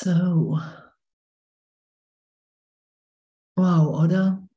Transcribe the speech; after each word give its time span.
So. 0.00 0.60
Wow, 3.56 4.04
oder? 4.04 4.48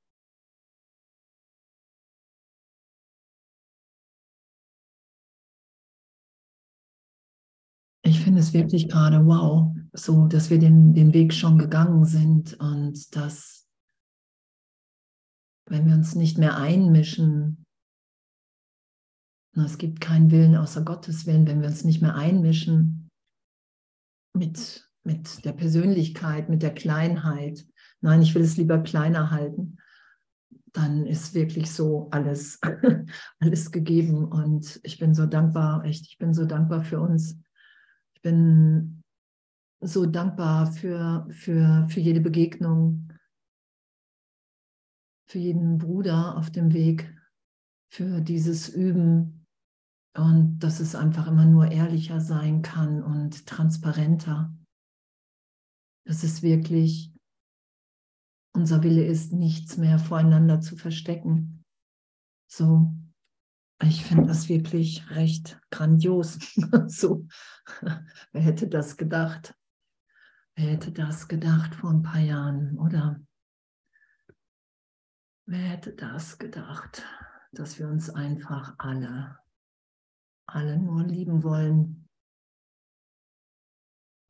Ich 8.03 8.19
finde 8.19 8.41
es 8.41 8.53
wirklich 8.53 8.87
gerade 8.87 9.25
wow, 9.25 9.75
so 9.93 10.27
dass 10.27 10.51
wir 10.51 10.59
den, 10.59 10.93
den 10.93 11.11
Weg 11.11 11.33
schon 11.33 11.57
gegangen 11.57 12.05
sind 12.05 12.59
und 12.59 13.15
dass, 13.15 13.67
wenn 15.67 15.87
wir 15.87 15.95
uns 15.95 16.13
nicht 16.13 16.37
mehr 16.37 16.55
einmischen, 16.55 17.65
es 19.55 19.79
gibt 19.79 20.01
keinen 20.01 20.29
Willen 20.29 20.55
außer 20.55 20.85
Gottes 20.85 21.25
Willen, 21.25 21.47
wenn 21.47 21.61
wir 21.61 21.69
uns 21.69 21.83
nicht 21.83 22.03
mehr 22.03 22.13
einmischen 22.13 23.09
mit, 24.37 24.90
mit 25.03 25.45
der 25.45 25.53
Persönlichkeit, 25.53 26.49
mit 26.49 26.61
der 26.61 26.73
Kleinheit. 26.73 27.65
Nein, 28.01 28.21
ich 28.21 28.35
will 28.35 28.43
es 28.43 28.57
lieber 28.57 28.79
kleiner 28.79 29.31
halten. 29.31 29.77
Dann 30.73 31.05
ist 31.05 31.33
wirklich 31.33 31.71
so 31.71 32.09
alles, 32.11 32.59
alles 33.39 33.71
gegeben. 33.71 34.25
Und 34.25 34.79
ich 34.83 34.99
bin 34.99 35.13
so 35.13 35.25
dankbar, 35.25 35.83
echt, 35.85 36.05
ich 36.07 36.17
bin 36.17 36.33
so 36.33 36.45
dankbar 36.45 36.83
für 36.83 36.99
uns. 36.99 37.37
Ich 38.13 38.21
bin 38.21 39.03
so 39.81 40.05
dankbar 40.05 40.71
für, 40.71 41.27
für, 41.31 41.87
für 41.89 41.99
jede 41.99 42.21
Begegnung, 42.21 43.11
für 45.27 45.39
jeden 45.39 45.77
Bruder 45.77 46.37
auf 46.37 46.51
dem 46.51 46.73
Weg, 46.73 47.13
für 47.89 48.21
dieses 48.21 48.69
Üben, 48.69 49.41
und 50.13 50.59
dass 50.59 50.79
es 50.79 50.95
einfach 50.95 51.27
immer 51.27 51.45
nur 51.45 51.71
ehrlicher 51.71 52.19
sein 52.19 52.61
kann 52.61 53.01
und 53.01 53.45
transparenter. 53.47 54.53
Dass 56.05 56.23
es 56.23 56.41
wirklich 56.41 57.11
unser 58.53 58.83
Wille 58.83 59.05
ist, 59.05 59.31
nichts 59.31 59.77
mehr 59.77 59.97
voreinander 59.97 60.59
zu 60.59 60.75
verstecken. 60.75 61.63
So, 62.47 62.93
ich 63.81 64.03
finde 64.03 64.27
das 64.27 64.49
wirklich 64.49 65.09
recht 65.11 65.59
grandios. 65.69 66.37
so, 66.87 67.27
wer 68.31 68.41
hätte 68.41 68.67
das 68.67 68.97
gedacht? 68.97 69.55
Wer 70.55 70.71
hätte 70.71 70.91
das 70.91 71.27
gedacht 71.27 71.75
vor 71.75 71.91
ein 71.91 72.01
paar 72.01 72.19
Jahren, 72.19 72.77
oder? 72.77 73.21
Wer 75.45 75.59
hätte 75.59 75.93
das 75.93 76.37
gedacht, 76.37 77.03
dass 77.51 77.79
wir 77.79 77.87
uns 77.87 78.09
einfach 78.09 78.75
alle 78.77 79.41
alle 80.53 80.77
nur 80.77 81.03
lieben 81.03 81.43
wollen, 81.43 82.00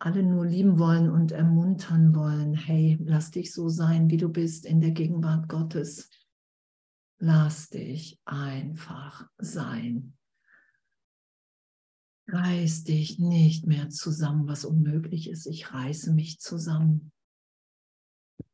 alle 0.01 0.23
nur 0.23 0.47
lieben 0.47 0.79
wollen 0.79 1.11
und 1.11 1.31
ermuntern 1.31 2.15
wollen, 2.15 2.55
hey, 2.55 2.97
lass 3.03 3.29
dich 3.29 3.53
so 3.53 3.69
sein, 3.69 4.09
wie 4.09 4.17
du 4.17 4.29
bist 4.29 4.65
in 4.65 4.81
der 4.81 4.91
Gegenwart 4.91 5.47
Gottes. 5.47 6.09
Lass 7.19 7.69
dich 7.69 8.19
einfach 8.25 9.29
sein. 9.37 10.17
Reiß 12.27 12.83
dich 12.83 13.19
nicht 13.19 13.67
mehr 13.67 13.89
zusammen, 13.89 14.47
was 14.47 14.65
unmöglich 14.65 15.29
ist. 15.29 15.45
Ich 15.45 15.71
reiße 15.71 16.13
mich 16.13 16.39
zusammen. 16.39 17.11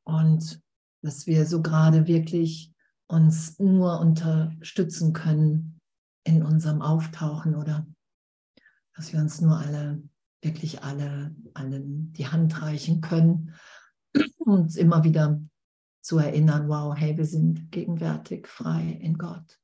Und 0.04 0.62
dass 1.02 1.28
wir 1.28 1.46
so 1.46 1.62
gerade 1.62 2.08
wirklich 2.08 2.74
uns 3.08 3.58
nur 3.58 4.02
unterstützen 4.02 5.14
können 5.14 5.80
in 6.26 6.44
unserem 6.44 6.82
Auftauchen 6.82 7.56
oder 7.56 7.88
dass 8.96 9.14
wir 9.14 9.22
uns 9.22 9.40
nur 9.40 9.58
alle, 9.58 10.04
wirklich 10.42 10.84
alle, 10.84 11.36
allen 11.54 12.14
die 12.14 12.28
Hand 12.28 12.62
reichen 12.62 13.02
können, 13.02 13.54
uns 14.40 14.76
immer 14.76 15.04
wieder 15.04 15.42
zu 16.02 16.18
erinnern, 16.20 16.70
wow, 16.70 16.96
hey, 16.96 17.18
wir 17.18 17.26
sind 17.26 17.72
gegenwärtig 17.72 18.48
frei 18.48 18.98
in 19.02 19.18
Gott. 19.18 19.60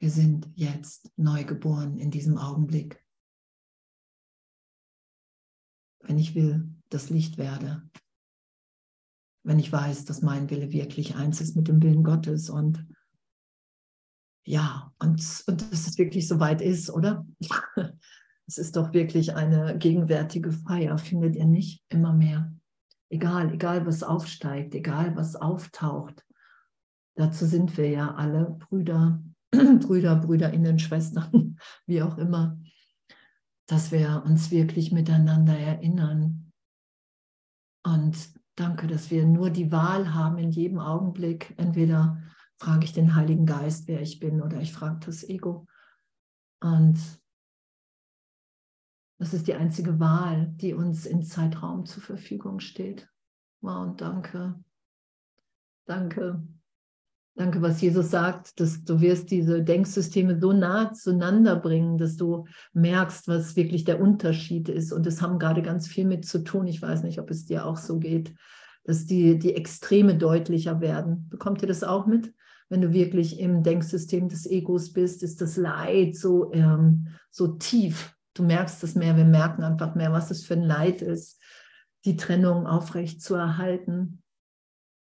Wir 0.00 0.10
sind 0.10 0.50
jetzt 0.54 1.10
neu 1.16 1.44
geboren 1.44 1.98
in 1.98 2.10
diesem 2.10 2.38
Augenblick. 2.38 3.04
Wenn 6.00 6.18
ich 6.18 6.34
will, 6.34 6.74
das 6.88 7.10
Licht 7.10 7.38
werde. 7.38 7.88
Wenn 9.44 9.58
ich 9.58 9.72
weiß, 9.72 10.04
dass 10.04 10.22
mein 10.22 10.50
Wille 10.50 10.72
wirklich 10.72 11.16
eins 11.16 11.40
ist 11.40 11.56
mit 11.56 11.68
dem 11.68 11.82
Willen 11.82 12.04
Gottes 12.04 12.50
und 12.50 12.86
ja, 14.44 14.94
und, 14.98 15.44
und 15.46 15.72
dass 15.72 15.86
es 15.86 15.98
wirklich 15.98 16.26
so 16.26 16.40
weit 16.40 16.62
ist, 16.62 16.88
oder? 16.90 17.26
Es 18.48 18.56
ist 18.56 18.76
doch 18.76 18.94
wirklich 18.94 19.36
eine 19.36 19.76
gegenwärtige 19.76 20.52
Feier, 20.52 20.96
findet 20.96 21.36
ihr 21.36 21.44
nicht? 21.44 21.84
Immer 21.90 22.14
mehr. 22.14 22.50
Egal, 23.10 23.52
egal 23.52 23.84
was 23.86 24.02
aufsteigt, 24.02 24.74
egal 24.74 25.14
was 25.16 25.36
auftaucht. 25.36 26.24
Dazu 27.14 27.44
sind 27.44 27.76
wir 27.76 27.90
ja 27.90 28.14
alle 28.14 28.56
Brüder, 28.58 29.22
Brüder, 29.50 30.16
Brüderinnen, 30.16 30.78
Schwestern, 30.78 31.58
wie 31.86 32.02
auch 32.02 32.16
immer, 32.16 32.58
dass 33.66 33.92
wir 33.92 34.22
uns 34.24 34.50
wirklich 34.50 34.92
miteinander 34.92 35.56
erinnern. 35.58 36.50
Und 37.84 38.16
danke, 38.54 38.86
dass 38.86 39.10
wir 39.10 39.26
nur 39.26 39.50
die 39.50 39.70
Wahl 39.70 40.14
haben 40.14 40.38
in 40.38 40.50
jedem 40.50 40.78
Augenblick, 40.78 41.52
entweder 41.58 42.22
frage 42.56 42.84
ich 42.84 42.94
den 42.94 43.14
Heiligen 43.14 43.44
Geist, 43.44 43.88
wer 43.88 44.00
ich 44.00 44.20
bin, 44.20 44.40
oder 44.40 44.58
ich 44.62 44.72
frage 44.72 45.00
das 45.04 45.22
Ego. 45.22 45.66
Und 46.60 46.98
das 49.18 49.34
ist 49.34 49.48
die 49.48 49.54
einzige 49.54 49.98
Wahl, 49.98 50.52
die 50.56 50.74
uns 50.74 51.06
im 51.06 51.22
Zeitraum 51.22 51.86
zur 51.86 52.02
Verfügung 52.02 52.60
steht. 52.60 53.08
Wow, 53.60 53.88
und 53.88 54.00
danke. 54.00 54.54
Danke. 55.86 56.42
Danke, 57.34 57.62
was 57.62 57.80
Jesus 57.80 58.10
sagt, 58.10 58.58
dass 58.58 58.82
du 58.82 59.00
wirst 59.00 59.30
diese 59.30 59.62
Denksysteme 59.62 60.40
so 60.40 60.52
nah 60.52 60.92
zueinander 60.92 61.54
bringen, 61.56 61.96
dass 61.96 62.16
du 62.16 62.46
merkst, 62.72 63.28
was 63.28 63.54
wirklich 63.54 63.84
der 63.84 64.00
Unterschied 64.00 64.68
ist. 64.68 64.92
Und 64.92 65.06
es 65.06 65.22
haben 65.22 65.38
gerade 65.38 65.62
ganz 65.62 65.86
viel 65.86 66.04
mit 66.04 66.24
zu 66.24 66.42
tun. 66.42 66.66
Ich 66.66 66.82
weiß 66.82 67.04
nicht, 67.04 67.20
ob 67.20 67.30
es 67.30 67.46
dir 67.46 67.64
auch 67.64 67.76
so 67.76 67.98
geht, 67.98 68.34
dass 68.84 69.06
die, 69.06 69.38
die 69.38 69.54
Extreme 69.54 70.16
deutlicher 70.16 70.80
werden. 70.80 71.28
Bekommt 71.28 71.62
ihr 71.62 71.68
das 71.68 71.84
auch 71.84 72.06
mit? 72.06 72.32
wenn 72.68 72.82
du 72.82 72.92
wirklich 72.92 73.40
im 73.40 73.62
Denksystem 73.62 74.28
des 74.28 74.46
Egos 74.46 74.92
bist, 74.92 75.22
ist 75.22 75.40
das 75.40 75.56
Leid 75.56 76.16
so, 76.16 76.52
ähm, 76.52 77.08
so 77.30 77.48
tief. 77.48 78.14
Du 78.38 78.44
merkst 78.44 78.84
es 78.84 78.94
mehr, 78.94 79.16
wir 79.16 79.24
merken 79.24 79.64
einfach 79.64 79.96
mehr, 79.96 80.12
was 80.12 80.30
es 80.30 80.46
für 80.46 80.54
ein 80.54 80.62
Leid 80.62 81.02
ist, 81.02 81.42
die 82.04 82.16
Trennung 82.16 82.68
aufrecht 82.68 83.20
zu 83.20 83.34
erhalten, 83.34 84.22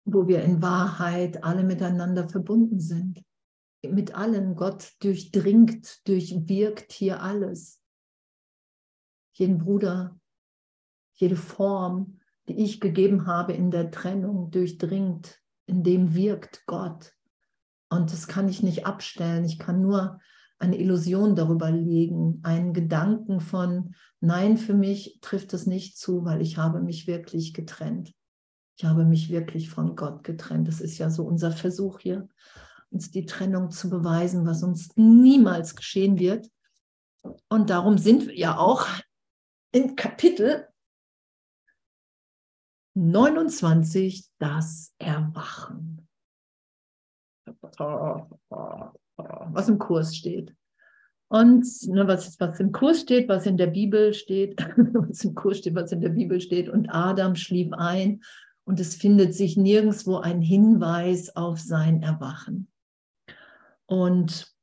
wo 0.03 0.27
wir 0.27 0.43
in 0.43 0.61
Wahrheit 0.61 1.41
alle 1.41 1.63
miteinander 1.63 2.27
verbunden 2.27 2.81
sind. 2.81 3.23
Mit 3.81 4.13
allen. 4.13 4.57
Gott 4.57 4.91
durchdringt, 4.99 6.05
durchwirkt 6.05 6.91
hier 6.91 7.21
alles. 7.21 7.81
Jeden 9.31 9.59
Bruder, 9.59 10.19
jede 11.13 11.37
Form, 11.37 12.19
die 12.49 12.61
ich 12.61 12.81
gegeben 12.81 13.25
habe 13.25 13.53
in 13.53 13.71
der 13.71 13.89
Trennung, 13.89 14.51
durchdringt, 14.51 15.41
in 15.65 15.81
dem 15.81 16.13
wirkt 16.13 16.65
Gott. 16.65 17.13
Und 17.87 18.11
das 18.11 18.27
kann 18.27 18.49
ich 18.49 18.63
nicht 18.63 18.85
abstellen. 18.85 19.45
Ich 19.45 19.59
kann 19.59 19.81
nur 19.81 20.19
eine 20.59 20.77
Illusion 20.77 21.35
darüber 21.35 21.71
legen, 21.71 22.39
einen 22.43 22.73
Gedanken 22.73 23.41
von, 23.41 23.95
nein, 24.19 24.57
für 24.57 24.73
mich 24.73 25.19
trifft 25.21 25.53
es 25.53 25.65
nicht 25.65 25.97
zu, 25.97 26.25
weil 26.25 26.41
ich 26.41 26.57
habe 26.57 26.81
mich 26.81 27.07
wirklich 27.07 27.53
getrennt. 27.53 28.13
Ich 28.77 28.85
habe 28.85 29.05
mich 29.05 29.29
wirklich 29.29 29.69
von 29.69 29.95
Gott 29.95 30.23
getrennt. 30.23 30.67
Das 30.67 30.81
ist 30.81 30.97
ja 30.97 31.09
so 31.09 31.23
unser 31.23 31.51
Versuch 31.51 31.99
hier, 31.99 32.27
uns 32.89 33.11
die 33.11 33.25
Trennung 33.25 33.71
zu 33.71 33.89
beweisen, 33.89 34.45
was 34.45 34.63
uns 34.63 34.95
niemals 34.95 35.75
geschehen 35.75 36.17
wird. 36.17 36.49
Und 37.49 37.69
darum 37.69 37.97
sind 37.97 38.27
wir 38.27 38.37
ja 38.37 38.57
auch 38.57 38.87
in 39.71 39.95
Kapitel 39.95 40.67
29 42.95 44.29
das 44.39 44.93
Erwachen 44.99 46.07
was 49.17 49.69
im 49.69 49.79
Kurs 49.79 50.15
steht. 50.15 50.53
Und 51.29 51.65
ne, 51.87 52.07
was, 52.07 52.39
was 52.39 52.59
im 52.59 52.71
Kurs 52.71 53.01
steht, 53.01 53.27
was 53.27 53.45
in 53.45 53.57
der 53.57 53.67
Bibel 53.67 54.13
steht, 54.13 54.59
was 54.77 55.23
im 55.23 55.33
Kurs 55.33 55.57
steht, 55.57 55.75
was 55.75 55.91
in 55.91 56.01
der 56.01 56.09
Bibel 56.09 56.39
steht. 56.39 56.69
Und 56.69 56.89
Adam 56.89 57.35
schlief 57.35 57.73
ein 57.73 58.21
und 58.65 58.79
es 58.79 58.95
findet 58.95 59.33
sich 59.33 59.57
nirgendwo 59.57 60.17
ein 60.17 60.41
Hinweis 60.41 61.35
auf 61.35 61.59
sein 61.59 62.03
Erwachen. 62.03 62.67
Und 63.85 64.53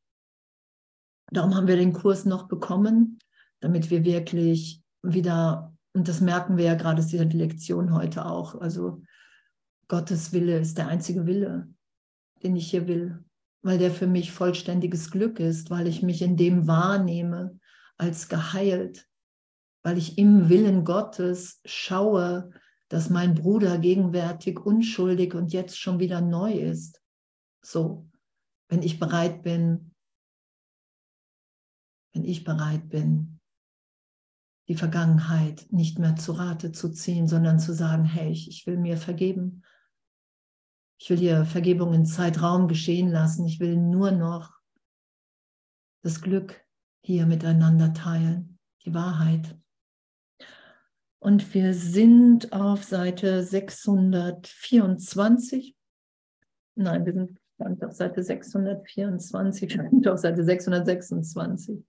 darum 1.32 1.54
haben 1.54 1.66
wir 1.66 1.76
den 1.76 1.92
Kurs 1.92 2.24
noch 2.24 2.48
bekommen, 2.48 3.18
damit 3.60 3.90
wir 3.90 4.04
wirklich 4.04 4.82
wieder, 5.02 5.74
und 5.92 6.08
das 6.08 6.20
merken 6.20 6.56
wir 6.56 6.64
ja 6.64 6.74
gerade, 6.74 7.00
ist 7.00 7.12
die 7.12 7.18
Lektion 7.18 7.94
heute 7.94 8.26
auch, 8.26 8.60
also 8.60 9.02
Gottes 9.88 10.32
Wille 10.32 10.58
ist 10.58 10.78
der 10.78 10.86
einzige 10.86 11.26
Wille 11.26 11.68
den 12.42 12.56
ich 12.56 12.70
hier 12.70 12.86
will, 12.86 13.24
weil 13.62 13.78
der 13.78 13.90
für 13.90 14.06
mich 14.06 14.32
vollständiges 14.32 15.10
Glück 15.10 15.40
ist, 15.40 15.70
weil 15.70 15.86
ich 15.86 16.02
mich 16.02 16.22
in 16.22 16.36
dem 16.36 16.66
wahrnehme 16.66 17.58
als 17.96 18.28
geheilt, 18.28 19.06
weil 19.82 19.98
ich 19.98 20.18
im 20.18 20.48
Willen 20.48 20.84
Gottes 20.84 21.60
schaue, 21.64 22.50
dass 22.88 23.10
mein 23.10 23.34
Bruder 23.34 23.78
gegenwärtig 23.78 24.58
unschuldig 24.58 25.34
und 25.34 25.52
jetzt 25.52 25.78
schon 25.78 26.00
wieder 26.00 26.20
neu 26.20 26.52
ist. 26.52 27.00
So, 27.62 28.08
wenn 28.68 28.82
ich 28.82 28.98
bereit 28.98 29.42
bin, 29.42 29.94
wenn 32.12 32.24
ich 32.24 32.44
bereit 32.44 32.88
bin, 32.88 33.40
die 34.68 34.76
Vergangenheit 34.76 35.66
nicht 35.70 35.98
mehr 35.98 36.16
zu 36.16 36.32
Rate 36.32 36.72
zu 36.72 36.90
ziehen, 36.90 37.26
sondern 37.26 37.58
zu 37.58 37.74
sagen, 37.74 38.04
hey, 38.04 38.30
ich 38.30 38.66
will 38.66 38.76
mir 38.76 38.96
vergeben. 38.96 39.62
Ich 41.02 41.08
will 41.08 41.16
hier 41.16 41.46
Vergebung 41.46 41.94
in 41.94 42.04
Zeitraum 42.04 42.68
geschehen 42.68 43.08
lassen. 43.08 43.46
Ich 43.46 43.58
will 43.58 43.74
nur 43.74 44.10
noch 44.10 44.60
das 46.02 46.20
Glück 46.20 46.62
hier 47.02 47.24
miteinander 47.24 47.94
teilen, 47.94 48.58
die 48.84 48.92
Wahrheit. 48.92 49.58
Und 51.18 51.54
wir 51.54 51.72
sind 51.72 52.52
auf 52.52 52.84
Seite 52.84 53.42
624. 53.42 55.74
Nein, 56.74 57.06
wir 57.06 57.14
sind 57.14 57.40
auf 57.82 57.92
Seite 57.92 58.22
624, 58.22 59.80
und 59.80 60.06
auf 60.06 60.18
Seite 60.18 60.44
626. 60.44 61.82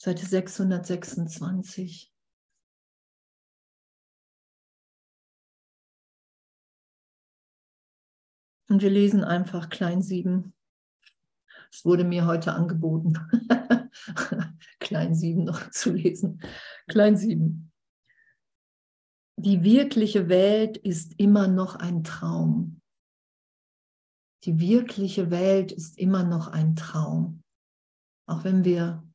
Seite 0.00 0.24
626. 0.24 2.12
Und 8.68 8.82
wir 8.82 8.90
lesen 8.90 9.24
einfach 9.24 9.68
Klein 9.68 10.02
7. 10.02 10.52
Es 11.70 11.84
wurde 11.84 12.04
mir 12.04 12.26
heute 12.26 12.52
angeboten, 12.52 13.18
Klein 14.80 15.14
7 15.14 15.44
noch 15.44 15.70
zu 15.70 15.92
lesen. 15.92 16.40
Klein 16.88 17.16
7. 17.16 17.72
Die 19.38 19.62
wirkliche 19.62 20.28
Welt 20.28 20.78
ist 20.78 21.14
immer 21.18 21.48
noch 21.48 21.76
ein 21.76 22.02
Traum. 22.02 22.80
Die 24.44 24.58
wirkliche 24.60 25.30
Welt 25.30 25.72
ist 25.72 25.98
immer 25.98 26.22
noch 26.22 26.48
ein 26.48 26.76
Traum. 26.76 27.42
Auch 28.26 28.44
wenn 28.44 28.64
wir 28.64 29.06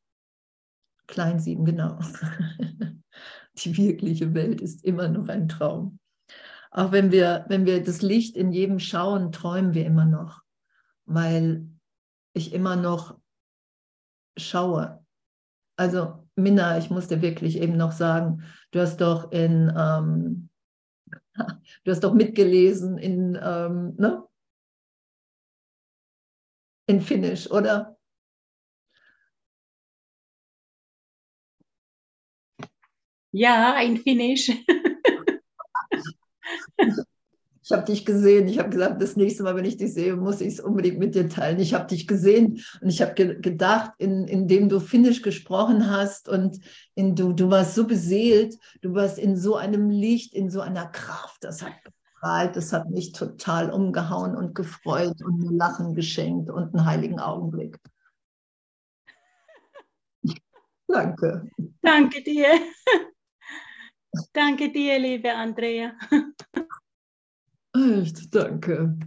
Klein 1.08 1.40
7, 1.40 1.66
genau. 1.66 2.00
Die 3.58 3.76
wirkliche 3.76 4.34
Welt 4.34 4.62
ist 4.62 4.84
immer 4.86 5.08
noch 5.10 5.28
ein 5.28 5.48
Traum. 5.48 6.00
Auch 6.72 6.94
wenn 6.94 7.12
wir, 7.12 7.46
wenn 7.50 7.66
wir 7.66 7.84
das 7.84 8.02
Licht 8.02 8.38
in 8.38 8.54
jedem 8.54 8.80
schauen, 8.80 9.34
träumen 9.34 9.74
wir 9.74 9.86
immer 9.86 10.06
noch, 10.06 10.42
weil 11.06 11.68
ich 12.34 12.54
immer 12.54 12.78
noch 12.78 13.20
schaue. 14.38 15.06
Also 15.76 16.28
Minna, 16.36 16.78
ich 16.78 16.90
muss 16.90 17.10
dir 17.10 17.22
wirklich 17.22 17.58
eben 17.58 17.76
noch 17.76 17.92
sagen, 17.92 18.44
du 18.72 18.80
hast 18.80 19.02
doch 19.02 19.32
in, 19.34 19.74
ähm, 19.78 20.50
du 21.84 21.92
hast 21.92 22.06
doch 22.06 22.14
mitgelesen 22.14 22.98
in, 22.98 23.38
ähm, 23.42 23.96
ne? 23.98 24.24
in 26.88 27.02
Finnisch, 27.02 27.52
oder? 27.52 27.98
Ja, 33.34 33.80
in 33.82 33.98
Finnisch. 33.98 34.52
Ich 37.64 37.72
habe 37.72 37.86
dich 37.86 38.06
gesehen. 38.06 38.48
Ich 38.48 38.58
habe 38.58 38.70
gesagt, 38.70 39.02
das 39.02 39.16
nächste 39.16 39.44
Mal, 39.44 39.56
wenn 39.56 39.66
ich 39.66 39.78
dich 39.78 39.94
sehe, 39.94 40.16
muss 40.16 40.42
ich 40.42 40.48
es 40.48 40.60
unbedingt 40.60 40.98
mit 40.98 41.14
dir 41.14 41.30
teilen. 41.30 41.60
Ich 41.60 41.74
habe 41.76 41.86
dich 41.86 42.08
gesehen 42.08 42.64
und 42.82 42.90
ich 42.90 43.02
habe 43.02 43.14
ge 43.14 43.40
gedacht, 43.40 43.92
in, 44.00 44.28
indem 44.28 44.68
du 44.68 44.80
Finnisch 44.80 45.22
gesprochen 45.22 45.90
hast 45.90 46.28
und 46.28 46.60
in, 46.96 47.16
du, 47.16 47.34
du 47.34 47.52
warst 47.52 47.76
so 47.76 47.86
beseelt, 47.86 48.58
du 48.82 48.96
warst 48.96 49.20
in 49.20 49.38
so 49.38 49.56
einem 49.56 49.90
Licht, 49.90 50.34
in 50.34 50.50
so 50.50 50.62
einer 50.62 50.88
Kraft. 50.88 51.44
Das 51.44 51.62
hat 51.62 51.74
gestrahlt, 51.84 52.56
das 52.56 52.74
hat 52.74 52.90
mich 52.90 53.12
total 53.12 53.72
umgehauen 53.72 54.36
und 54.36 54.56
gefreut 54.56 55.22
und 55.24 55.38
mir 55.38 55.52
Lachen 55.52 55.94
geschenkt 55.94 56.50
und 56.50 56.74
einen 56.74 56.86
heiligen 56.86 57.20
Augenblick. 57.20 57.78
Danke. 60.88 61.48
Danke 61.82 62.24
dir. 62.24 62.48
Danke 64.34 64.72
dir, 64.72 65.00
liebe 65.00 65.32
Andrea. 65.32 65.94
Echt, 67.82 68.34
danke. 68.34 68.98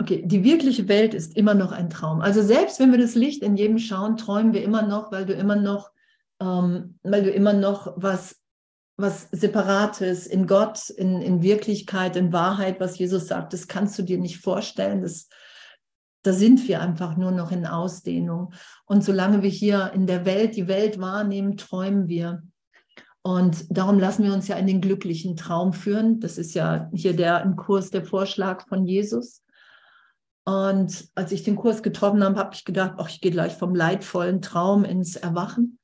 Okay, 0.00 0.22
die 0.26 0.44
wirkliche 0.44 0.88
Welt 0.88 1.14
ist 1.14 1.36
immer 1.36 1.54
noch 1.54 1.72
ein 1.72 1.88
Traum. 1.88 2.20
Also 2.20 2.42
selbst 2.42 2.78
wenn 2.78 2.90
wir 2.90 2.98
das 2.98 3.14
Licht 3.14 3.42
in 3.42 3.56
jedem 3.56 3.78
schauen, 3.78 4.16
träumen 4.16 4.52
wir 4.52 4.62
immer 4.62 4.82
noch, 4.82 5.12
weil 5.12 5.24
du 5.24 5.32
immer 5.32 5.56
noch, 5.56 5.92
ähm, 6.40 6.98
weil 7.02 7.22
du 7.22 7.30
immer 7.30 7.52
noch 7.52 7.94
was, 7.96 8.36
was 8.96 9.28
Separates 9.30 10.26
in 10.26 10.46
Gott, 10.46 10.90
in, 10.90 11.22
in 11.22 11.42
Wirklichkeit, 11.42 12.16
in 12.16 12.32
Wahrheit, 12.32 12.80
was 12.80 12.98
Jesus 12.98 13.28
sagt, 13.28 13.52
das 13.52 13.66
kannst 13.66 13.98
du 13.98 14.02
dir 14.02 14.18
nicht 14.18 14.40
vorstellen. 14.40 15.02
Das, 15.02 15.28
da 16.22 16.32
sind 16.32 16.68
wir 16.68 16.80
einfach 16.80 17.16
nur 17.16 17.30
noch 17.30 17.50
in 17.50 17.64
Ausdehnung. 17.64 18.52
Und 18.84 19.04
solange 19.04 19.42
wir 19.42 19.50
hier 19.50 19.92
in 19.94 20.06
der 20.06 20.26
Welt 20.26 20.56
die 20.56 20.68
Welt 20.68 21.00
wahrnehmen, 21.00 21.56
träumen 21.56 22.08
wir. 22.08 22.42
Und 23.26 23.66
darum 23.74 23.98
lassen 23.98 24.22
wir 24.22 24.34
uns 24.34 24.48
ja 24.48 24.56
in 24.56 24.66
den 24.66 24.82
glücklichen 24.82 25.34
Traum 25.34 25.72
führen. 25.72 26.20
Das 26.20 26.36
ist 26.36 26.52
ja 26.54 26.90
hier 26.92 27.16
der 27.16 27.42
im 27.42 27.56
Kurs 27.56 27.90
der 27.90 28.04
Vorschlag 28.04 28.68
von 28.68 28.84
Jesus. 28.84 29.42
Und 30.44 31.08
als 31.14 31.32
ich 31.32 31.42
den 31.42 31.56
Kurs 31.56 31.82
getroffen 31.82 32.22
habe, 32.22 32.38
habe 32.38 32.54
ich 32.54 32.66
gedacht, 32.66 32.94
ach, 32.98 33.08
ich 33.08 33.22
gehe 33.22 33.30
gleich 33.30 33.54
vom 33.54 33.74
leidvollen 33.74 34.42
Traum 34.42 34.84
ins 34.84 35.16
Erwachen. 35.16 35.78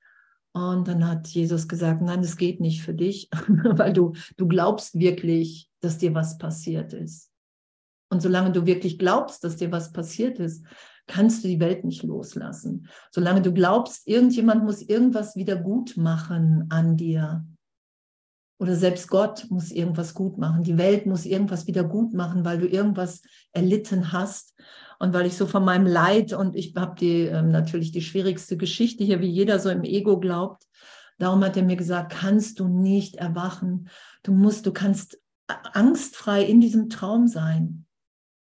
Und 0.53 0.87
dann 0.87 1.09
hat 1.09 1.29
Jesus 1.29 1.67
gesagt, 1.67 2.03
nein, 2.03 2.21
das 2.21 2.37
geht 2.37 2.61
nicht 2.61 2.83
für 2.83 2.93
dich, 2.93 3.31
weil 3.47 3.95
du, 3.95 4.13
du 4.37 4.47
glaubst 4.47 4.99
wirklich, 4.99 5.71
dass 5.81 5.97
dir 5.97 6.15
was 6.15 6.37
passiert 6.37 6.93
ist. 6.93 7.31
Und 8.11 8.21
solange 8.21 8.53
du 8.53 8.67
wirklich 8.67 8.99
glaubst, 8.99 9.45
dass 9.45 9.57
dir 9.57 9.73
was 9.73 9.93
passiert 9.93 10.39
ist, 10.41 10.67
kannst 11.11 11.43
du 11.43 11.49
die 11.49 11.61
Welt 11.61 11.85
nicht 11.85 12.05
loslassen. 12.05 12.89
Solange 13.11 13.43
du 13.43 13.53
glaubst, 13.53 14.07
irgendjemand 14.07 14.65
muss 14.65 14.81
irgendwas 14.81 15.35
wieder 15.35 15.57
gut 15.57 15.97
machen 15.97 16.67
an 16.71 16.97
dir. 16.97 17.45
Oder 18.61 18.77
selbst 18.77 19.09
Gott 19.09 19.47
muss 19.51 19.73
irgendwas 19.73 20.15
gut 20.15 20.39
machen. 20.39 20.63
Die 20.63 20.79
Welt 20.79 21.07
muss 21.07 21.27
irgendwas 21.27 21.67
wieder 21.67 21.83
gut 21.83 22.15
machen, 22.15 22.45
weil 22.45 22.59
du 22.59 22.69
irgendwas 22.69 23.23
erlitten 23.53 24.13
hast. 24.13 24.55
Und 25.01 25.13
weil 25.13 25.27
ich 25.27 25.37
so 25.37 25.47
von 25.47 25.65
meinem 25.65 25.87
Leid 25.87 26.33
und 26.33 26.55
ich 26.55 26.77
habe 26.77 26.95
die 26.95 27.23
äh, 27.23 27.43
natürlich 27.43 27.91
die 27.91 28.03
schwierigste 28.03 28.57
Geschichte 28.57 29.03
hier, 29.03 29.21
wie 29.21 29.31
jeder 29.31 29.59
so 29.59 29.71
im 29.71 29.83
Ego 29.83 30.21
glaubt. 30.21 30.65
Darum 31.19 31.43
hat 31.43 31.57
er 31.57 31.65
mir 31.65 31.77
gesagt, 31.77 32.13
kannst 32.13 32.61
du 32.61 32.69
nicht 32.69 33.17
erwachen. 33.17 33.89
Du 34.23 34.33
musst, 34.33 34.67
du 34.67 34.73
kannst 34.73 35.19
angstfrei 35.49 36.45
in 36.45 36.61
diesem 36.61 36.89
Traum 36.89 37.27
sein, 37.27 37.87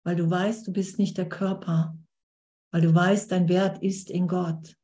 weil 0.04 0.16
du 0.16 0.28
weißt, 0.28 0.66
du 0.66 0.72
bist 0.72 0.98
nicht 0.98 1.16
der 1.16 1.28
Körper 1.28 1.96
weil 2.70 2.82
du 2.82 2.94
weißt, 2.94 3.30
dein 3.32 3.48
Wert 3.48 3.82
ist 3.82 4.10
in 4.10 4.28
Gott. 4.28 4.76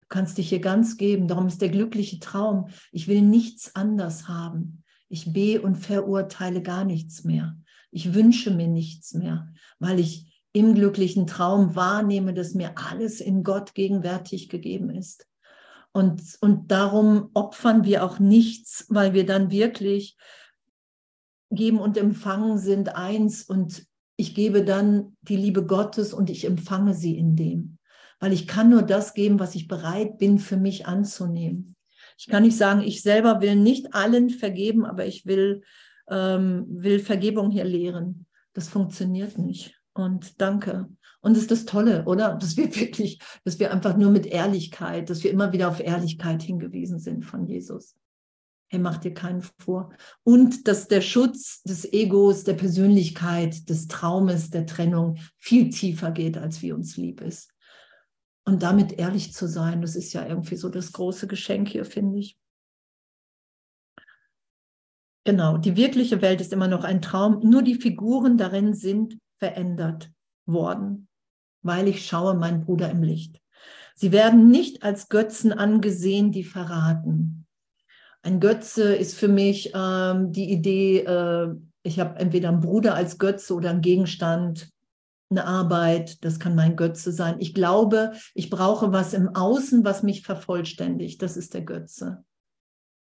Du 0.00 0.06
kannst 0.08 0.38
dich 0.38 0.48
hier 0.48 0.60
ganz 0.60 0.96
geben. 0.96 1.28
Darum 1.28 1.46
ist 1.46 1.60
der 1.60 1.70
glückliche 1.70 2.20
Traum. 2.20 2.68
Ich 2.92 3.08
will 3.08 3.22
nichts 3.22 3.74
anders 3.74 4.28
haben. 4.28 4.84
Ich 5.08 5.32
be 5.32 5.60
und 5.60 5.76
verurteile 5.76 6.62
gar 6.62 6.84
nichts 6.84 7.24
mehr. 7.24 7.56
Ich 7.90 8.14
wünsche 8.14 8.50
mir 8.50 8.68
nichts 8.68 9.14
mehr, 9.14 9.52
weil 9.78 10.00
ich 10.00 10.42
im 10.52 10.74
glücklichen 10.74 11.26
Traum 11.26 11.74
wahrnehme, 11.74 12.32
dass 12.32 12.54
mir 12.54 12.76
alles 12.76 13.20
in 13.20 13.42
Gott 13.42 13.74
gegenwärtig 13.74 14.48
gegeben 14.48 14.90
ist. 14.90 15.26
Und, 15.92 16.22
und 16.40 16.70
darum 16.70 17.30
opfern 17.34 17.84
wir 17.84 18.04
auch 18.04 18.18
nichts, 18.18 18.86
weil 18.88 19.14
wir 19.14 19.26
dann 19.26 19.50
wirklich 19.50 20.16
geben 21.50 21.78
und 21.78 21.96
empfangen 21.96 22.58
sind 22.58 22.96
eins 22.96 23.44
und 23.44 23.86
ich 24.16 24.34
gebe 24.34 24.64
dann 24.64 25.16
die 25.22 25.36
Liebe 25.36 25.66
Gottes 25.66 26.12
und 26.12 26.30
ich 26.30 26.44
empfange 26.44 26.94
sie 26.94 27.18
in 27.18 27.36
dem. 27.36 27.78
Weil 28.20 28.32
ich 28.32 28.46
kann 28.46 28.70
nur 28.70 28.82
das 28.82 29.14
geben, 29.14 29.40
was 29.40 29.54
ich 29.54 29.68
bereit 29.68 30.18
bin, 30.18 30.38
für 30.38 30.56
mich 30.56 30.86
anzunehmen. 30.86 31.76
Ich 32.16 32.28
kann 32.28 32.44
nicht 32.44 32.56
sagen, 32.56 32.80
ich 32.80 33.02
selber 33.02 33.40
will 33.40 33.56
nicht 33.56 33.92
allen 33.92 34.30
vergeben, 34.30 34.86
aber 34.86 35.04
ich 35.04 35.26
will, 35.26 35.62
ähm, 36.08 36.64
will 36.68 37.00
Vergebung 37.00 37.50
hier 37.50 37.64
lehren. 37.64 38.26
Das 38.52 38.68
funktioniert 38.68 39.36
nicht. 39.36 39.74
Und 39.94 40.40
danke. 40.40 40.88
Und 41.20 41.34
das 41.34 41.42
ist 41.42 41.50
das 41.50 41.64
Tolle, 41.64 42.04
oder? 42.04 42.34
Dass 42.34 42.56
wir 42.56 42.74
wirklich, 42.76 43.18
dass 43.44 43.58
wir 43.58 43.72
einfach 43.72 43.96
nur 43.96 44.10
mit 44.10 44.26
Ehrlichkeit, 44.26 45.10
dass 45.10 45.24
wir 45.24 45.32
immer 45.32 45.52
wieder 45.52 45.68
auf 45.68 45.80
Ehrlichkeit 45.80 46.42
hingewiesen 46.42 47.00
sind 47.00 47.24
von 47.24 47.46
Jesus. 47.46 47.96
Er 48.74 48.80
macht 48.80 49.04
dir 49.04 49.14
keinen 49.14 49.42
vor. 49.60 49.94
Und 50.24 50.66
dass 50.66 50.88
der 50.88 51.00
Schutz 51.00 51.62
des 51.62 51.92
Egos, 51.92 52.42
der 52.42 52.54
Persönlichkeit, 52.54 53.68
des 53.68 53.86
Traumes, 53.86 54.50
der 54.50 54.66
Trennung 54.66 55.18
viel 55.38 55.70
tiefer 55.70 56.10
geht, 56.10 56.36
als 56.36 56.60
wie 56.60 56.72
uns 56.72 56.96
lieb 56.96 57.20
ist. 57.20 57.54
Und 58.44 58.64
damit 58.64 58.94
ehrlich 58.94 59.32
zu 59.32 59.46
sein, 59.46 59.80
das 59.80 59.94
ist 59.94 60.12
ja 60.12 60.26
irgendwie 60.26 60.56
so 60.56 60.68
das 60.70 60.90
große 60.90 61.28
Geschenk 61.28 61.68
hier, 61.68 61.84
finde 61.84 62.18
ich. 62.18 62.36
Genau, 65.22 65.56
die 65.56 65.76
wirkliche 65.76 66.20
Welt 66.20 66.40
ist 66.40 66.52
immer 66.52 66.66
noch 66.66 66.82
ein 66.82 67.00
Traum, 67.00 67.48
nur 67.48 67.62
die 67.62 67.76
Figuren 67.76 68.36
darin 68.36 68.74
sind 68.74 69.18
verändert. 69.38 70.10
worden, 70.46 71.08
weil 71.62 71.86
ich 71.86 72.04
schaue 72.04 72.34
meinen 72.34 72.64
Bruder 72.64 72.90
im 72.90 73.04
Licht. 73.04 73.40
Sie 73.94 74.10
werden 74.10 74.50
nicht 74.50 74.82
als 74.82 75.08
Götzen 75.08 75.52
angesehen, 75.52 76.32
die 76.32 76.42
verraten. 76.42 77.43
Ein 78.24 78.40
Götze 78.40 78.94
ist 78.94 79.16
für 79.16 79.28
mich 79.28 79.72
ähm, 79.74 80.32
die 80.32 80.50
Idee, 80.50 81.00
äh, 81.00 81.54
ich 81.82 82.00
habe 82.00 82.18
entweder 82.18 82.48
einen 82.48 82.62
Bruder 82.62 82.94
als 82.94 83.18
Götze 83.18 83.52
oder 83.52 83.68
einen 83.68 83.82
Gegenstand, 83.82 84.70
eine 85.28 85.46
Arbeit, 85.46 86.24
das 86.24 86.38
kann 86.38 86.54
mein 86.54 86.74
Götze 86.74 87.12
sein. 87.12 87.36
Ich 87.40 87.52
glaube, 87.52 88.12
ich 88.32 88.48
brauche 88.48 88.92
was 88.92 89.12
im 89.12 89.28
Außen, 89.34 89.84
was 89.84 90.02
mich 90.02 90.22
vervollständigt. 90.22 91.20
Das 91.20 91.36
ist 91.36 91.52
der 91.52 91.62
Götze. 91.62 92.24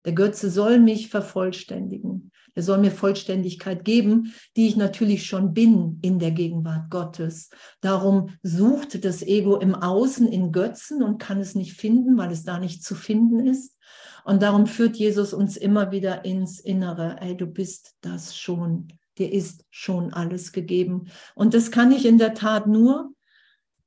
Der 0.06 0.14
Götze 0.14 0.50
soll 0.50 0.80
mich 0.80 1.10
vervollständigen. 1.10 2.32
Er 2.54 2.62
soll 2.62 2.78
mir 2.78 2.90
Vollständigkeit 2.90 3.84
geben, 3.84 4.32
die 4.56 4.66
ich 4.66 4.76
natürlich 4.76 5.26
schon 5.26 5.52
bin 5.52 5.98
in 6.00 6.18
der 6.20 6.30
Gegenwart 6.30 6.90
Gottes. 6.90 7.50
Darum 7.82 8.30
sucht 8.42 9.04
das 9.04 9.22
Ego 9.22 9.58
im 9.58 9.74
Außen 9.74 10.26
in 10.26 10.52
Götzen 10.52 11.02
und 11.02 11.18
kann 11.18 11.38
es 11.38 11.54
nicht 11.54 11.74
finden, 11.74 12.16
weil 12.16 12.32
es 12.32 12.44
da 12.44 12.58
nicht 12.58 12.82
zu 12.82 12.94
finden 12.94 13.46
ist. 13.46 13.76
Und 14.24 14.42
darum 14.42 14.66
führt 14.66 14.96
Jesus 14.96 15.32
uns 15.32 15.56
immer 15.56 15.90
wieder 15.90 16.24
ins 16.24 16.60
Innere. 16.60 17.16
Ey, 17.20 17.36
du 17.36 17.46
bist 17.46 17.96
das 18.00 18.36
schon. 18.36 18.88
Dir 19.18 19.32
ist 19.32 19.66
schon 19.70 20.12
alles 20.12 20.52
gegeben. 20.52 21.08
Und 21.34 21.54
das 21.54 21.70
kann 21.70 21.92
ich 21.92 22.06
in 22.06 22.18
der 22.18 22.34
Tat 22.34 22.66
nur, 22.66 23.12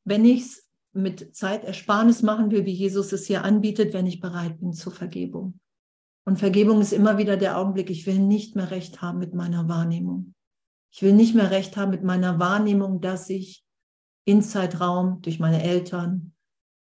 wenn 0.03 0.25
ich 0.25 0.41
es 0.41 0.69
mit 0.93 1.35
Zeitersparnis 1.35 2.21
machen 2.21 2.51
will, 2.51 2.65
wie 2.65 2.71
Jesus 2.71 3.11
es 3.11 3.25
hier 3.25 3.43
anbietet, 3.43 3.93
wenn 3.93 4.05
ich 4.05 4.19
bereit 4.19 4.59
bin 4.59 4.73
zur 4.73 4.93
Vergebung. 4.93 5.59
Und 6.25 6.37
Vergebung 6.37 6.79
ist 6.79 6.93
immer 6.93 7.17
wieder 7.17 7.37
der 7.37 7.57
Augenblick, 7.57 7.89
ich 7.89 8.05
will 8.05 8.19
nicht 8.19 8.55
mehr 8.55 8.71
recht 8.71 9.01
haben 9.01 9.19
mit 9.19 9.33
meiner 9.33 9.67
Wahrnehmung. 9.67 10.33
Ich 10.91 11.01
will 11.01 11.13
nicht 11.13 11.35
mehr 11.35 11.51
recht 11.51 11.75
haben 11.75 11.91
mit 11.91 12.03
meiner 12.03 12.39
Wahrnehmung, 12.39 13.01
dass 13.01 13.29
ich 13.29 13.63
in 14.25 14.41
Zeitraum 14.41 15.21
durch 15.21 15.39
meine 15.39 15.61
Eltern, 15.61 16.33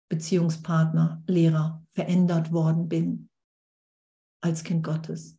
Beziehungspartner, 0.09 1.23
Lehrer 1.27 1.83
verändert 1.93 2.53
worden 2.53 2.89
bin 2.89 3.29
als 4.45 4.63
Kind 4.63 4.85
Gottes. 4.85 5.39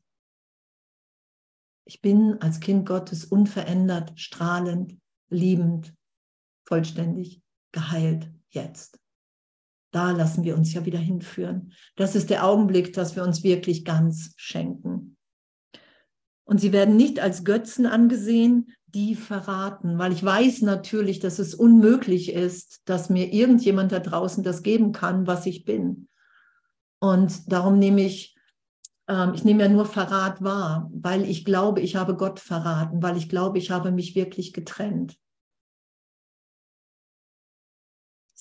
Ich 1.85 2.01
bin 2.01 2.41
als 2.41 2.59
Kind 2.59 2.88
Gottes 2.88 3.24
unverändert, 3.24 4.19
strahlend, 4.19 4.97
liebend, 5.29 5.93
vollständig, 6.67 7.43
geheilt 7.71 8.31
jetzt. 8.50 9.00
Da 9.91 10.12
lassen 10.12 10.43
wir 10.43 10.57
uns 10.57 10.74
ja 10.74 10.85
wieder 10.85 10.97
hinführen. 10.97 11.71
Das 11.95 12.15
ist 12.15 12.31
der 12.31 12.45
Augenblick, 12.45 12.93
dass 12.93 13.15
wir 13.15 13.24
uns 13.24 13.43
wirklich 13.43 13.85
ganz 13.85 14.33
schenken. 14.38 15.17
Und 16.43 16.59
sie 16.59 16.74
werden 16.74 16.97
nicht 16.97 17.19
als 17.19 17.43
Götzen 17.43 17.85
angesehen, 17.85 18.71
die 18.88 19.13
verraten, 19.13 20.00
weil 20.00 20.13
ich 20.13 20.24
weiß 20.24 20.63
natürlich, 20.63 21.19
dass 21.19 21.38
es 21.38 21.53
unmöglich 21.53 22.31
ist, 22.31 22.81
dass 22.85 23.09
mir 23.09 23.31
irgendjemand 23.31 23.91
da 23.91 24.00
draußen 24.00 24.43
das 24.43 24.63
geben 24.63 24.93
kann, 24.93 25.27
was 25.27 25.45
ich 25.45 25.63
bin. 25.63 26.07
Und 27.00 27.51
darum 27.51 27.77
nehme 27.77 28.01
ich, 28.01 28.34
ich 29.07 29.43
nehme 29.43 29.63
ja 29.63 29.69
nur 29.69 29.85
Verrat 29.85 30.43
wahr, 30.43 30.89
weil 30.93 31.25
ich 31.25 31.45
glaube, 31.45 31.81
ich 31.81 31.95
habe 31.95 32.15
Gott 32.15 32.39
verraten, 32.39 33.03
weil 33.03 33.17
ich 33.17 33.29
glaube, 33.29 33.59
ich 33.59 33.69
habe 33.69 33.91
mich 33.91 34.15
wirklich 34.15 34.51
getrennt. 34.51 35.17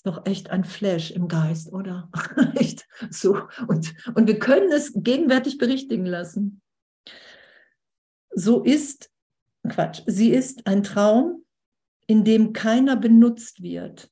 doch 0.05 0.27
echt 0.27 0.51
ein 0.51 0.65
Flash 0.65 1.11
im 1.11 1.29
Geist, 1.29 1.73
oder? 1.73 2.11
echt 2.55 2.87
so. 3.11 3.49
Und, 3.67 3.95
und 4.15 4.27
wir 4.27 4.39
können 4.39 4.71
es 4.71 4.93
gegenwärtig 4.95 5.59
berichtigen 5.59 6.07
lassen. 6.07 6.63
So 8.31 8.63
ist, 8.63 9.11
Quatsch, 9.69 10.03
sie 10.07 10.31
ist 10.31 10.67
ein 10.67 10.83
Traum, 10.83 11.45
in 12.07 12.25
dem 12.25 12.53
keiner 12.53 12.97
benutzt 12.97 13.63
wird, 13.63 14.11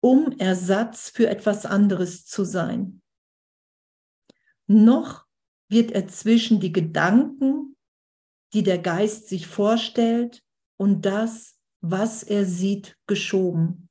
um 0.00 0.32
Ersatz 0.38 1.10
für 1.10 1.28
etwas 1.28 1.66
anderes 1.66 2.24
zu 2.24 2.44
sein. 2.44 3.02
Noch 4.66 5.25
wird 5.68 5.92
er 5.92 6.08
zwischen 6.08 6.60
die 6.60 6.72
Gedanken, 6.72 7.76
die 8.52 8.62
der 8.62 8.78
Geist 8.78 9.28
sich 9.28 9.46
vorstellt, 9.46 10.42
und 10.78 11.06
das, 11.06 11.58
was 11.80 12.22
er 12.22 12.44
sieht, 12.44 12.96
geschoben. 13.06 13.88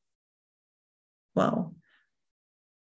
Wow. 1.33 1.73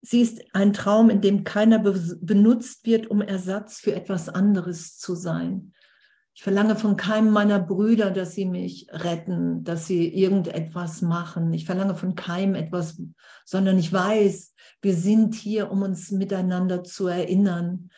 Sie 0.02 0.20
ist 0.20 0.44
ein 0.52 0.72
Traum, 0.72 1.08
in 1.08 1.20
dem 1.20 1.44
keiner 1.44 1.78
be 1.78 2.18
benutzt 2.20 2.84
wird, 2.84 3.06
um 3.06 3.22
Ersatz 3.22 3.78
für 3.78 3.94
etwas 3.94 4.28
anderes 4.28 4.98
zu 4.98 5.14
sein. 5.14 5.72
Ich 6.34 6.42
verlange 6.42 6.74
von 6.74 6.96
keinem 6.96 7.30
meiner 7.30 7.60
Brüder, 7.60 8.10
dass 8.10 8.34
sie 8.34 8.44
mich 8.44 8.88
retten, 8.90 9.62
dass 9.62 9.86
sie 9.86 10.08
irgendetwas 10.08 11.00
machen. 11.00 11.52
Ich 11.54 11.64
verlange 11.64 11.94
von 11.94 12.16
keinem 12.16 12.56
etwas, 12.56 13.00
sondern 13.44 13.78
ich 13.78 13.92
weiß, 13.92 14.52
wir 14.82 14.94
sind 14.94 15.34
hier, 15.36 15.70
um 15.70 15.82
uns 15.82 16.10
miteinander 16.10 16.82
zu 16.82 17.06
erinnern, 17.06 17.90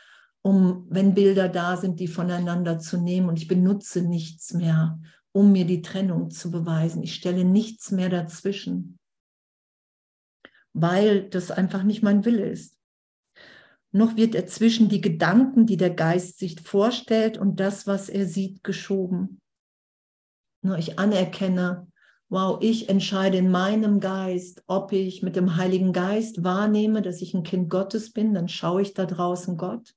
um, 0.47 0.87
wenn 0.89 1.15
Bilder 1.15 1.49
da 1.49 1.77
sind, 1.77 1.99
die 1.99 2.09
voneinander 2.09 2.79
zu 2.79 2.99
nehmen. 2.99 3.29
Und 3.29 3.39
ich 3.39 3.49
benutze 3.49 4.03
nichts 4.03 4.53
mehr, 4.55 5.01
um 5.33 5.53
mir 5.53 5.65
die 5.65 5.83
Trennung 5.83 6.31
zu 6.31 6.51
beweisen. 6.51 7.03
Ich 7.03 7.15
stelle 7.15 7.45
nichts 7.45 7.91
mehr 7.91 8.09
dazwischen 8.09 8.99
weil 10.79 11.23
das 11.31 11.51
einfach 11.51 11.83
nicht 11.83 12.03
mein 12.03 12.27
Wille 12.27 12.47
ist. 12.47 12.79
Noch 13.93 14.17
wird 14.17 14.35
er 14.35 14.47
zwischen 14.47 14.91
die 14.91 15.01
Gedanken, 15.01 15.65
die 15.65 15.79
der 15.79 15.91
Geist 15.91 16.39
sich 16.39 16.61
vorstellt, 16.61 17.39
und 17.39 17.61
das, 17.61 17.87
was 17.87 18.11
er 18.11 18.27
sieht, 18.27 18.63
geschoben. 18.63 19.41
Nur 20.63 20.77
ich 20.77 20.99
anerkenne, 20.99 21.91
wow, 22.29 22.59
ich 22.61 22.91
entscheide 22.91 23.39
in 23.39 23.51
meinem 23.51 24.01
Geist, 24.01 24.65
ob 24.67 24.93
ich 24.93 25.23
mit 25.23 25.35
dem 25.35 25.57
Heiligen 25.57 25.95
Geist 25.95 26.45
wahrnehme, 26.45 27.01
dass 27.01 27.23
ich 27.23 27.33
ein 27.33 27.43
Kind 27.43 27.71
Gottes 27.71 28.13
bin, 28.13 28.35
dann 28.35 28.49
schaue 28.49 28.83
ich 28.83 28.93
da 28.93 29.07
draußen 29.07 29.57
Gott. 29.57 29.95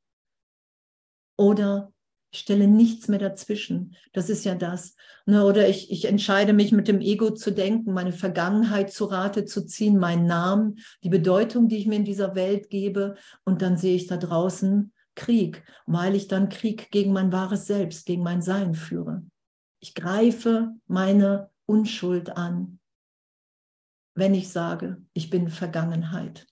Oder 1.40 1.94
ich 2.32 2.42
stelle 2.42 2.68
nichts 2.68 3.08
mehr 3.08 3.18
dazwischen. 3.18 3.96
Das 4.12 4.30
ist 4.30 4.44
ja 4.44 4.56
das. 4.56 4.98
Ne, 5.26 5.46
oder 5.46 5.70
ich, 5.70 5.90
ich 5.90 6.04
entscheide 6.04 6.52
mich 6.52 6.74
mit 6.74 6.90
dem 6.90 7.00
Ego 7.00 7.32
zu 7.32 7.52
denken, 7.52 7.94
meine 7.94 8.12
Vergangenheit 8.12 8.92
zu 8.92 9.06
Rate 9.06 9.46
zu 9.46 9.66
ziehen, 9.66 9.98
meinen 9.98 10.26
Namen, 10.26 10.80
die 11.02 11.08
Bedeutung, 11.08 11.70
die 11.70 11.78
ich 11.78 11.88
mir 11.88 11.96
in 11.96 12.04
dieser 12.04 12.36
Welt 12.36 12.70
gebe. 12.70 13.16
Und 13.46 13.62
dann 13.62 13.78
sehe 13.78 13.96
ich 13.96 14.08
da 14.08 14.18
draußen 14.18 14.92
Krieg, 15.16 15.64
weil 15.86 16.14
ich 16.14 16.28
dann 16.28 16.50
Krieg 16.50 16.92
gegen 16.92 17.14
mein 17.14 17.32
wahres 17.32 17.68
Selbst, 17.68 18.06
gegen 18.06 18.22
mein 18.22 18.42
Sein 18.42 18.76
führe. 18.76 19.24
Ich 19.80 19.96
greife 19.96 20.74
meine 20.88 21.52
Unschuld 21.66 22.36
an, 22.36 22.80
wenn 24.14 24.34
ich 24.34 24.50
sage, 24.50 25.02
ich 25.14 25.30
bin 25.30 25.48
Vergangenheit. 25.48 26.49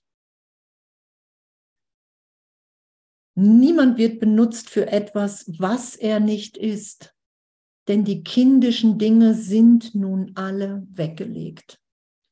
Niemand 3.40 3.98
wird 3.98 4.18
benutzt 4.18 4.68
für 4.68 4.88
etwas, 4.88 5.48
was 5.60 5.94
er 5.94 6.18
nicht 6.18 6.56
ist, 6.56 7.14
denn 7.86 8.02
die 8.02 8.24
kindischen 8.24 8.98
Dinge 8.98 9.32
sind 9.32 9.94
nun 9.94 10.32
alle 10.34 10.84
weggelegt. 10.90 11.78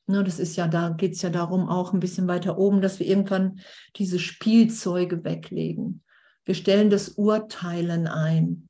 Ne, 0.08 0.24
das 0.24 0.40
ist 0.40 0.56
ja, 0.56 0.66
da 0.66 0.88
geht 0.88 1.12
es 1.12 1.22
ja 1.22 1.30
darum, 1.30 1.68
auch 1.68 1.92
ein 1.92 2.00
bisschen 2.00 2.26
weiter 2.26 2.58
oben, 2.58 2.80
dass 2.80 2.98
wir 2.98 3.06
irgendwann 3.06 3.60
diese 3.94 4.18
Spielzeuge 4.18 5.22
weglegen. 5.22 6.02
Wir 6.44 6.56
stellen 6.56 6.90
das 6.90 7.10
Urteilen 7.10 8.08
ein. 8.08 8.68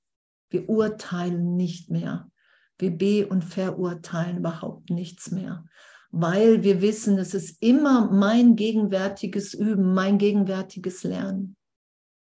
Wir 0.50 0.68
urteilen 0.68 1.56
nicht 1.56 1.90
mehr. 1.90 2.30
Wir 2.78 2.90
be- 2.90 3.26
und 3.26 3.46
verurteilen 3.46 4.36
überhaupt 4.40 4.90
nichts 4.90 5.30
mehr, 5.30 5.64
weil 6.10 6.62
wir 6.62 6.82
wissen, 6.82 7.16
es 7.16 7.32
ist 7.32 7.62
immer 7.62 8.10
mein 8.12 8.56
gegenwärtiges 8.56 9.54
Üben, 9.54 9.94
mein 9.94 10.18
gegenwärtiges 10.18 11.02
Lernen 11.02 11.55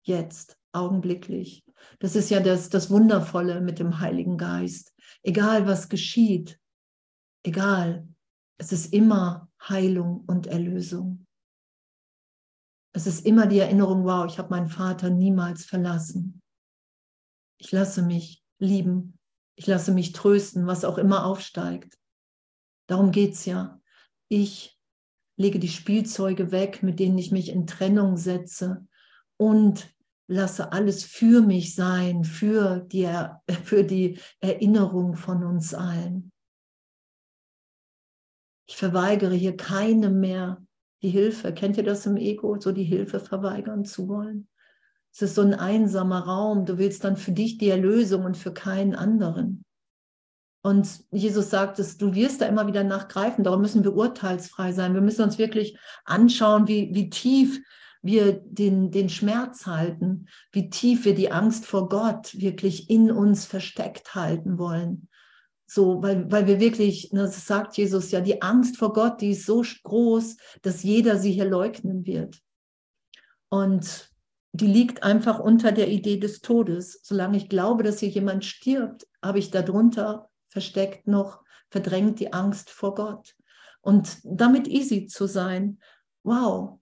jetzt, 0.02 0.58
augenblicklich. 0.72 1.64
Das 1.98 2.16
ist 2.16 2.30
ja 2.30 2.40
das, 2.40 2.68
das 2.68 2.90
Wundervolle 2.90 3.60
mit 3.60 3.78
dem 3.78 4.00
Heiligen 4.00 4.38
Geist. 4.38 4.94
Egal 5.22 5.66
was 5.66 5.88
geschieht, 5.88 6.58
egal, 7.44 8.08
es 8.58 8.72
ist 8.72 8.92
immer 8.92 9.50
Heilung 9.60 10.24
und 10.26 10.46
Erlösung. 10.46 11.26
Es 12.94 13.06
ist 13.06 13.24
immer 13.24 13.46
die 13.46 13.58
Erinnerung, 13.58 14.04
wow, 14.04 14.26
ich 14.26 14.38
habe 14.38 14.50
meinen 14.50 14.68
Vater 14.68 15.10
niemals 15.10 15.64
verlassen. 15.64 16.42
Ich 17.58 17.72
lasse 17.72 18.02
mich 18.02 18.42
lieben, 18.58 19.18
ich 19.56 19.66
lasse 19.66 19.92
mich 19.92 20.12
trösten, 20.12 20.66
was 20.66 20.84
auch 20.84 20.98
immer 20.98 21.24
aufsteigt. 21.24 21.98
Darum 22.88 23.12
geht 23.12 23.34
es 23.34 23.46
ja. 23.46 23.80
Ich 24.28 24.78
lege 25.36 25.58
die 25.58 25.68
Spielzeuge 25.68 26.52
weg, 26.52 26.82
mit 26.82 26.98
denen 26.98 27.18
ich 27.18 27.32
mich 27.32 27.48
in 27.48 27.66
Trennung 27.66 28.16
setze 28.16 28.86
und 29.42 29.92
lasse 30.28 30.70
alles 30.70 31.02
für 31.02 31.42
mich 31.42 31.74
sein, 31.74 32.22
für 32.22 32.78
die, 32.78 33.08
für 33.64 33.82
die 33.82 34.20
Erinnerung 34.38 35.16
von 35.16 35.42
uns 35.42 35.74
allen. 35.74 36.30
Ich 38.68 38.76
verweigere 38.76 39.34
hier 39.34 39.56
keinem 39.56 40.20
mehr 40.20 40.64
die 41.02 41.10
Hilfe. 41.10 41.52
Kennt 41.52 41.76
ihr 41.76 41.82
das 41.82 42.06
im 42.06 42.16
Ego, 42.16 42.60
so 42.60 42.70
die 42.70 42.84
Hilfe 42.84 43.18
verweigern 43.18 43.84
zu 43.84 44.06
wollen? 44.06 44.46
Es 45.12 45.22
ist 45.22 45.34
so 45.34 45.42
ein 45.42 45.54
einsamer 45.54 46.20
Raum. 46.20 46.64
Du 46.64 46.78
willst 46.78 47.02
dann 47.02 47.16
für 47.16 47.32
dich 47.32 47.58
die 47.58 47.68
Erlösung 47.68 48.24
und 48.24 48.36
für 48.36 48.54
keinen 48.54 48.94
anderen. 48.94 49.64
Und 50.62 50.88
Jesus 51.10 51.50
sagt 51.50 51.80
es, 51.80 51.98
du 51.98 52.14
wirst 52.14 52.40
da 52.40 52.46
immer 52.46 52.68
wieder 52.68 52.84
nachgreifen. 52.84 53.42
Darum 53.42 53.60
müssen 53.60 53.82
wir 53.82 53.94
urteilsfrei 53.94 54.72
sein. 54.72 54.94
Wir 54.94 55.00
müssen 55.00 55.22
uns 55.22 55.36
wirklich 55.36 55.76
anschauen, 56.04 56.68
wie, 56.68 56.94
wie 56.94 57.10
tief 57.10 57.60
wir 58.02 58.32
den, 58.32 58.90
den 58.90 59.08
Schmerz 59.08 59.66
halten, 59.66 60.26
wie 60.50 60.68
tief 60.68 61.04
wir 61.04 61.14
die 61.14 61.30
Angst 61.30 61.64
vor 61.66 61.88
Gott 61.88 62.38
wirklich 62.38 62.90
in 62.90 63.10
uns 63.10 63.46
versteckt 63.46 64.14
halten 64.14 64.58
wollen. 64.58 65.08
So, 65.66 66.02
weil, 66.02 66.30
weil 66.30 66.46
wir 66.46 66.60
wirklich, 66.60 67.12
ne, 67.12 67.22
das 67.22 67.46
sagt 67.46 67.78
Jesus 67.78 68.10
ja, 68.10 68.20
die 68.20 68.42
Angst 68.42 68.76
vor 68.76 68.92
Gott, 68.92 69.20
die 69.20 69.30
ist 69.30 69.46
so 69.46 69.62
groß, 69.84 70.36
dass 70.60 70.82
jeder 70.82 71.16
sie 71.16 71.32
hier 71.32 71.48
leugnen 71.48 72.04
wird. 72.04 72.42
Und 73.48 74.10
die 74.52 74.66
liegt 74.66 75.02
einfach 75.02 75.38
unter 75.38 75.72
der 75.72 75.88
Idee 75.88 76.18
des 76.18 76.40
Todes. 76.40 77.00
Solange 77.02 77.38
ich 77.38 77.48
glaube, 77.48 77.82
dass 77.84 78.00
hier 78.00 78.10
jemand 78.10 78.44
stirbt, 78.44 79.06
habe 79.22 79.38
ich 79.38 79.50
darunter 79.50 80.28
versteckt 80.48 81.06
noch, 81.06 81.42
verdrängt 81.70 82.20
die 82.20 82.34
Angst 82.34 82.68
vor 82.68 82.94
Gott. 82.94 83.34
Und 83.80 84.18
damit 84.24 84.68
easy 84.68 85.06
zu 85.06 85.26
sein, 85.26 85.78
wow, 86.22 86.78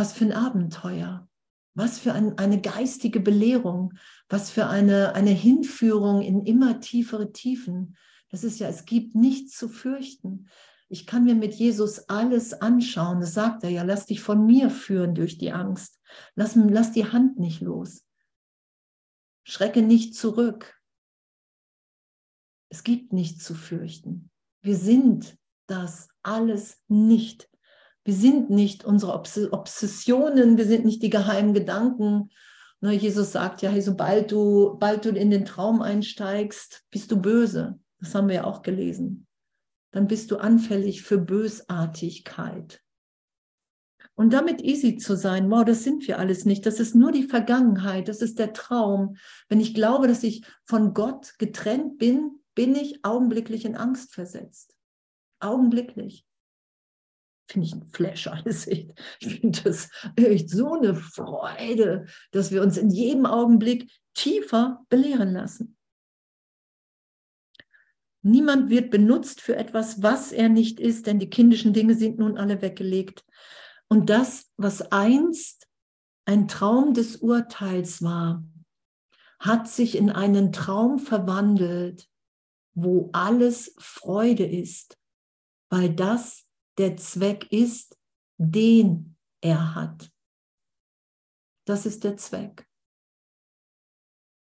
was 0.00 0.14
für 0.14 0.24
ein 0.24 0.32
Abenteuer, 0.32 1.28
was 1.74 1.98
für 1.98 2.14
ein, 2.14 2.38
eine 2.38 2.58
geistige 2.58 3.20
Belehrung, 3.20 3.92
was 4.30 4.50
für 4.50 4.66
eine, 4.66 5.14
eine 5.14 5.32
Hinführung 5.32 6.22
in 6.22 6.46
immer 6.46 6.80
tiefere 6.80 7.32
Tiefen. 7.32 7.98
Das 8.30 8.42
ist 8.42 8.60
ja, 8.60 8.68
es 8.68 8.86
gibt 8.86 9.14
nichts 9.14 9.58
zu 9.58 9.68
fürchten. 9.68 10.48
Ich 10.88 11.06
kann 11.06 11.24
mir 11.24 11.34
mit 11.34 11.52
Jesus 11.52 12.08
alles 12.08 12.54
anschauen. 12.62 13.20
Das 13.20 13.34
sagt 13.34 13.62
er 13.62 13.68
ja, 13.68 13.82
lass 13.82 14.06
dich 14.06 14.22
von 14.22 14.46
mir 14.46 14.70
führen 14.70 15.14
durch 15.14 15.36
die 15.36 15.52
Angst. 15.52 16.00
Lass, 16.34 16.56
lass 16.56 16.92
die 16.92 17.04
Hand 17.04 17.38
nicht 17.38 17.60
los. 17.60 18.06
Schrecke 19.44 19.82
nicht 19.82 20.14
zurück. 20.14 20.80
Es 22.70 22.84
gibt 22.84 23.12
nichts 23.12 23.44
zu 23.44 23.54
fürchten. 23.54 24.30
Wir 24.62 24.78
sind 24.78 25.36
das 25.66 26.08
alles 26.22 26.78
nicht. 26.88 27.49
Wir 28.04 28.14
sind 28.14 28.50
nicht 28.50 28.84
unsere 28.84 29.12
Obsessionen, 29.12 30.56
wir 30.56 30.64
sind 30.66 30.84
nicht 30.84 31.02
die 31.02 31.10
geheimen 31.10 31.52
Gedanken. 31.52 32.30
Ne, 32.80 32.92
Jesus 32.92 33.32
sagt 33.32 33.60
ja, 33.60 33.70
hey, 33.70 33.82
sobald 33.82 34.32
du, 34.32 34.76
bald 34.78 35.04
du 35.04 35.10
in 35.10 35.30
den 35.30 35.44
Traum 35.44 35.82
einsteigst, 35.82 36.84
bist 36.90 37.10
du 37.10 37.20
böse. 37.20 37.78
Das 37.98 38.14
haben 38.14 38.28
wir 38.28 38.36
ja 38.36 38.44
auch 38.44 38.62
gelesen. 38.62 39.26
Dann 39.92 40.06
bist 40.06 40.30
du 40.30 40.36
anfällig 40.36 41.02
für 41.02 41.18
Bösartigkeit. 41.18 42.80
Und 44.14 44.32
damit 44.32 44.62
easy 44.62 44.96
zu 44.96 45.16
sein, 45.16 45.50
wow, 45.50 45.64
das 45.64 45.84
sind 45.84 46.06
wir 46.06 46.18
alles 46.18 46.44
nicht. 46.44 46.64
Das 46.64 46.80
ist 46.80 46.94
nur 46.94 47.12
die 47.12 47.24
Vergangenheit, 47.24 48.08
das 48.08 48.22
ist 48.22 48.38
der 48.38 48.52
Traum. 48.52 49.16
Wenn 49.48 49.60
ich 49.60 49.74
glaube, 49.74 50.08
dass 50.08 50.22
ich 50.22 50.44
von 50.64 50.94
Gott 50.94 51.34
getrennt 51.38 51.98
bin, 51.98 52.40
bin 52.54 52.74
ich 52.74 53.04
augenblicklich 53.04 53.64
in 53.64 53.76
Angst 53.76 54.14
versetzt. 54.14 54.74
Augenblicklich 55.38 56.26
finde 57.50 57.66
ich 57.66 57.74
ein 57.74 57.86
Flash 57.92 58.26
alles. 58.26 58.66
Ich 58.66 58.94
finde 59.20 59.62
das 59.62 59.90
echt 60.16 60.50
so 60.50 60.74
eine 60.74 60.94
Freude, 60.94 62.06
dass 62.30 62.50
wir 62.50 62.62
uns 62.62 62.76
in 62.76 62.90
jedem 62.90 63.26
Augenblick 63.26 63.90
tiefer 64.14 64.84
belehren 64.88 65.32
lassen. 65.32 65.76
Niemand 68.22 68.68
wird 68.68 68.90
benutzt 68.90 69.40
für 69.40 69.56
etwas, 69.56 70.02
was 70.02 70.30
er 70.30 70.48
nicht 70.48 70.78
ist, 70.78 71.06
denn 71.06 71.18
die 71.18 71.30
kindischen 71.30 71.72
Dinge 71.72 71.94
sind 71.94 72.18
nun 72.18 72.36
alle 72.36 72.60
weggelegt. 72.60 73.24
Und 73.88 74.10
das, 74.10 74.50
was 74.56 74.92
einst 74.92 75.66
ein 76.26 76.46
Traum 76.46 76.92
des 76.92 77.16
Urteils 77.16 78.02
war, 78.02 78.44
hat 79.38 79.68
sich 79.68 79.96
in 79.96 80.10
einen 80.10 80.52
Traum 80.52 80.98
verwandelt, 80.98 82.08
wo 82.74 83.08
alles 83.12 83.74
Freude 83.78 84.44
ist, 84.44 84.98
weil 85.70 85.88
das 85.88 86.46
der 86.80 86.96
Zweck 86.96 87.52
ist, 87.52 87.98
den 88.38 89.14
er 89.42 89.74
hat. 89.74 90.10
Das 91.66 91.84
ist 91.84 92.04
der 92.04 92.16
Zweck. 92.16 92.66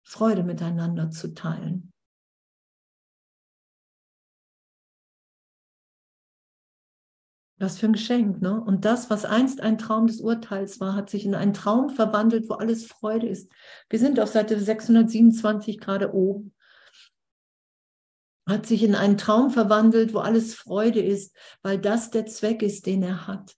Freude 0.03 0.43
miteinander 0.43 1.11
zu 1.11 1.33
teilen. 1.33 1.91
Was 7.57 7.79
für 7.79 7.87
ein 7.87 7.95
Geschenk, 7.95 8.43
ne? 8.43 8.63
Und 8.63 8.85
das, 8.85 9.09
was 9.09 9.25
einst 9.25 9.63
ein 9.63 9.79
Traum 9.79 10.07
des 10.07 10.21
Urteils 10.21 10.81
war, 10.81 10.95
hat 10.95 11.09
sich 11.09 11.25
in 11.25 11.35
einen 11.35 11.55
Traum 11.55 11.89
verwandelt, 11.89 12.51
wo 12.51 12.55
alles 12.55 12.85
Freude 12.85 13.27
ist. 13.27 13.51
Wir 13.89 13.99
sind 13.99 14.21
auf 14.21 14.29
Seite 14.29 14.61
627 14.61 15.81
gerade 15.81 16.13
oben 16.13 16.55
hat 18.49 18.67
sich 18.67 18.83
in 18.83 18.95
einen 18.95 19.19
Traum 19.19 19.51
verwandelt, 19.51 20.15
wo 20.15 20.19
alles 20.19 20.55
Freude 20.55 21.01
ist, 21.01 21.37
weil 21.63 21.79
das 21.79 22.11
der 22.11 22.27
Zweck 22.27 22.63
ist, 22.63 22.87
den 22.87 23.03
er 23.03 23.27
hat. 23.27 23.55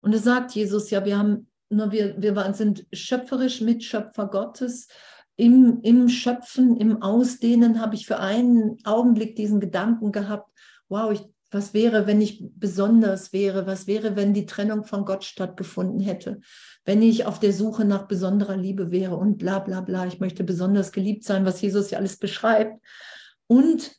Und 0.00 0.14
es 0.14 0.22
sagt 0.22 0.52
Jesus 0.52 0.90
ja, 0.90 1.04
wir 1.04 1.18
haben, 1.18 1.50
nur 1.68 1.90
wir, 1.90 2.14
wir 2.22 2.54
sind 2.54 2.86
schöpferisch 2.92 3.60
Mitschöpfer 3.60 4.28
Gottes. 4.28 4.86
Im, 5.34 5.80
Im 5.82 6.08
Schöpfen, 6.08 6.76
im 6.76 7.02
Ausdehnen 7.02 7.80
habe 7.80 7.96
ich 7.96 8.06
für 8.06 8.20
einen 8.20 8.78
Augenblick 8.84 9.34
diesen 9.36 9.58
Gedanken 9.60 10.12
gehabt, 10.12 10.48
wow, 10.88 11.10
ich, 11.12 11.22
was 11.50 11.74
wäre, 11.74 12.06
wenn 12.06 12.20
ich 12.20 12.42
besonders 12.54 13.32
wäre? 13.32 13.66
Was 13.66 13.86
wäre, 13.86 14.14
wenn 14.16 14.32
die 14.32 14.46
Trennung 14.46 14.84
von 14.84 15.04
Gott 15.04 15.24
stattgefunden 15.24 16.00
hätte? 16.00 16.40
Wenn 16.84 17.02
ich 17.02 17.26
auf 17.26 17.40
der 17.40 17.52
Suche 17.52 17.84
nach 17.84 18.06
besonderer 18.06 18.56
Liebe 18.56 18.90
wäre 18.90 19.16
und 19.16 19.38
bla 19.38 19.58
bla 19.58 19.80
bla, 19.80 20.06
ich 20.06 20.20
möchte 20.20 20.44
besonders 20.44 20.92
geliebt 20.92 21.24
sein, 21.24 21.44
was 21.44 21.60
Jesus 21.60 21.90
ja 21.90 21.98
alles 21.98 22.16
beschreibt. 22.16 22.80
Und 23.46 23.96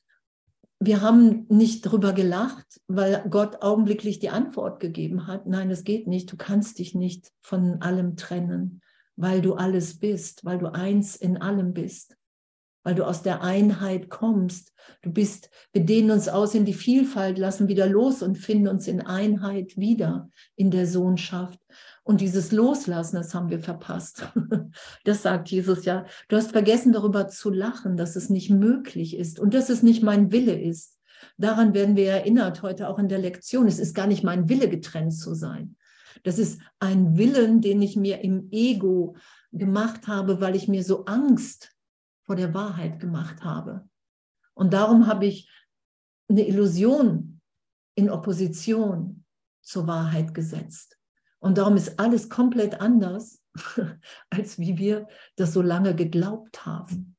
wir 0.80 1.02
haben 1.02 1.48
nicht 1.50 1.86
darüber 1.86 2.14
gelacht, 2.14 2.82
weil 2.88 3.26
Gott 3.30 3.62
augenblicklich 3.62 4.20
die 4.20 4.30
Antwort 4.30 4.80
gegeben 4.80 5.26
hat. 5.28 5.48
Nein, 5.48 5.72
es 5.72 5.84
geht 5.84 6.08
nicht. 6.08 6.32
Du 6.32 6.38
kannst 6.38 6.78
dich 6.80 6.94
nicht 6.94 7.32
von 7.42 7.82
allem 7.82 8.16
trennen, 8.16 8.82
weil 9.16 9.42
du 9.42 9.56
alles 9.56 10.00
bist, 10.00 10.46
weil 10.46 10.60
du 10.60 10.72
eins 10.72 11.16
in 11.16 11.38
allem 11.38 11.74
bist, 11.74 12.16
weil 12.84 12.94
du 12.94 13.06
aus 13.06 13.24
der 13.24 13.42
Einheit 13.42 14.10
kommst. 14.10 14.72
Du 15.02 15.12
bist, 15.12 15.50
wir 15.74 15.84
dehnen 15.84 16.12
uns 16.12 16.30
aus 16.30 16.54
in 16.54 16.66
die 16.66 16.76
Vielfalt, 16.76 17.40
lassen 17.40 17.68
wieder 17.68 17.88
los 17.88 18.22
und 18.22 18.38
finden 18.38 18.68
uns 18.68 18.88
in 18.88 19.02
Einheit 19.02 19.78
wieder 19.78 20.30
in 20.56 20.70
der 20.70 20.86
Sohnschaft. 20.86 21.60
Und 22.08 22.22
dieses 22.22 22.54
Loslassen, 22.54 23.18
das 23.18 23.36
haben 23.36 23.50
wir 23.50 23.60
verpasst. 23.60 24.32
Das 25.04 25.24
sagt 25.24 25.50
Jesus 25.50 25.84
ja. 25.84 26.06
Du 26.30 26.38
hast 26.38 26.52
vergessen 26.54 26.94
darüber 26.94 27.28
zu 27.28 27.50
lachen, 27.50 27.98
dass 27.98 28.16
es 28.16 28.30
nicht 28.30 28.50
möglich 28.50 29.18
ist 29.18 29.40
und 29.40 29.54
dass 29.54 29.70
es 29.70 29.84
nicht 29.84 30.04
mein 30.04 30.32
Wille 30.32 30.58
ist. 30.58 30.98
Daran 31.38 31.74
werden 31.74 31.98
wir 31.98 32.10
erinnert 32.10 32.62
heute 32.62 32.88
auch 32.88 32.98
in 32.98 33.10
der 33.10 33.20
Lektion. 33.20 33.68
Es 33.68 33.78
ist 33.78 33.94
gar 33.94 34.08
nicht 34.08 34.24
mein 34.24 34.48
Wille, 34.48 34.70
getrennt 34.70 35.14
zu 35.14 35.34
sein. 35.34 35.76
Das 36.24 36.40
ist 36.40 36.62
ein 36.80 37.18
Willen, 37.18 37.60
den 37.60 37.82
ich 37.82 37.98
mir 37.98 38.22
im 38.22 38.48
Ego 38.52 39.18
gemacht 39.52 40.08
habe, 40.08 40.40
weil 40.40 40.56
ich 40.56 40.70
mir 40.70 40.86
so 40.86 41.04
Angst 41.06 41.76
vor 42.24 42.38
der 42.38 42.54
Wahrheit 42.54 43.02
gemacht 43.02 43.44
habe. 43.44 43.86
Und 44.54 44.72
darum 44.72 45.08
habe 45.08 45.26
ich 45.26 45.50
eine 46.30 46.48
Illusion 46.48 47.42
in 47.96 48.10
Opposition 48.10 49.26
zur 49.62 49.88
Wahrheit 49.88 50.34
gesetzt. 50.34 50.97
Und 51.40 51.58
darum 51.58 51.78
ist 51.78 52.00
alles 52.00 52.30
komplett 52.30 52.82
anders, 52.82 53.42
als 54.30 54.60
wie 54.60 54.78
wir 54.78 55.08
das 55.36 55.54
so 55.54 55.62
lange 55.62 55.96
geglaubt 55.96 56.66
haben. 56.66 57.16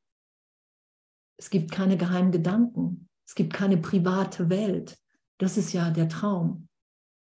Es 1.36 1.50
gibt 1.50 1.70
keine 1.70 1.96
geheimen 1.96 2.32
Gedanken. 2.32 3.08
Es 3.26 3.34
gibt 3.34 3.52
keine 3.52 3.76
private 3.76 4.50
Welt. 4.50 4.98
Das 5.38 5.56
ist 5.56 5.72
ja 5.72 5.90
der 5.90 6.08
Traum. 6.08 6.68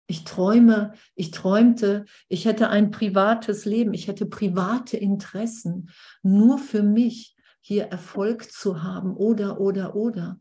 Ich 0.06 0.24
träume, 0.24 0.94
ich 1.16 1.32
träumte, 1.32 2.06
ich 2.28 2.46
hätte 2.46 2.68
ein 2.68 2.90
privates 2.90 3.64
Leben, 3.64 3.92
ich 3.92 4.06
hätte 4.06 4.24
private 4.24 4.96
Interessen, 4.96 5.90
nur 6.22 6.58
für 6.58 6.82
mich 6.82 7.36
hier 7.60 7.86
Erfolg 7.88 8.50
zu 8.50 8.82
haben 8.82 9.14
oder, 9.14 9.60
oder, 9.60 9.94
oder. 9.96 10.40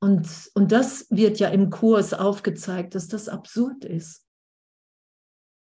Und, 0.00 0.50
und 0.54 0.72
das 0.72 1.06
wird 1.10 1.38
ja 1.38 1.48
im 1.48 1.68
Kurs 1.68 2.14
aufgezeigt, 2.14 2.94
dass 2.94 3.08
das 3.08 3.28
absurd 3.28 3.84
ist 3.84 4.25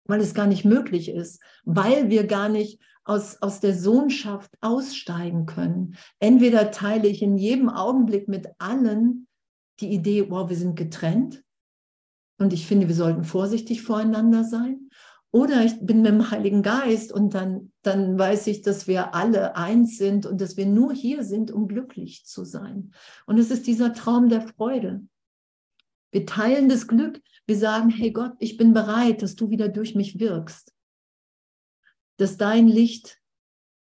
weil 0.05 0.21
es 0.21 0.33
gar 0.33 0.47
nicht 0.47 0.65
möglich 0.65 1.09
ist, 1.09 1.41
weil 1.63 2.09
wir 2.09 2.27
gar 2.27 2.49
nicht 2.49 2.79
aus, 3.03 3.41
aus 3.41 3.59
der 3.59 3.77
Sohnschaft 3.77 4.51
aussteigen 4.61 5.45
können. 5.45 5.95
Entweder 6.19 6.71
teile 6.71 7.07
ich 7.07 7.21
in 7.21 7.37
jedem 7.37 7.69
Augenblick 7.69 8.27
mit 8.27 8.47
allen 8.59 9.27
die 9.79 9.93
Idee, 9.93 10.29
wow, 10.29 10.49
wir 10.49 10.57
sind 10.57 10.75
getrennt 10.75 11.43
und 12.37 12.53
ich 12.53 12.65
finde, 12.65 12.87
wir 12.87 12.95
sollten 12.95 13.23
vorsichtig 13.23 13.81
voreinander 13.81 14.43
sein. 14.43 14.89
Oder 15.33 15.63
ich 15.63 15.79
bin 15.79 16.01
mit 16.01 16.11
dem 16.11 16.29
Heiligen 16.29 16.61
Geist 16.61 17.13
und 17.13 17.33
dann, 17.33 17.71
dann 17.83 18.19
weiß 18.19 18.47
ich, 18.47 18.63
dass 18.63 18.87
wir 18.87 19.15
alle 19.15 19.55
eins 19.55 19.97
sind 19.97 20.25
und 20.25 20.41
dass 20.41 20.57
wir 20.57 20.65
nur 20.65 20.91
hier 20.91 21.23
sind, 21.23 21.51
um 21.51 21.69
glücklich 21.69 22.25
zu 22.25 22.43
sein. 22.43 22.91
Und 23.25 23.37
es 23.37 23.49
ist 23.49 23.65
dieser 23.65 23.93
Traum 23.93 24.27
der 24.27 24.41
Freude. 24.41 25.05
Wir 26.11 26.25
teilen 26.25 26.69
das 26.69 26.87
Glück. 26.87 27.21
Wir 27.47 27.57
sagen, 27.57 27.89
hey 27.89 28.11
Gott, 28.11 28.33
ich 28.39 28.57
bin 28.57 28.73
bereit, 28.73 29.21
dass 29.21 29.35
du 29.35 29.49
wieder 29.49 29.69
durch 29.69 29.95
mich 29.95 30.19
wirkst. 30.19 30.73
Dass 32.17 32.37
dein 32.37 32.67
Licht, 32.67 33.19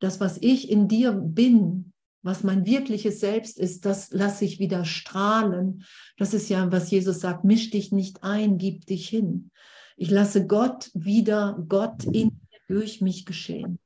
das, 0.01 0.21
was 0.21 0.39
ich 0.41 0.71
in 0.71 0.89
dir 0.89 1.13
bin, 1.13 1.93
was 2.23 2.45
mein 2.45 2.65
wirkliches 2.65 3.21
Selbst 3.21 3.59
ist, 3.59 3.85
das 3.85 4.13
lasse 4.13 4.45
ich 4.45 4.61
wieder 4.61 4.85
strahlen. 4.85 5.85
Das 6.17 6.33
ist 6.35 6.49
ja, 6.49 6.71
was 6.71 6.91
Jesus 6.91 7.21
sagt, 7.21 7.45
misch 7.45 7.71
dich 7.71 7.93
nicht 7.93 8.23
ein, 8.23 8.59
gib 8.59 8.87
dich 8.87 9.09
hin. 9.09 9.51
Ich 9.97 10.11
lasse 10.11 10.47
Gott 10.47 10.91
wieder, 10.95 11.63
Gott 11.69 12.05
in 12.05 12.41
durch 12.69 13.01
mich 13.01 13.27
geschehen. 13.27 13.79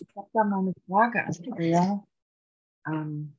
Ich 0.00 0.16
habe 0.16 0.28
da 0.32 0.44
mal 0.44 0.60
eine 0.60 0.72
Frage, 0.86 1.24
Andrea. 1.24 2.04
Ähm, 2.86 3.35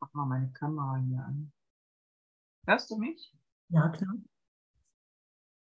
mach 0.00 0.12
mal 0.14 0.26
meine 0.26 0.52
Kamera 0.52 0.96
hier 0.96 1.24
an. 1.24 1.52
Hörst 2.66 2.90
du 2.90 2.98
mich? 2.98 3.36
Ja, 3.68 3.88
klar. 3.88 4.14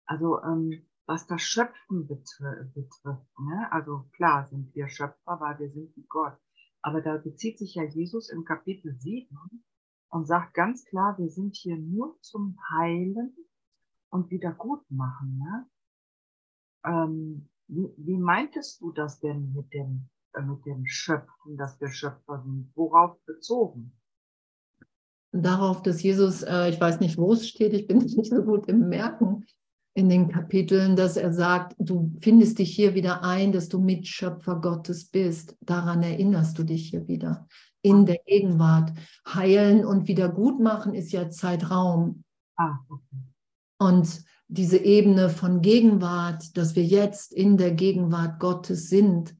Also 0.06 0.42
ähm, 0.44 0.86
was 1.06 1.28
das 1.28 1.42
Schöpfen 1.42 2.08
betr 2.08 2.72
betrifft, 2.74 3.40
ne? 3.40 3.72
also 3.72 4.06
klar 4.14 4.48
sind 4.48 4.74
wir 4.76 4.88
Schöpfer, 4.88 5.40
weil 5.40 5.60
wir 5.60 5.70
sind 5.72 5.96
wie 5.96 6.06
Gott. 6.08 6.38
Aber 6.82 7.02
da 7.02 7.18
bezieht 7.18 7.60
sich 7.60 7.76
ja 7.76 7.84
Jesus 7.84 8.30
im 8.30 8.44
Kapitel 8.44 8.94
7 9.00 9.38
und 10.10 10.28
sagt 10.28 10.54
ganz 10.54 10.86
klar, 10.86 11.18
wir 11.18 11.30
sind 11.30 11.56
hier 11.56 11.78
nur 11.78 12.20
zum 12.22 12.58
Heilen 12.70 13.36
und 14.10 14.30
Wiedergutmachen. 14.30 15.38
Ne? 15.40 15.70
Ähm, 16.86 17.50
wie, 17.68 17.94
wie 17.98 18.18
meintest 18.18 18.82
du 18.82 18.92
das 18.92 19.20
denn 19.20 19.54
mit 19.54 19.74
dem, 19.74 20.10
äh, 20.34 20.42
mit 20.42 20.66
dem 20.66 20.86
Schöpfen, 20.86 21.58
dass 21.58 21.80
wir 21.80 21.90
Schöpfer 21.90 22.42
sind? 22.44 22.72
Worauf 22.76 23.20
bezogen? 23.26 23.94
Darauf, 25.36 25.82
dass 25.82 26.04
Jesus, 26.04 26.44
äh, 26.44 26.70
ich 26.70 26.80
weiß 26.80 27.00
nicht, 27.00 27.18
wo 27.18 27.34
es 27.34 27.48
steht, 27.48 27.74
ich 27.74 27.88
bin 27.88 27.98
nicht 27.98 28.26
so 28.26 28.44
gut 28.44 28.68
im 28.70 28.88
Merken 28.88 29.46
in 29.96 30.10
den 30.10 30.30
Kapiteln, 30.30 30.96
dass 30.96 31.18
er 31.18 31.34
sagt, 31.34 31.76
du 31.78 32.12
findest 32.22 32.60
dich 32.60 32.74
hier 32.74 32.96
wieder 32.96 33.24
ein, 33.24 33.52
dass 33.52 33.68
du 33.68 33.80
Mitschöpfer 33.80 34.56
Gottes 34.56 35.06
bist. 35.06 35.56
Daran 35.62 36.02
erinnerst 36.02 36.58
du 36.58 36.64
dich 36.64 36.90
hier 36.90 37.08
wieder 37.08 37.48
in 37.82 38.06
der 38.06 38.18
Gegenwart. 38.26 38.94
Heilen 39.28 39.86
und 39.86 40.08
Wiedergutmachen 40.08 40.94
ist 40.94 41.12
ja 41.12 41.30
Zeitraum. 41.30 42.24
Ah, 42.56 42.78
okay. 42.90 43.18
Und 43.78 44.24
diese 44.48 44.78
Ebene 44.78 45.30
von 45.30 45.62
Gegenwart, 45.62 46.58
dass 46.58 46.76
wir 46.76 46.86
jetzt 46.86 47.34
in 47.34 47.58
der 47.58 47.72
Gegenwart 47.72 48.40
Gottes 48.40 48.88
sind, 48.88 49.36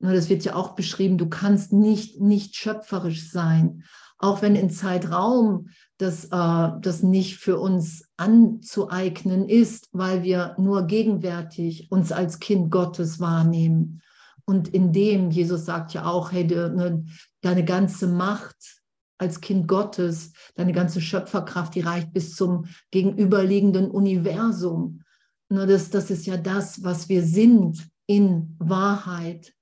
das 0.00 0.28
wird 0.28 0.44
ja 0.44 0.54
auch 0.54 0.74
beschrieben, 0.74 1.18
du 1.18 1.28
kannst 1.28 1.72
nicht 1.72 2.20
nicht 2.20 2.54
schöpferisch 2.54 3.30
sein, 3.30 3.84
auch 4.18 4.42
wenn 4.42 4.56
in 4.56 4.70
Zeitraum 4.70 5.68
das, 5.98 6.26
äh, 6.26 6.70
das 6.80 7.02
nicht 7.02 7.36
für 7.36 7.58
uns 7.58 8.04
anzueignen 8.16 9.48
ist, 9.48 9.88
weil 9.92 10.22
wir 10.22 10.54
nur 10.58 10.86
gegenwärtig 10.86 11.90
uns 11.90 12.12
als 12.12 12.38
Kind 12.40 12.70
Gottes 12.70 13.20
wahrnehmen. 13.20 14.02
Und 14.44 14.68
in 14.68 14.92
dem, 14.92 15.30
Jesus 15.30 15.66
sagt 15.66 15.92
ja 15.92 16.06
auch, 16.06 16.32
hey, 16.32 16.44
ne, 16.44 17.04
deine 17.42 17.64
ganze 17.64 18.06
Macht 18.06 18.80
als 19.18 19.40
Kind 19.40 19.68
Gottes, 19.68 20.32
deine 20.54 20.72
ganze 20.72 21.00
Schöpferkraft, 21.00 21.74
die 21.74 21.80
reicht 21.80 22.12
bis 22.12 22.34
zum 22.34 22.66
gegenüberliegenden 22.90 23.90
Universum. 23.90 25.02
Nur 25.48 25.66
das, 25.66 25.90
das 25.90 26.10
ist 26.10 26.26
ja 26.26 26.36
das, 26.36 26.82
was 26.82 27.08
wir 27.08 27.22
sind 27.24 27.88
in 28.06 28.56
Wahrheit. 28.58 29.54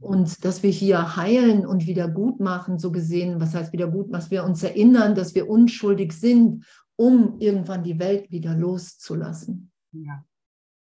Und 0.00 0.44
dass 0.44 0.62
wir 0.62 0.70
hier 0.70 1.16
heilen 1.16 1.66
und 1.66 1.86
wieder 1.86 2.08
gut 2.08 2.40
machen, 2.40 2.78
so 2.78 2.92
gesehen, 2.92 3.40
was 3.40 3.54
heißt 3.54 3.72
wieder 3.72 3.88
gut, 3.88 4.10
was 4.10 4.30
wir 4.30 4.44
uns 4.44 4.62
erinnern, 4.62 5.14
dass 5.14 5.34
wir 5.34 5.48
unschuldig 5.48 6.12
sind, 6.12 6.64
um 6.96 7.38
irgendwann 7.38 7.84
die 7.84 7.98
Welt 7.98 8.30
wieder 8.30 8.54
loszulassen. 8.54 9.70
Ja, 9.92 10.24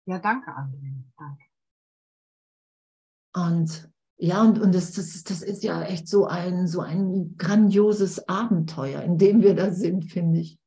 ja 0.05 0.19
danke, 0.19 0.51
André. 0.51 0.93
Danke. 1.17 1.43
Und 3.33 3.89
ja, 4.17 4.41
und, 4.41 4.59
und 4.59 4.73
das, 4.73 4.93
das, 4.93 5.23
das 5.23 5.41
ist 5.41 5.63
ja 5.63 5.83
echt 5.83 6.07
so 6.07 6.25
ein, 6.25 6.67
so 6.67 6.79
ein 6.79 7.35
grandioses 7.37 8.29
Abenteuer, 8.29 9.01
in 9.01 9.17
dem 9.17 9.41
wir 9.41 9.55
da 9.55 9.71
sind, 9.73 10.05
finde 10.05 10.39
ich. 10.39 10.57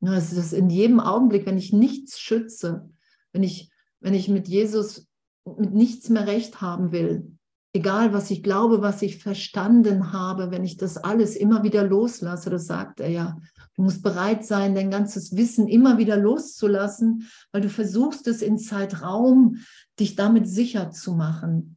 Das 0.00 0.32
ist 0.32 0.52
in 0.52 0.70
jedem 0.70 1.00
Augenblick, 1.00 1.46
wenn 1.46 1.58
ich 1.58 1.72
nichts 1.72 2.20
schütze, 2.20 2.88
wenn 3.32 3.42
ich, 3.42 3.70
wenn 4.00 4.14
ich 4.14 4.28
mit 4.28 4.48
Jesus 4.48 5.07
mit 5.58 5.74
nichts 5.74 6.08
mehr 6.08 6.26
recht 6.26 6.60
haben 6.60 6.92
will, 6.92 7.38
egal 7.72 8.12
was 8.12 8.30
ich 8.30 8.42
glaube, 8.42 8.82
was 8.82 9.02
ich 9.02 9.22
verstanden 9.22 10.12
habe, 10.12 10.50
wenn 10.50 10.64
ich 10.64 10.76
das 10.76 10.96
alles 10.96 11.36
immer 11.36 11.62
wieder 11.62 11.84
loslasse, 11.84 12.50
das 12.50 12.66
sagt 12.66 13.00
er 13.00 13.08
ja, 13.08 13.36
du 13.76 13.82
musst 13.82 14.02
bereit 14.02 14.44
sein, 14.44 14.74
dein 14.74 14.90
ganzes 14.90 15.36
Wissen 15.36 15.68
immer 15.68 15.98
wieder 15.98 16.16
loszulassen, 16.16 17.28
weil 17.52 17.62
du 17.62 17.68
versuchst 17.68 18.26
es 18.26 18.42
in 18.42 18.58
Zeitraum, 18.58 19.58
dich 20.00 20.16
damit 20.16 20.48
sicher 20.48 20.90
zu 20.90 21.14
machen. 21.14 21.76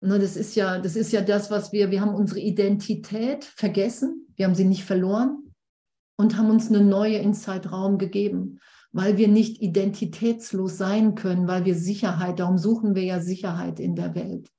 Ne, 0.00 0.18
das 0.18 0.36
ist 0.36 0.54
ja, 0.56 0.78
das 0.78 0.96
ist 0.96 1.12
ja 1.12 1.20
das, 1.20 1.50
was 1.50 1.72
wir, 1.72 1.90
wir 1.90 2.00
haben 2.00 2.14
unsere 2.14 2.40
Identität 2.40 3.44
vergessen, 3.44 4.26
wir 4.36 4.46
haben 4.46 4.54
sie 4.54 4.64
nicht 4.64 4.84
verloren 4.84 5.52
und 6.16 6.36
haben 6.36 6.50
uns 6.50 6.68
eine 6.68 6.82
neue 6.82 7.18
in 7.18 7.34
Zeitraum 7.34 7.98
gegeben, 7.98 8.58
weil 8.92 9.16
wir 9.16 9.28
nicht 9.28 9.60
identitätslos 9.62 10.76
sein 10.76 11.14
können, 11.14 11.48
weil 11.48 11.64
wir 11.64 11.74
Sicherheit, 11.74 12.38
darum 12.38 12.58
suchen 12.58 12.94
wir 12.94 13.04
ja 13.04 13.20
Sicherheit 13.20 13.80
in 13.80 13.96
der 13.96 14.14
Welt. 14.14 14.50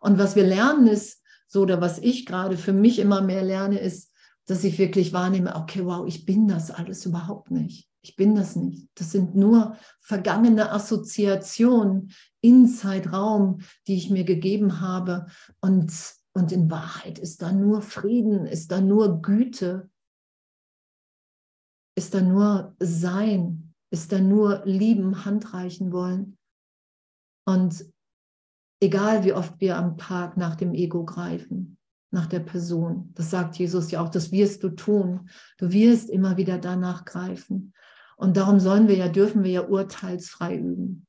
Und 0.00 0.18
was 0.18 0.36
wir 0.36 0.44
lernen 0.44 0.86
ist, 0.86 1.22
so 1.48 1.62
oder 1.62 1.80
was 1.80 1.98
ich 1.98 2.26
gerade 2.26 2.56
für 2.56 2.72
mich 2.72 2.98
immer 2.98 3.20
mehr 3.20 3.42
lerne, 3.42 3.78
ist, 3.78 4.12
dass 4.46 4.62
ich 4.62 4.78
wirklich 4.78 5.12
wahrnehme, 5.12 5.56
okay, 5.56 5.84
wow, 5.84 6.06
ich 6.06 6.24
bin 6.24 6.46
das 6.46 6.70
alles 6.70 7.04
überhaupt 7.04 7.50
nicht. 7.50 7.88
Ich 8.02 8.14
bin 8.14 8.36
das 8.36 8.54
nicht. 8.54 8.88
Das 8.94 9.10
sind 9.10 9.34
nur 9.34 9.76
vergangene 10.00 10.70
Assoziationen 10.70 12.12
in 12.40 12.68
Zeitraum, 12.68 13.58
die 13.88 13.96
ich 13.96 14.10
mir 14.10 14.22
gegeben 14.22 14.80
habe. 14.80 15.26
Und, 15.60 15.92
und 16.32 16.52
in 16.52 16.70
Wahrheit 16.70 17.18
ist 17.18 17.42
da 17.42 17.50
nur 17.50 17.82
Frieden, 17.82 18.46
ist 18.46 18.70
da 18.70 18.80
nur 18.80 19.22
Güte, 19.22 19.90
ist 21.96 22.14
da 22.14 22.20
nur 22.20 22.76
Sein, 22.78 23.74
ist 23.90 24.12
da 24.12 24.20
nur 24.20 24.62
Lieben, 24.64 25.24
Handreichen 25.24 25.92
wollen. 25.92 26.36
Und 27.46 27.84
egal 28.80 29.24
wie 29.24 29.32
oft 29.32 29.60
wir 29.60 29.76
am 29.76 29.96
Tag 29.96 30.36
nach 30.36 30.56
dem 30.56 30.74
Ego 30.74 31.04
greifen, 31.04 31.78
nach 32.10 32.26
der 32.26 32.40
Person, 32.40 33.12
das 33.14 33.30
sagt 33.30 33.56
Jesus 33.56 33.90
ja 33.90 34.02
auch, 34.02 34.10
das 34.10 34.30
wirst 34.30 34.62
du 34.62 34.70
tun. 34.70 35.28
Du 35.58 35.72
wirst 35.72 36.10
immer 36.10 36.36
wieder 36.36 36.58
danach 36.58 37.04
greifen. 37.04 37.72
Und 38.16 38.36
darum 38.36 38.60
sollen 38.60 38.88
wir 38.88 38.96
ja, 38.96 39.08
dürfen 39.08 39.42
wir 39.42 39.50
ja 39.50 39.60
urteilsfrei 39.62 40.56
üben. 40.56 41.06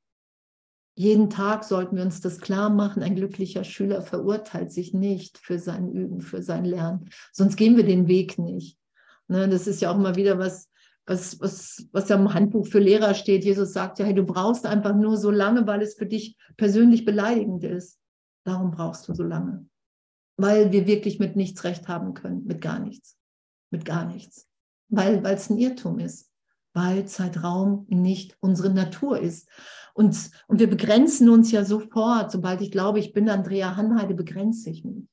Jeden 0.96 1.30
Tag 1.30 1.64
sollten 1.64 1.96
wir 1.96 2.04
uns 2.04 2.22
das 2.22 2.40
klar 2.40 2.70
machen, 2.70 3.04
ein 3.04 3.16
glücklicher 3.16 3.64
Schüler 3.64 4.02
verurteilt 4.02 4.72
sich 4.72 4.94
nicht 4.94 5.38
für 5.38 5.60
sein 5.60 5.92
Üben, 5.92 6.22
für 6.22 6.42
sein 6.42 6.66
Lernen. 6.66 7.10
Sonst 7.32 7.56
gehen 7.56 7.78
wir 7.78 7.86
den 7.86 8.08
Weg 8.08 8.40
nicht. 8.40 8.80
Ne, 9.28 9.48
das 9.48 9.68
ist 9.68 9.82
ja 9.82 9.92
auch 9.92 9.98
mal 9.98 10.16
wieder 10.16 10.40
was, 10.40 10.70
was, 11.08 11.40
was, 11.40 11.88
was 11.92 12.10
ja 12.10 12.18
im 12.18 12.34
Handbuch 12.34 12.68
für 12.68 12.80
Lehrer 12.80 13.16
steht. 13.16 13.44
Jesus 13.44 13.74
sagt 13.74 13.98
ja, 13.98 14.06
hey, 14.06 14.14
du 14.14 14.24
brauchst 14.24 14.66
einfach 14.66 14.94
nur 14.94 15.18
so 15.18 15.32
lange, 15.32 15.66
weil 15.66 15.82
es 15.82 15.96
für 15.96 16.06
dich 16.06 16.38
persönlich 16.58 17.06
beleidigend 17.06 17.64
ist. 17.64 18.00
Darum 18.44 18.72
brauchst 18.72 19.08
du 19.08 19.14
so 19.14 19.24
lange. 19.24 19.66
Weil 20.38 20.72
wir 20.72 20.86
wirklich 20.86 21.18
mit 21.18 21.36
nichts 21.36 21.64
recht 21.64 21.88
haben 21.88 22.14
können, 22.14 22.46
mit 22.46 22.62
gar 22.62 22.80
nichts. 22.80 23.18
Mit 23.72 23.86
gar 23.86 24.06
nichts. 24.06 24.48
Weil 24.90 25.26
es 25.26 25.50
ein 25.50 25.58
Irrtum 25.58 26.00
ist 26.00 26.28
weil 26.78 27.06
Zeitraum 27.06 27.88
nicht 27.90 28.38
unsere 28.40 28.70
Natur 28.70 29.20
ist. 29.20 29.50
Und, 29.96 30.30
und 30.46 30.60
wir 30.60 30.70
begrenzen 30.70 31.28
uns 31.28 31.52
ja 31.52 31.66
sofort, 31.66 32.32
sobald 32.32 32.62
ich 32.62 32.70
glaube, 32.70 33.00
ich 33.00 33.14
bin 33.14 33.28
Andrea 33.30 33.76
Hanheide, 33.76 34.14
begrenze 34.14 34.70
ich 34.70 34.86
mich. 34.86 35.10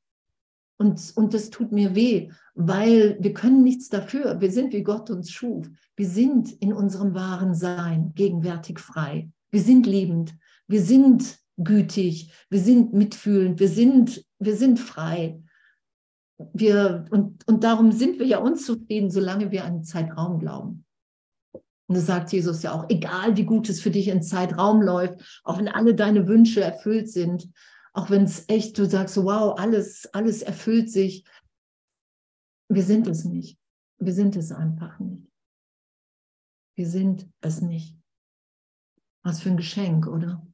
Und, 0.85 1.13
und 1.15 1.33
das 1.33 1.49
tut 1.49 1.73
mir 1.73 1.95
weh, 1.95 2.29
weil 2.55 3.17
wir 3.19 3.33
können 3.33 3.63
nichts 3.63 3.89
dafür. 3.89 4.39
Wir 4.43 4.53
sind, 4.53 4.75
wie 4.75 4.83
Gott 4.83 5.09
uns 5.09 5.31
schuf. 5.31 5.67
Wir 5.97 6.07
sind 6.07 6.53
in 6.61 6.75
unserem 6.75 7.15
wahren 7.15 7.55
Sein 7.55 8.13
gegenwärtig 8.15 8.79
frei. 8.79 9.31
Wir 9.51 9.63
sind 9.63 9.87
liebend. 9.87 10.35
Wir 10.67 10.83
sind 10.83 11.39
gütig. 11.57 12.31
Wir 12.51 12.61
sind 12.61 12.93
mitfühlend. 12.93 13.61
Wir 13.61 13.71
sind, 13.71 14.27
wir 14.39 14.57
sind 14.57 14.79
frei. 14.79 15.41
Wir, 16.53 17.07
und, 17.11 17.49
und 17.49 17.65
darum 17.65 17.91
sind 17.91 18.19
wir 18.19 18.27
ja 18.27 18.37
unzufrieden, 18.41 19.11
solange 19.11 19.51
wir 19.51 19.65
an 19.65 19.85
Zeitraum 19.85 20.39
glauben. 20.39 20.85
Und 21.87 21.97
das 21.97 22.05
sagt 22.05 22.31
Jesus 22.31 22.63
ja 22.63 22.73
auch, 22.73 22.91
egal 22.91 23.39
wie 23.39 23.45
gut 23.45 23.71
es 23.71 23.81
für 23.81 23.91
dich 23.91 24.09
in 24.09 24.23
Zeitraum 24.23 24.83
läuft, 24.83 25.41
auch 25.45 25.57
wenn 25.59 25.69
alle 25.69 25.95
deine 25.95 26.29
Wünsche 26.29 26.61
erfüllt 26.61 27.11
sind, 27.11 27.49
auch 27.95 28.11
wenn 28.11 28.25
es 28.25 28.49
echt, 28.49 28.77
du 28.79 28.87
sagst, 28.87 29.17
wow, 29.17 29.59
alles, 29.59 30.07
alles 30.13 30.43
erfüllt 30.43 30.91
sich. 30.91 31.25
Wir 32.69 32.83
sind 32.83 33.07
es 33.07 33.25
nicht. 33.25 33.59
Wir 33.99 34.13
sind 34.13 34.37
es 34.37 34.53
einfach 34.53 34.99
nicht. 34.99 35.31
Wir 36.77 36.89
sind 36.89 37.31
es 37.41 37.61
nicht. 37.61 37.99
Was 39.23 39.41
für 39.41 39.51
ein 39.51 39.57
Geschenk, 39.57 40.07
oder? 40.07 40.47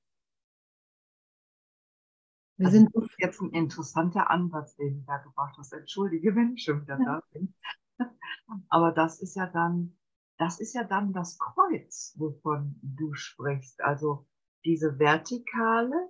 Wir 2.59 2.67
also 2.67 2.79
sind 2.79 2.95
das 2.95 3.05
ist 3.05 3.19
jetzt 3.19 3.41
ein 3.41 3.51
interessanter 3.51 4.31
Ansatz, 4.31 4.77
den 4.77 5.01
du 5.01 5.05
da 5.07 5.17
gebracht 5.19 5.57
hast. 5.57 5.73
Entschuldige, 5.73 6.35
wenn 6.37 6.55
ich 6.55 6.65
schon 6.65 6.83
wieder 6.83 6.99
da 6.99 7.23
bin. 7.33 7.55
Aber 8.69 8.93
das 8.93 9.21
ist 9.21 9.35
ja 9.35 9.47
dann 9.47 9.97
das 10.41 10.59
ist 10.59 10.73
ja 10.73 10.85
dann 10.85 11.13
das 11.13 11.39
Kreuz, 11.39 12.15
wovon 12.17 12.75
du 12.83 13.13
sprichst. 13.13 13.83
Also 13.83 14.27
diese 14.65 14.99
Vertikale, 14.99 16.09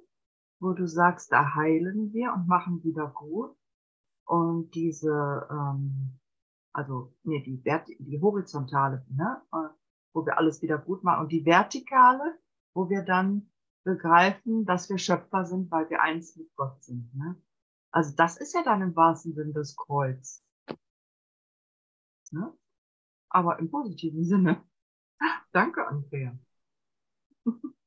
wo 0.60 0.72
du 0.72 0.86
sagst, 0.86 1.32
da 1.32 1.54
heilen 1.54 2.12
wir 2.12 2.32
und 2.32 2.46
machen 2.46 2.84
wieder 2.84 3.08
gut. 3.08 3.56
Und 4.24 4.74
diese, 4.74 5.48
ähm, 5.50 6.20
also 6.72 7.14
nee, 7.24 7.42
die, 7.42 7.58
Vert 7.58 7.88
die 7.88 8.20
horizontale, 8.20 9.04
ne, 9.08 9.42
äh, 9.52 9.74
wo 10.12 10.24
wir 10.24 10.38
alles 10.38 10.62
wieder 10.62 10.78
gut 10.78 11.02
machen. 11.02 11.22
Und 11.22 11.32
die 11.32 11.44
vertikale, 11.44 12.38
wo 12.74 12.88
wir 12.88 13.02
dann 13.02 13.50
begreifen, 13.84 14.66
dass 14.66 14.88
wir 14.88 14.98
Schöpfer 14.98 15.44
sind, 15.44 15.70
weil 15.70 15.88
wir 15.90 16.02
eins 16.02 16.36
mit 16.36 16.54
Gott 16.54 16.82
sind. 16.84 17.12
Ne? 17.14 17.40
Also 17.90 18.14
das 18.14 18.36
ist 18.36 18.54
ja 18.54 18.62
dann 18.62 18.82
im 18.82 18.94
wahrsten 18.94 19.34
Sinne 19.34 19.52
das 19.52 19.74
Kreuz. 19.74 20.44
Ne? 22.30 22.52
Aber 23.30 23.58
im 23.58 23.70
positiven 23.70 24.24
Sinne. 24.24 24.62
Danke, 25.52 25.86
Andrea. 25.88 26.38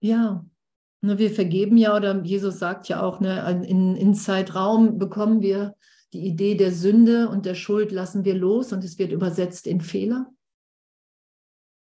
Ja, 0.00 0.44
ne, 1.02 1.18
wir 1.18 1.30
vergeben 1.30 1.76
ja, 1.76 1.96
oder 1.96 2.22
Jesus 2.22 2.58
sagt 2.58 2.88
ja 2.88 3.02
auch, 3.02 3.20
ne, 3.20 3.64
in, 3.66 3.96
in 3.96 4.14
Zeitraum 4.14 4.98
bekommen 4.98 5.40
wir 5.42 5.76
die 6.12 6.26
Idee 6.26 6.56
der 6.56 6.72
Sünde 6.72 7.28
und 7.28 7.46
der 7.46 7.54
Schuld 7.54 7.92
lassen 7.92 8.24
wir 8.24 8.34
los 8.34 8.72
und 8.72 8.82
es 8.82 8.98
wird 8.98 9.12
übersetzt 9.12 9.66
in 9.66 9.80
Fehler. 9.80 10.32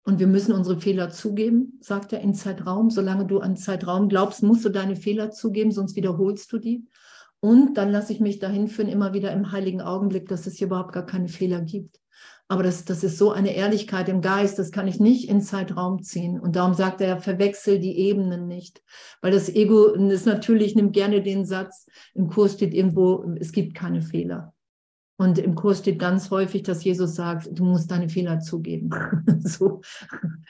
Und 0.04 0.20
wir 0.20 0.28
müssen 0.28 0.54
unsere 0.54 0.80
Fehler 0.80 1.12
zugeben, 1.12 1.78
sagt 1.80 2.12
er 2.12 2.22
in 2.22 2.34
Zeitraum. 2.34 2.90
Solange 2.90 3.26
du 3.26 3.40
an 3.40 3.56
Zeitraum 3.56 4.10
glaubst, 4.10 4.42
musst 4.42 4.66
du 4.66 4.70
deine 4.70 4.96
Fehler 4.96 5.32
zugeben, 5.32 5.72
sonst 5.72 5.96
wiederholst 5.96 6.52
du 6.52 6.58
die. 6.58 6.88
Und 7.40 7.76
dann 7.76 7.92
lasse 7.92 8.12
ich 8.14 8.20
mich 8.20 8.40
dahin 8.40 8.68
führen, 8.68 8.90
immer 8.90 9.14
wieder 9.14 9.32
im 9.32 9.52
heiligen 9.52 9.82
Augenblick, 9.82 10.28
dass 10.28 10.48
es 10.48 10.58
hier 10.58 10.68
überhaupt 10.68 10.94
gar 10.94 11.06
keine 11.06 11.28
Fehler 11.28 11.62
gibt. 11.62 12.01
Aber 12.48 12.64
das, 12.64 12.84
das 12.84 13.04
ist 13.04 13.18
so 13.18 13.32
eine 13.32 13.56
Ehrlichkeit 13.56 14.10
im 14.10 14.20
Geist, 14.20 14.60
das 14.60 14.72
kann 14.72 14.88
ich 14.88 15.00
nicht 15.00 15.30
in 15.30 15.42
Zeitraum 15.42 16.04
ziehen. 16.04 16.38
Und 16.38 16.58
darum 16.58 16.74
sagt 16.74 17.00
er, 17.00 17.22
verwechsel 17.22 17.80
die 17.80 17.98
Ebenen 17.98 18.48
nicht. 18.48 18.84
Weil 19.22 19.32
das 19.32 19.48
Ego 19.48 19.86
ist 19.94 20.26
natürlich, 20.26 20.76
nimmt 20.76 20.92
gerne 20.92 21.22
den 21.22 21.46
Satz, 21.46 21.86
im 22.14 22.28
Kurs 22.28 22.54
steht 22.54 22.74
irgendwo, 22.74 23.24
es 23.40 23.54
gibt 23.54 23.74
keine 23.74 24.02
Fehler. 24.02 24.54
Und 25.22 25.38
im 25.38 25.54
Kurs 25.54 25.80
steht 25.80 26.00
ganz 26.00 26.32
häufig, 26.32 26.64
dass 26.64 26.84
Jesus 26.84 27.14
sagt, 27.14 27.48
du 27.52 27.64
musst 27.64 27.92
deine 27.92 28.10
Fehler 28.10 28.40
zugeben. 28.40 28.90
so, 29.44 29.82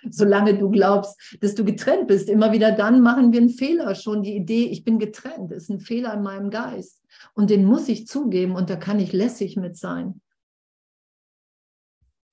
solange 0.09 0.57
du 0.57 0.69
glaubst, 0.69 1.37
dass 1.41 1.55
du 1.55 1.65
getrennt 1.65 2.07
bist. 2.07 2.29
Immer 2.29 2.53
wieder 2.53 2.71
dann 2.71 3.01
machen 3.01 3.33
wir 3.33 3.41
einen 3.41 3.49
Fehler. 3.49 3.93
Schon 3.95 4.23
die 4.23 4.35
Idee, 4.35 4.67
ich 4.67 4.85
bin 4.85 4.97
getrennt, 4.97 5.51
ist 5.51 5.69
ein 5.69 5.81
Fehler 5.81 6.13
in 6.13 6.23
meinem 6.23 6.49
Geist. 6.49 7.01
Und 7.33 7.49
den 7.49 7.65
muss 7.65 7.89
ich 7.89 8.07
zugeben 8.07 8.55
und 8.55 8.69
da 8.69 8.77
kann 8.77 8.99
ich 8.99 9.11
lässig 9.11 9.57
mit 9.57 9.75
sein. 9.75 10.21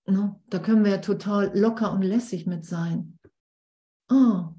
Ne? 0.09 0.41
Da 0.49 0.59
können 0.59 0.85
wir 0.85 0.93
ja 0.93 0.99
total 0.99 1.57
locker 1.59 1.93
und 1.93 2.01
lässig 2.01 2.47
mit 2.47 2.65
sein. 2.65 3.19
Oh, 4.11 4.55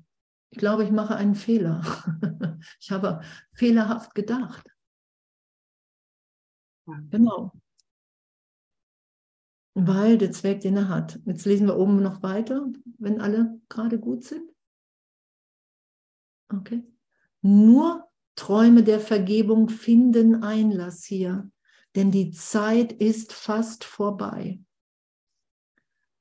ich 0.52 0.60
glaube, 0.60 0.84
ich 0.84 0.92
mache 0.92 1.16
einen 1.16 1.34
Fehler. 1.34 1.82
ich 2.80 2.92
habe 2.92 3.22
fehlerhaft 3.54 4.14
gedacht. 4.14 4.70
Genau. 7.10 7.52
Weil 9.74 10.18
der 10.20 10.32
Zweck, 10.32 10.62
den 10.62 10.78
er 10.78 10.90
hat. 10.90 11.20
Jetzt 11.26 11.46
lesen 11.46 11.66
wir 11.66 11.78
oben 11.78 12.02
noch 12.02 12.22
weiter, 12.22 12.68
wenn 13.00 13.20
alle 13.20 13.60
gerade 13.70 14.00
gut 14.00 14.24
sind. 14.24 14.52
Okay. 16.52 16.84
Nur 17.42 18.08
Träume 18.36 18.84
der 18.84 19.00
Vergebung 19.00 19.70
finden 19.70 20.44
Einlass 20.44 21.06
hier, 21.06 21.50
denn 21.96 22.12
die 22.12 22.32
Zeit 22.32 22.92
ist 22.92 23.34
fast 23.34 23.84
vorbei. 23.84 24.60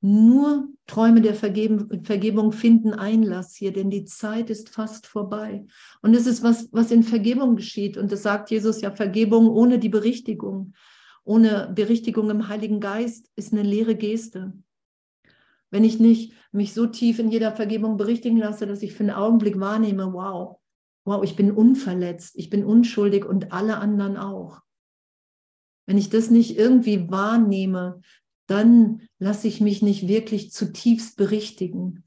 Nur 0.01 0.69
Träume 0.87 1.21
der 1.21 1.35
Vergebung 1.35 2.51
finden 2.53 2.93
Einlass 2.93 3.55
hier, 3.55 3.73
denn 3.73 3.89
die 3.89 4.05
Zeit 4.05 4.49
ist 4.49 4.69
fast 4.69 5.07
vorbei. 5.07 5.65
Und 6.01 6.15
es 6.15 6.25
ist 6.25 6.41
was, 6.41 6.69
was 6.71 6.91
in 6.91 7.03
Vergebung 7.03 7.57
geschieht. 7.57 7.97
Und 7.97 8.11
das 8.11 8.23
sagt 8.23 8.49
Jesus 8.49 8.79
ja, 8.79 8.91
Vergebung 8.91 9.49
ohne 9.49 9.77
die 9.77 9.89
Berichtigung, 9.89 10.73
ohne 11.25 11.71
Berichtigung 11.75 12.29
im 12.29 12.47
Heiligen 12.47 12.79
Geist 12.79 13.29
ist 13.35 13.51
eine 13.51 13.63
leere 13.63 13.95
Geste. 13.95 14.53
Wenn 15.69 15.83
ich 15.83 15.99
nicht 15.99 16.33
mich 16.51 16.73
so 16.73 16.87
tief 16.87 17.19
in 17.19 17.29
jeder 17.29 17.51
Vergebung 17.51 17.97
berichtigen 17.97 18.37
lasse, 18.37 18.65
dass 18.65 18.81
ich 18.81 18.93
für 18.93 19.03
einen 19.03 19.11
Augenblick 19.11 19.59
wahrnehme, 19.59 20.13
wow, 20.13 20.59
wow, 21.05 21.23
ich 21.23 21.35
bin 21.35 21.51
unverletzt, 21.51 22.35
ich 22.35 22.49
bin 22.49 22.63
unschuldig 22.63 23.25
und 23.25 23.51
alle 23.51 23.77
anderen 23.77 24.17
auch. 24.17 24.61
Wenn 25.85 25.97
ich 25.97 26.09
das 26.09 26.29
nicht 26.31 26.57
irgendwie 26.57 27.09
wahrnehme, 27.11 28.01
dann 28.49 29.01
lasse 29.19 29.47
ich 29.47 29.61
mich 29.61 29.81
nicht 29.81 30.07
wirklich 30.07 30.51
zutiefst 30.51 31.17
berichtigen, 31.17 32.03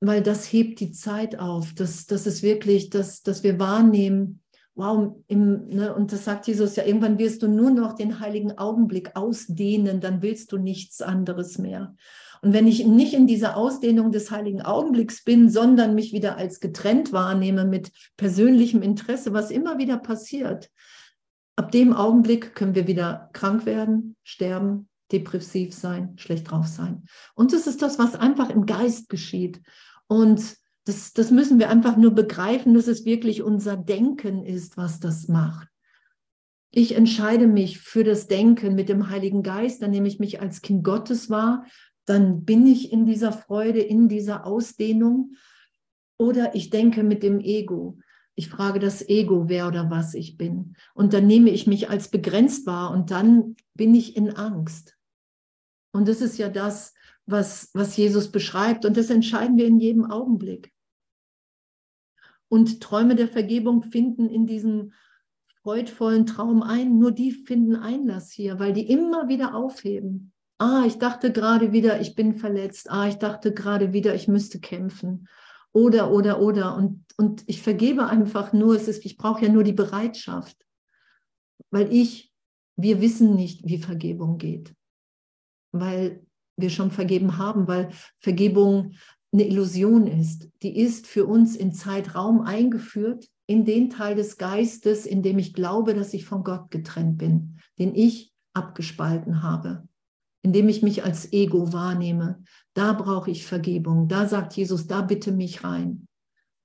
weil 0.00 0.22
das 0.22 0.52
hebt 0.52 0.80
die 0.80 0.92
Zeit 0.92 1.38
auf. 1.38 1.72
Das, 1.74 2.06
das 2.06 2.26
ist 2.26 2.42
wirklich, 2.42 2.90
dass, 2.90 3.22
dass 3.22 3.42
wir 3.42 3.58
wahrnehmen, 3.58 4.42
wow, 4.74 5.14
im, 5.28 5.68
ne, 5.68 5.94
und 5.94 6.12
das 6.12 6.24
sagt 6.24 6.46
Jesus 6.48 6.74
ja, 6.76 6.84
irgendwann 6.84 7.18
wirst 7.18 7.42
du 7.42 7.48
nur 7.48 7.70
noch 7.70 7.94
den 7.94 8.18
heiligen 8.18 8.58
Augenblick 8.58 9.14
ausdehnen, 9.14 10.00
dann 10.00 10.22
willst 10.22 10.52
du 10.52 10.58
nichts 10.58 11.02
anderes 11.02 11.58
mehr. 11.58 11.94
Und 12.42 12.52
wenn 12.52 12.66
ich 12.66 12.86
nicht 12.86 13.12
in 13.12 13.26
dieser 13.26 13.56
Ausdehnung 13.56 14.12
des 14.12 14.30
heiligen 14.30 14.62
Augenblicks 14.62 15.22
bin, 15.24 15.50
sondern 15.50 15.94
mich 15.94 16.12
wieder 16.12 16.36
als 16.36 16.58
getrennt 16.60 17.12
wahrnehme 17.12 17.64
mit 17.64 17.92
persönlichem 18.16 18.82
Interesse, 18.82 19.32
was 19.32 19.50
immer 19.50 19.78
wieder 19.78 19.98
passiert, 19.98 20.70
ab 21.56 21.70
dem 21.70 21.92
Augenblick 21.92 22.54
können 22.54 22.74
wir 22.74 22.86
wieder 22.86 23.28
krank 23.34 23.66
werden, 23.66 24.16
sterben, 24.24 24.88
depressiv 25.12 25.74
sein, 25.74 26.14
schlecht 26.16 26.50
drauf 26.50 26.66
sein. 26.66 27.04
Und 27.34 27.52
das 27.52 27.66
ist 27.66 27.82
das, 27.82 27.98
was 27.98 28.14
einfach 28.14 28.50
im 28.50 28.66
Geist 28.66 29.08
geschieht. 29.08 29.60
Und 30.06 30.56
das, 30.84 31.12
das 31.12 31.30
müssen 31.30 31.58
wir 31.58 31.68
einfach 31.70 31.96
nur 31.96 32.12
begreifen, 32.12 32.74
dass 32.74 32.86
es 32.86 33.04
wirklich 33.04 33.42
unser 33.42 33.76
Denken 33.76 34.44
ist, 34.44 34.76
was 34.76 35.00
das 35.00 35.28
macht. 35.28 35.68
Ich 36.72 36.94
entscheide 36.94 37.48
mich 37.48 37.80
für 37.80 38.04
das 38.04 38.28
Denken 38.28 38.74
mit 38.74 38.88
dem 38.88 39.10
Heiligen 39.10 39.42
Geist, 39.42 39.82
dann 39.82 39.90
nehme 39.90 40.08
ich 40.08 40.20
mich 40.20 40.40
als 40.40 40.62
Kind 40.62 40.84
Gottes 40.84 41.28
wahr, 41.28 41.66
dann 42.06 42.44
bin 42.44 42.66
ich 42.66 42.92
in 42.92 43.06
dieser 43.06 43.32
Freude, 43.32 43.80
in 43.80 44.08
dieser 44.08 44.46
Ausdehnung. 44.46 45.34
Oder 46.18 46.54
ich 46.54 46.70
denke 46.70 47.02
mit 47.02 47.22
dem 47.22 47.40
Ego. 47.40 47.98
Ich 48.34 48.48
frage 48.48 48.78
das 48.78 49.06
Ego, 49.08 49.48
wer 49.48 49.68
oder 49.68 49.90
was 49.90 50.14
ich 50.14 50.36
bin. 50.36 50.76
Und 50.94 51.12
dann 51.12 51.26
nehme 51.26 51.50
ich 51.50 51.66
mich 51.66 51.90
als 51.90 52.08
begrenzt 52.08 52.66
wahr 52.66 52.90
und 52.90 53.10
dann 53.10 53.56
bin 53.74 53.94
ich 53.94 54.16
in 54.16 54.30
Angst. 54.36 54.96
Und 55.92 56.08
das 56.08 56.20
ist 56.20 56.38
ja 56.38 56.48
das, 56.48 56.94
was, 57.26 57.70
was 57.74 57.96
Jesus 57.96 58.30
beschreibt. 58.30 58.84
Und 58.84 58.96
das 58.96 59.10
entscheiden 59.10 59.56
wir 59.56 59.66
in 59.66 59.78
jedem 59.78 60.10
Augenblick. 60.10 60.72
Und 62.48 62.80
Träume 62.82 63.14
der 63.14 63.28
Vergebung 63.28 63.82
finden 63.82 64.28
in 64.28 64.46
diesem 64.46 64.92
freudvollen 65.62 66.26
Traum 66.26 66.62
ein. 66.62 66.98
Nur 66.98 67.12
die 67.12 67.32
finden 67.32 67.76
Einlass 67.76 68.30
hier, 68.32 68.58
weil 68.58 68.72
die 68.72 68.88
immer 68.88 69.28
wieder 69.28 69.54
aufheben. 69.54 70.32
Ah, 70.58 70.84
ich 70.86 70.98
dachte 70.98 71.32
gerade 71.32 71.72
wieder, 71.72 72.00
ich 72.00 72.14
bin 72.14 72.36
verletzt. 72.36 72.90
Ah, 72.90 73.08
ich 73.08 73.16
dachte 73.16 73.54
gerade 73.54 73.92
wieder, 73.92 74.14
ich 74.14 74.28
müsste 74.28 74.60
kämpfen. 74.60 75.28
Oder, 75.72 76.10
oder, 76.10 76.40
oder. 76.40 76.76
Und, 76.76 77.04
und 77.16 77.44
ich 77.46 77.62
vergebe 77.62 78.06
einfach 78.06 78.52
nur, 78.52 78.74
es 78.74 78.88
ist, 78.88 79.04
ich 79.04 79.16
brauche 79.16 79.44
ja 79.44 79.52
nur 79.52 79.62
die 79.62 79.72
Bereitschaft. 79.72 80.56
Weil 81.70 81.92
ich, 81.92 82.32
wir 82.76 83.00
wissen 83.00 83.36
nicht, 83.36 83.64
wie 83.64 83.78
Vergebung 83.78 84.38
geht 84.38 84.74
weil 85.72 86.22
wir 86.56 86.70
schon 86.70 86.90
vergeben 86.90 87.38
haben, 87.38 87.66
weil 87.68 87.90
Vergebung 88.18 88.92
eine 89.32 89.46
Illusion 89.46 90.06
ist. 90.06 90.48
Die 90.62 90.76
ist 90.76 91.06
für 91.06 91.26
uns 91.26 91.56
in 91.56 91.72
Zeitraum 91.72 92.42
eingeführt, 92.42 93.28
in 93.46 93.64
den 93.64 93.90
Teil 93.90 94.14
des 94.14 94.36
Geistes, 94.36 95.06
in 95.06 95.22
dem 95.22 95.38
ich 95.38 95.54
glaube, 95.54 95.94
dass 95.94 96.14
ich 96.14 96.24
von 96.24 96.44
Gott 96.44 96.70
getrennt 96.70 97.18
bin, 97.18 97.58
den 97.78 97.94
ich 97.94 98.32
abgespalten 98.54 99.42
habe, 99.42 99.88
in 100.42 100.52
dem 100.52 100.68
ich 100.68 100.82
mich 100.82 101.04
als 101.04 101.32
Ego 101.32 101.72
wahrnehme. 101.72 102.42
Da 102.74 102.92
brauche 102.92 103.30
ich 103.30 103.46
Vergebung. 103.46 104.08
Da 104.08 104.26
sagt 104.26 104.54
Jesus, 104.54 104.86
da 104.86 105.02
bitte 105.02 105.32
mich 105.32 105.64
rein. 105.64 106.06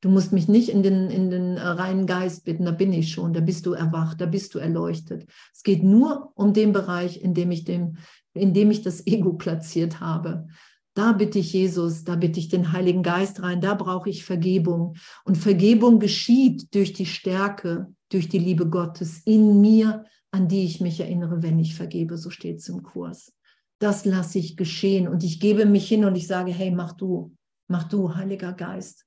Du 0.01 0.09
musst 0.09 0.33
mich 0.33 0.47
nicht 0.47 0.69
in 0.69 0.83
den, 0.83 1.09
in 1.09 1.31
den 1.31 1.57
reinen 1.57 2.05
Geist 2.05 2.45
bitten, 2.45 2.65
da 2.65 2.71
bin 2.71 2.93
ich 2.93 3.11
schon, 3.11 3.33
da 3.33 3.39
bist 3.39 3.65
du 3.65 3.73
erwacht, 3.73 4.21
da 4.21 4.27
bist 4.27 4.53
du 4.53 4.59
erleuchtet. 4.59 5.25
Es 5.51 5.63
geht 5.63 5.83
nur 5.83 6.31
um 6.35 6.53
den 6.53 6.73
Bereich, 6.73 7.19
in 7.19 7.33
dem 7.33 7.49
ich 7.49 7.63
dem, 7.63 7.97
indem 8.35 8.71
ich 8.71 8.81
das 8.81 9.05
Ego 9.07 9.33
platziert 9.33 9.99
habe. 9.99 10.47
Da 10.93 11.11
bitte 11.11 11.39
ich 11.39 11.51
Jesus, 11.51 12.05
da 12.05 12.15
bitte 12.15 12.39
ich 12.39 12.47
den 12.47 12.71
Heiligen 12.71 13.03
Geist 13.03 13.41
rein, 13.41 13.59
da 13.59 13.73
brauche 13.73 14.09
ich 14.09 14.23
Vergebung. 14.23 14.95
Und 15.25 15.37
Vergebung 15.37 15.99
geschieht 15.99 16.73
durch 16.73 16.93
die 16.93 17.05
Stärke, 17.05 17.93
durch 18.09 18.29
die 18.29 18.39
Liebe 18.39 18.69
Gottes 18.69 19.21
in 19.25 19.59
mir, 19.59 20.05
an 20.31 20.47
die 20.47 20.63
ich 20.63 20.79
mich 20.79 20.99
erinnere, 20.99 21.43
wenn 21.43 21.59
ich 21.59 21.75
vergebe. 21.75 22.17
So 22.17 22.29
steht 22.29 22.59
es 22.59 22.69
im 22.69 22.81
Kurs. 22.83 23.33
Das 23.79 24.05
lasse 24.05 24.39
ich 24.39 24.55
geschehen 24.55 25.09
und 25.09 25.23
ich 25.23 25.41
gebe 25.41 25.65
mich 25.65 25.87
hin 25.87 26.05
und 26.05 26.15
ich 26.15 26.27
sage, 26.27 26.51
hey, 26.51 26.71
mach 26.71 26.93
du, 26.93 27.35
mach 27.67 27.83
du, 27.83 28.15
Heiliger 28.15 28.53
Geist. 28.53 29.05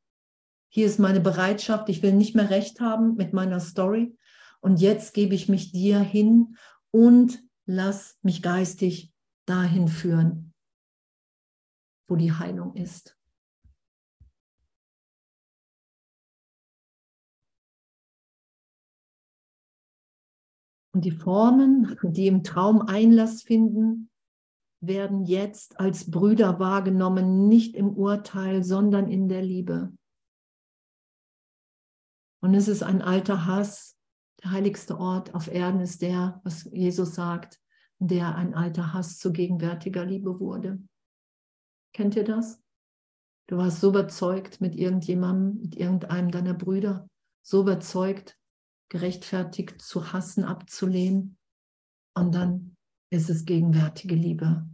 Hier 0.70 0.86
ist 0.86 0.98
meine 0.98 1.20
Bereitschaft, 1.20 1.88
ich 1.88 2.02
will 2.02 2.12
nicht 2.12 2.34
mehr 2.34 2.50
recht 2.50 2.80
haben 2.80 3.14
mit 3.14 3.32
meiner 3.32 3.60
Story. 3.60 4.14
Und 4.60 4.80
jetzt 4.80 5.14
gebe 5.14 5.34
ich 5.34 5.48
mich 5.48 5.72
dir 5.72 6.00
hin 6.00 6.56
und 6.90 7.42
lass 7.64 8.18
mich 8.22 8.42
geistig 8.42 9.12
dahin 9.48 9.88
führen, 9.88 10.54
wo 12.08 12.16
die 12.16 12.32
Heilung 12.32 12.74
ist. 12.74 13.18
Und 20.94 21.04
die 21.04 21.12
Formen, 21.12 21.96
die 22.02 22.26
im 22.26 22.42
Traum 22.42 22.82
Einlass 22.82 23.42
finden, 23.42 24.10
werden 24.80 25.24
jetzt 25.24 25.78
als 25.78 26.10
Brüder 26.10 26.58
wahrgenommen, 26.58 27.48
nicht 27.48 27.74
im 27.74 27.96
Urteil, 27.96 28.64
sondern 28.64 29.08
in 29.08 29.28
der 29.28 29.42
Liebe. 29.42 29.92
Und 32.40 32.54
es 32.54 32.68
ist 32.68 32.82
ein 32.82 33.02
alter 33.02 33.46
Hass. 33.46 33.96
Der 34.42 34.52
heiligste 34.52 34.98
Ort 34.98 35.34
auf 35.34 35.48
Erden 35.48 35.80
ist 35.80 36.02
der, 36.02 36.40
was 36.44 36.64
Jesus 36.72 37.14
sagt, 37.14 37.60
der 37.98 38.34
ein 38.36 38.54
alter 38.54 38.92
Hass 38.92 39.18
zu 39.18 39.32
gegenwärtiger 39.32 40.04
Liebe 40.04 40.38
wurde. 40.40 40.80
Kennt 41.92 42.16
ihr 42.16 42.24
das? 42.24 42.60
Du 43.48 43.56
warst 43.56 43.80
so 43.80 43.88
überzeugt 43.88 44.60
mit 44.60 44.76
irgendjemandem, 44.76 45.62
mit 45.62 45.76
irgendeinem 45.76 46.30
deiner 46.30 46.54
Brüder, 46.54 47.08
so 47.42 47.62
überzeugt, 47.62 48.38
gerechtfertigt 48.90 49.80
zu 49.80 50.12
hassen, 50.12 50.44
abzulehnen. 50.44 51.38
Und 52.14 52.34
dann 52.34 52.76
ist 53.10 53.30
es 53.30 53.44
gegenwärtige 53.44 54.14
Liebe. 54.14 54.68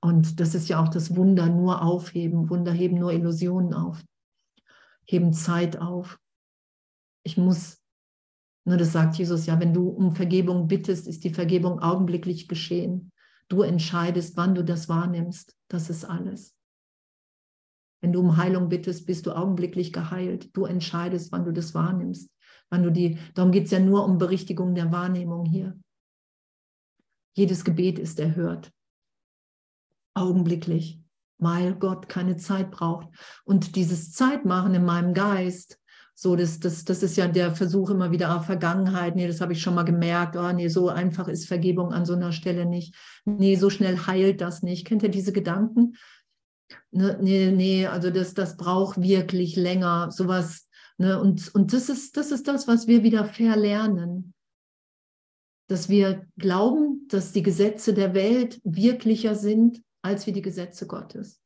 Und 0.00 0.40
das 0.40 0.54
ist 0.54 0.68
ja 0.68 0.82
auch 0.82 0.88
das 0.88 1.16
Wunder, 1.16 1.48
nur 1.48 1.82
aufheben. 1.82 2.50
Wunder 2.50 2.72
heben 2.72 2.98
nur 2.98 3.12
Illusionen 3.12 3.74
auf, 3.74 4.04
heben 5.06 5.32
Zeit 5.32 5.78
auf. 5.78 6.20
Ich 7.24 7.36
muss, 7.36 7.82
nur 8.68 8.76
das 8.76 8.92
sagt 8.92 9.16
Jesus 9.16 9.46
ja, 9.46 9.58
wenn 9.58 9.72
du 9.72 9.88
um 9.88 10.14
Vergebung 10.14 10.68
bittest, 10.68 11.08
ist 11.08 11.24
die 11.24 11.32
Vergebung 11.32 11.80
augenblicklich 11.80 12.48
geschehen. 12.48 13.12
Du 13.48 13.62
entscheidest, 13.62 14.36
wann 14.36 14.54
du 14.54 14.62
das 14.62 14.90
wahrnimmst. 14.90 15.56
Das 15.68 15.88
ist 15.88 16.04
alles. 16.04 16.54
Wenn 18.02 18.12
du 18.12 18.20
um 18.20 18.36
Heilung 18.36 18.68
bittest, 18.68 19.06
bist 19.06 19.24
du 19.24 19.32
augenblicklich 19.32 19.92
geheilt. 19.92 20.54
Du 20.54 20.66
entscheidest, 20.66 21.32
wann 21.32 21.46
du 21.46 21.52
das 21.52 21.74
wahrnimmst. 21.74 22.30
Wann 22.68 22.82
du 22.82 22.92
die, 22.92 23.18
darum 23.34 23.52
geht 23.52 23.64
es 23.64 23.70
ja 23.70 23.80
nur 23.80 24.04
um 24.04 24.18
Berichtigung 24.18 24.74
der 24.74 24.92
Wahrnehmung 24.92 25.46
hier. 25.46 25.78
Jedes 27.34 27.64
Gebet 27.64 27.98
ist 27.98 28.20
erhört. 28.20 28.70
Augenblicklich, 30.14 31.00
weil 31.38 31.74
Gott 31.74 32.08
keine 32.10 32.36
Zeit 32.36 32.70
braucht. 32.70 33.08
Und 33.44 33.76
dieses 33.76 34.12
Zeitmachen 34.12 34.74
in 34.74 34.84
meinem 34.84 35.14
Geist, 35.14 35.80
so, 36.20 36.34
das, 36.34 36.58
das, 36.58 36.84
das 36.84 37.04
ist 37.04 37.16
ja 37.16 37.28
der 37.28 37.54
Versuch 37.54 37.90
immer 37.90 38.10
wieder 38.10 38.36
auf 38.36 38.46
Vergangenheit. 38.46 39.14
Nee, 39.14 39.28
das 39.28 39.40
habe 39.40 39.52
ich 39.52 39.62
schon 39.62 39.76
mal 39.76 39.84
gemerkt. 39.84 40.34
Oh, 40.34 40.50
nee, 40.50 40.66
so 40.66 40.88
einfach 40.88 41.28
ist 41.28 41.46
Vergebung 41.46 41.92
an 41.92 42.06
so 42.06 42.14
einer 42.14 42.32
Stelle 42.32 42.66
nicht. 42.66 42.96
Nee, 43.24 43.54
so 43.54 43.70
schnell 43.70 43.96
heilt 44.04 44.40
das 44.40 44.64
nicht. 44.64 44.84
Kennt 44.84 45.04
ihr 45.04 45.10
diese 45.10 45.32
Gedanken? 45.32 45.94
Ne, 46.90 47.16
nee, 47.22 47.52
nee, 47.52 47.86
also 47.86 48.10
das, 48.10 48.34
das 48.34 48.56
braucht 48.56 49.00
wirklich 49.00 49.54
länger. 49.54 50.10
Sowas. 50.10 50.68
Ne? 50.96 51.20
Und, 51.20 51.54
und 51.54 51.72
das, 51.72 51.88
ist, 51.88 52.16
das 52.16 52.32
ist 52.32 52.48
das, 52.48 52.66
was 52.66 52.88
wir 52.88 53.04
wieder 53.04 53.24
verlernen 53.24 54.34
dass 55.70 55.90
wir 55.90 56.26
glauben, 56.38 57.06
dass 57.08 57.32
die 57.32 57.42
Gesetze 57.42 57.92
der 57.92 58.14
Welt 58.14 58.58
wirklicher 58.64 59.34
sind 59.34 59.82
als 60.00 60.26
wie 60.26 60.32
die 60.32 60.40
Gesetze 60.40 60.86
Gottes. 60.86 61.42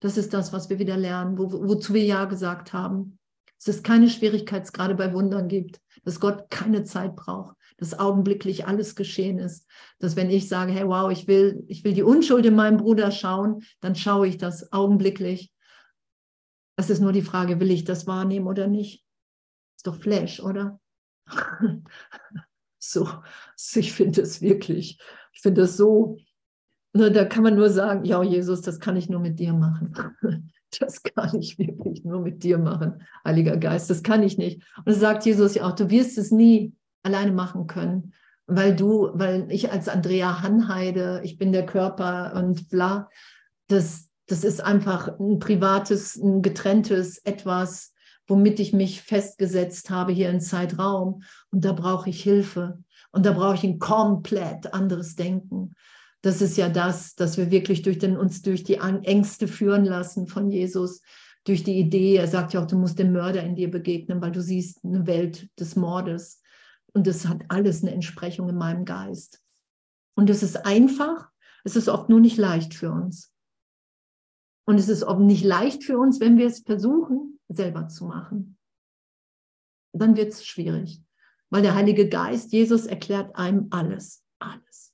Das 0.00 0.18
ist 0.18 0.34
das, 0.34 0.52
was 0.52 0.68
wir 0.68 0.78
wieder 0.78 0.98
lernen, 0.98 1.38
wo, 1.38 1.50
wozu 1.50 1.94
wir 1.94 2.04
ja 2.04 2.26
gesagt 2.26 2.74
haben. 2.74 3.17
Dass 3.58 3.76
es 3.76 3.82
keine 3.82 4.08
Schwierigkeitsgrade 4.08 4.94
bei 4.94 5.12
Wundern 5.12 5.48
gibt, 5.48 5.80
dass 6.04 6.20
Gott 6.20 6.50
keine 6.50 6.84
Zeit 6.84 7.16
braucht, 7.16 7.56
dass 7.76 7.98
augenblicklich 7.98 8.66
alles 8.66 8.94
geschehen 8.94 9.38
ist. 9.38 9.66
Dass 9.98 10.16
wenn 10.16 10.30
ich 10.30 10.48
sage, 10.48 10.72
hey, 10.72 10.86
wow, 10.86 11.10
ich 11.10 11.26
will, 11.26 11.64
ich 11.66 11.84
will 11.84 11.92
die 11.92 12.02
Unschuld 12.02 12.46
in 12.46 12.54
meinem 12.54 12.78
Bruder 12.78 13.10
schauen, 13.10 13.62
dann 13.80 13.94
schaue 13.94 14.28
ich 14.28 14.38
das 14.38 14.72
augenblicklich. 14.72 15.52
Es 16.76 16.90
ist 16.90 17.00
nur 17.00 17.12
die 17.12 17.22
Frage, 17.22 17.58
will 17.60 17.70
ich 17.70 17.84
das 17.84 18.06
wahrnehmen 18.06 18.46
oder 18.46 18.68
nicht? 18.68 19.04
Ist 19.76 19.86
doch 19.86 19.96
Flash, 19.96 20.40
oder? 20.40 20.80
so, 22.78 23.08
ich 23.74 23.92
finde 23.92 24.22
es 24.22 24.40
wirklich, 24.40 25.00
ich 25.32 25.40
finde 25.40 25.62
es 25.62 25.76
so 25.76 26.18
Ne, 26.94 27.12
da 27.12 27.24
kann 27.24 27.42
man 27.42 27.54
nur 27.54 27.70
sagen, 27.70 28.04
ja, 28.04 28.22
Jesus, 28.22 28.62
das 28.62 28.80
kann 28.80 28.96
ich 28.96 29.08
nur 29.08 29.20
mit 29.20 29.38
dir 29.38 29.52
machen. 29.52 29.92
Das 30.78 31.02
kann 31.02 31.38
ich 31.38 31.58
wirklich 31.58 32.04
nur 32.04 32.20
mit 32.20 32.42
dir 32.42 32.58
machen, 32.58 33.02
Heiliger 33.24 33.56
Geist, 33.56 33.88
das 33.90 34.02
kann 34.02 34.22
ich 34.22 34.36
nicht. 34.36 34.62
Und 34.76 34.88
das 34.88 35.00
sagt 35.00 35.24
Jesus 35.24 35.54
ja 35.54 35.66
auch, 35.66 35.74
du 35.74 35.90
wirst 35.90 36.18
es 36.18 36.30
nie 36.30 36.74
alleine 37.02 37.32
machen 37.32 37.66
können, 37.66 38.12
weil 38.46 38.76
du, 38.76 39.10
weil 39.14 39.50
ich 39.50 39.72
als 39.72 39.88
Andrea 39.88 40.42
Hanheide, 40.42 41.20
ich 41.24 41.38
bin 41.38 41.52
der 41.52 41.64
Körper 41.66 42.34
und 42.34 42.68
bla, 42.68 43.08
das, 43.68 44.08
das 44.26 44.44
ist 44.44 44.62
einfach 44.62 45.18
ein 45.18 45.38
privates, 45.38 46.16
ein 46.16 46.42
getrenntes 46.42 47.18
etwas, 47.18 47.94
womit 48.26 48.60
ich 48.60 48.72
mich 48.72 49.02
festgesetzt 49.02 49.90
habe 49.90 50.12
hier 50.12 50.28
im 50.28 50.40
Zeitraum. 50.40 51.22
Und 51.50 51.64
da 51.64 51.72
brauche 51.72 52.10
ich 52.10 52.22
Hilfe. 52.22 52.78
Und 53.10 53.24
da 53.24 53.32
brauche 53.32 53.54
ich 53.54 53.64
ein 53.64 53.78
komplett 53.78 54.74
anderes 54.74 55.16
Denken 55.16 55.74
das 56.22 56.42
ist 56.42 56.56
ja 56.56 56.68
das, 56.68 57.14
dass 57.14 57.36
wir 57.36 57.50
wirklich 57.50 57.82
durch 57.82 57.98
den, 57.98 58.16
uns 58.16 58.42
durch 58.42 58.64
die 58.64 58.76
Ängste 58.76 59.46
führen 59.46 59.84
lassen 59.84 60.26
von 60.26 60.50
Jesus, 60.50 61.00
durch 61.44 61.64
die 61.64 61.78
Idee, 61.78 62.16
er 62.16 62.26
sagt 62.26 62.52
ja 62.52 62.62
auch, 62.62 62.66
du 62.66 62.76
musst 62.76 62.98
dem 62.98 63.12
Mörder 63.12 63.42
in 63.42 63.54
dir 63.54 63.70
begegnen, 63.70 64.20
weil 64.20 64.32
du 64.32 64.42
siehst 64.42 64.84
eine 64.84 65.06
Welt 65.06 65.48
des 65.58 65.76
Mordes. 65.76 66.42
Und 66.92 67.06
das 67.06 67.26
hat 67.26 67.44
alles 67.48 67.82
eine 67.82 67.92
Entsprechung 67.92 68.48
in 68.48 68.56
meinem 68.56 68.84
Geist. 68.84 69.42
Und 70.14 70.28
es 70.30 70.42
ist 70.42 70.56
einfach, 70.66 71.30
es 71.64 71.76
ist 71.76 71.88
oft 71.88 72.08
nur 72.08 72.20
nicht 72.20 72.36
leicht 72.36 72.74
für 72.74 72.90
uns. 72.90 73.32
Und 74.66 74.78
es 74.78 74.88
ist 74.88 75.04
oft 75.04 75.20
nicht 75.20 75.44
leicht 75.44 75.84
für 75.84 75.98
uns, 75.98 76.20
wenn 76.20 76.36
wir 76.36 76.46
es 76.46 76.60
versuchen, 76.60 77.38
selber 77.48 77.88
zu 77.88 78.04
machen. 78.04 78.58
Dann 79.92 80.16
wird 80.16 80.32
es 80.32 80.44
schwierig, 80.44 81.02
weil 81.48 81.62
der 81.62 81.74
Heilige 81.74 82.08
Geist, 82.08 82.52
Jesus 82.52 82.84
erklärt 82.84 83.34
einem 83.36 83.68
alles, 83.70 84.22
alles. 84.38 84.87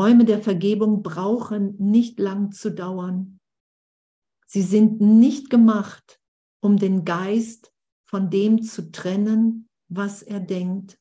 Träume 0.00 0.24
der 0.24 0.40
Vergebung 0.40 1.02
brauchen 1.02 1.76
nicht 1.76 2.18
lang 2.18 2.52
zu 2.52 2.72
dauern. 2.72 3.38
Sie 4.46 4.62
sind 4.62 5.02
nicht 5.02 5.50
gemacht, 5.50 6.18
um 6.60 6.78
den 6.78 7.04
Geist 7.04 7.70
von 8.06 8.30
dem 8.30 8.62
zu 8.62 8.92
trennen, 8.92 9.68
was 9.88 10.22
er 10.22 10.40
denkt. 10.40 10.98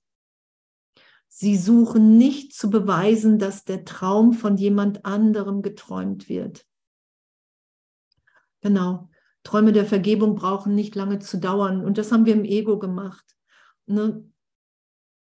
Sie 1.30 1.56
suchen 1.56 2.18
nicht 2.18 2.54
zu 2.54 2.70
beweisen, 2.70 3.40
dass 3.40 3.64
der 3.64 3.86
Traum 3.86 4.34
von 4.34 4.58
jemand 4.58 5.06
anderem 5.06 5.62
geträumt 5.62 6.28
wird. 6.28 6.68
Genau. 8.60 9.10
Träume 9.44 9.72
der 9.72 9.86
Vergebung 9.86 10.36
brauchen 10.36 10.76
nicht 10.76 10.94
lange 10.96 11.20
zu 11.20 11.40
dauern. 11.40 11.86
Und 11.86 11.98
das 11.98 12.12
haben 12.12 12.26
wir 12.26 12.34
im 12.34 12.44
Ego 12.44 12.78
gemacht. 12.78 13.38
Ne? 13.86 14.30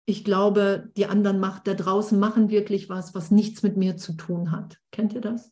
Ich 0.06 0.24
glaube, 0.24 0.92
die 0.98 1.06
anderen 1.06 1.40
macht 1.40 1.68
da 1.68 1.74
draußen 1.74 2.20
machen 2.20 2.50
wirklich 2.50 2.90
was, 2.90 3.16
was 3.16 3.32
nichts 3.32 3.64
mit 3.64 3.78
mir 3.78 3.96
zu 3.98 4.14
tun 4.14 4.52
hat. 4.52 4.80
Kennt 4.92 5.14
ihr 5.14 5.22
das? 5.22 5.52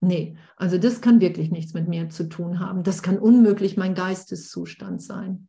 Nee, 0.00 0.36
also 0.56 0.78
das 0.78 1.00
kann 1.00 1.20
wirklich 1.20 1.50
nichts 1.50 1.74
mit 1.74 1.88
mir 1.88 2.08
zu 2.08 2.28
tun 2.28 2.60
haben. 2.60 2.82
Das 2.82 3.02
kann 3.02 3.18
unmöglich 3.18 3.76
mein 3.76 3.94
Geisteszustand 3.94 5.02
sein. 5.02 5.48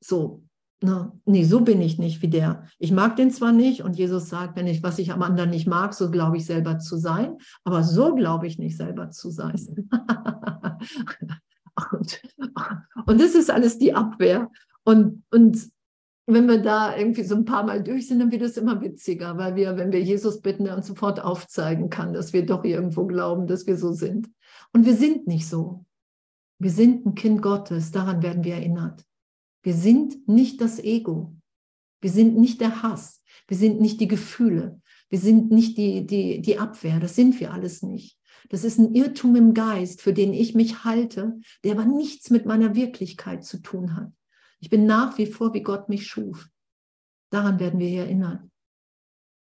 So, 0.00 0.42
na, 0.80 1.12
nee, 1.24 1.44
so 1.44 1.60
bin 1.60 1.80
ich 1.80 1.98
nicht 1.98 2.22
wie 2.22 2.28
der. 2.28 2.64
Ich 2.78 2.92
mag 2.92 3.16
den 3.16 3.30
zwar 3.30 3.52
nicht 3.52 3.82
und 3.82 3.96
Jesus 3.96 4.28
sagt, 4.28 4.56
wenn 4.56 4.66
ich, 4.66 4.82
was 4.82 4.98
ich 4.98 5.12
am 5.12 5.22
anderen 5.22 5.50
nicht 5.50 5.66
mag, 5.66 5.94
so 5.94 6.10
glaube 6.10 6.36
ich 6.38 6.46
selber 6.46 6.78
zu 6.78 6.96
sein, 6.96 7.36
aber 7.64 7.82
so 7.82 8.14
glaube 8.14 8.46
ich 8.46 8.58
nicht 8.58 8.76
selber 8.76 9.10
zu 9.10 9.30
sein. 9.30 9.88
und, 11.92 12.22
und 13.06 13.20
das 13.20 13.34
ist 13.34 13.50
alles 13.50 13.78
die 13.78 13.94
Abwehr. 13.94 14.50
Und, 14.84 15.24
und 15.30 15.70
wenn 16.26 16.48
wir 16.48 16.58
da 16.58 16.96
irgendwie 16.96 17.22
so 17.22 17.36
ein 17.36 17.44
paar 17.44 17.64
Mal 17.64 17.82
durch 17.82 18.08
sind, 18.08 18.18
dann 18.18 18.32
wird 18.32 18.42
es 18.42 18.56
immer 18.56 18.80
witziger, 18.80 19.36
weil 19.38 19.54
wir, 19.54 19.76
wenn 19.76 19.92
wir 19.92 20.02
Jesus 20.02 20.40
bitten, 20.40 20.68
uns 20.68 20.88
sofort 20.88 21.20
aufzeigen 21.20 21.88
kann, 21.88 22.12
dass 22.12 22.32
wir 22.32 22.44
doch 22.44 22.64
irgendwo 22.64 23.06
glauben, 23.06 23.46
dass 23.46 23.66
wir 23.66 23.76
so 23.76 23.92
sind. 23.92 24.28
Und 24.72 24.86
wir 24.86 24.94
sind 24.94 25.26
nicht 25.28 25.48
so. 25.48 25.84
Wir 26.58 26.70
sind 26.70 27.06
ein 27.06 27.14
Kind 27.14 27.42
Gottes, 27.42 27.92
daran 27.92 28.22
werden 28.22 28.42
wir 28.42 28.54
erinnert. 28.54 29.04
Wir 29.62 29.74
sind 29.74 30.28
nicht 30.28 30.60
das 30.60 30.78
Ego. 30.78 31.36
Wir 32.00 32.10
sind 32.10 32.36
nicht 32.36 32.60
der 32.60 32.82
Hass. 32.82 33.22
Wir 33.46 33.56
sind 33.56 33.80
nicht 33.80 34.00
die 34.00 34.08
Gefühle. 34.08 34.80
Wir 35.08 35.18
sind 35.18 35.50
nicht 35.50 35.78
die, 35.78 36.06
die, 36.06 36.40
die 36.40 36.58
Abwehr. 36.58 36.98
Das 36.98 37.14
sind 37.14 37.38
wir 37.38 37.52
alles 37.52 37.82
nicht. 37.82 38.18
Das 38.48 38.64
ist 38.64 38.78
ein 38.78 38.94
Irrtum 38.94 39.36
im 39.36 39.54
Geist, 39.54 40.02
für 40.02 40.12
den 40.12 40.32
ich 40.32 40.54
mich 40.54 40.84
halte, 40.84 41.38
der 41.64 41.72
aber 41.72 41.84
nichts 41.84 42.30
mit 42.30 42.46
meiner 42.46 42.74
Wirklichkeit 42.74 43.44
zu 43.44 43.58
tun 43.58 43.96
hat. 43.96 44.12
Ich 44.60 44.70
bin 44.70 44.86
nach 44.86 45.18
wie 45.18 45.26
vor, 45.26 45.54
wie 45.54 45.62
Gott 45.62 45.88
mich 45.88 46.06
schuf. 46.06 46.48
Daran 47.30 47.58
werden 47.58 47.80
wir 47.80 47.88
hier 47.88 48.04
erinnert. 48.04 48.42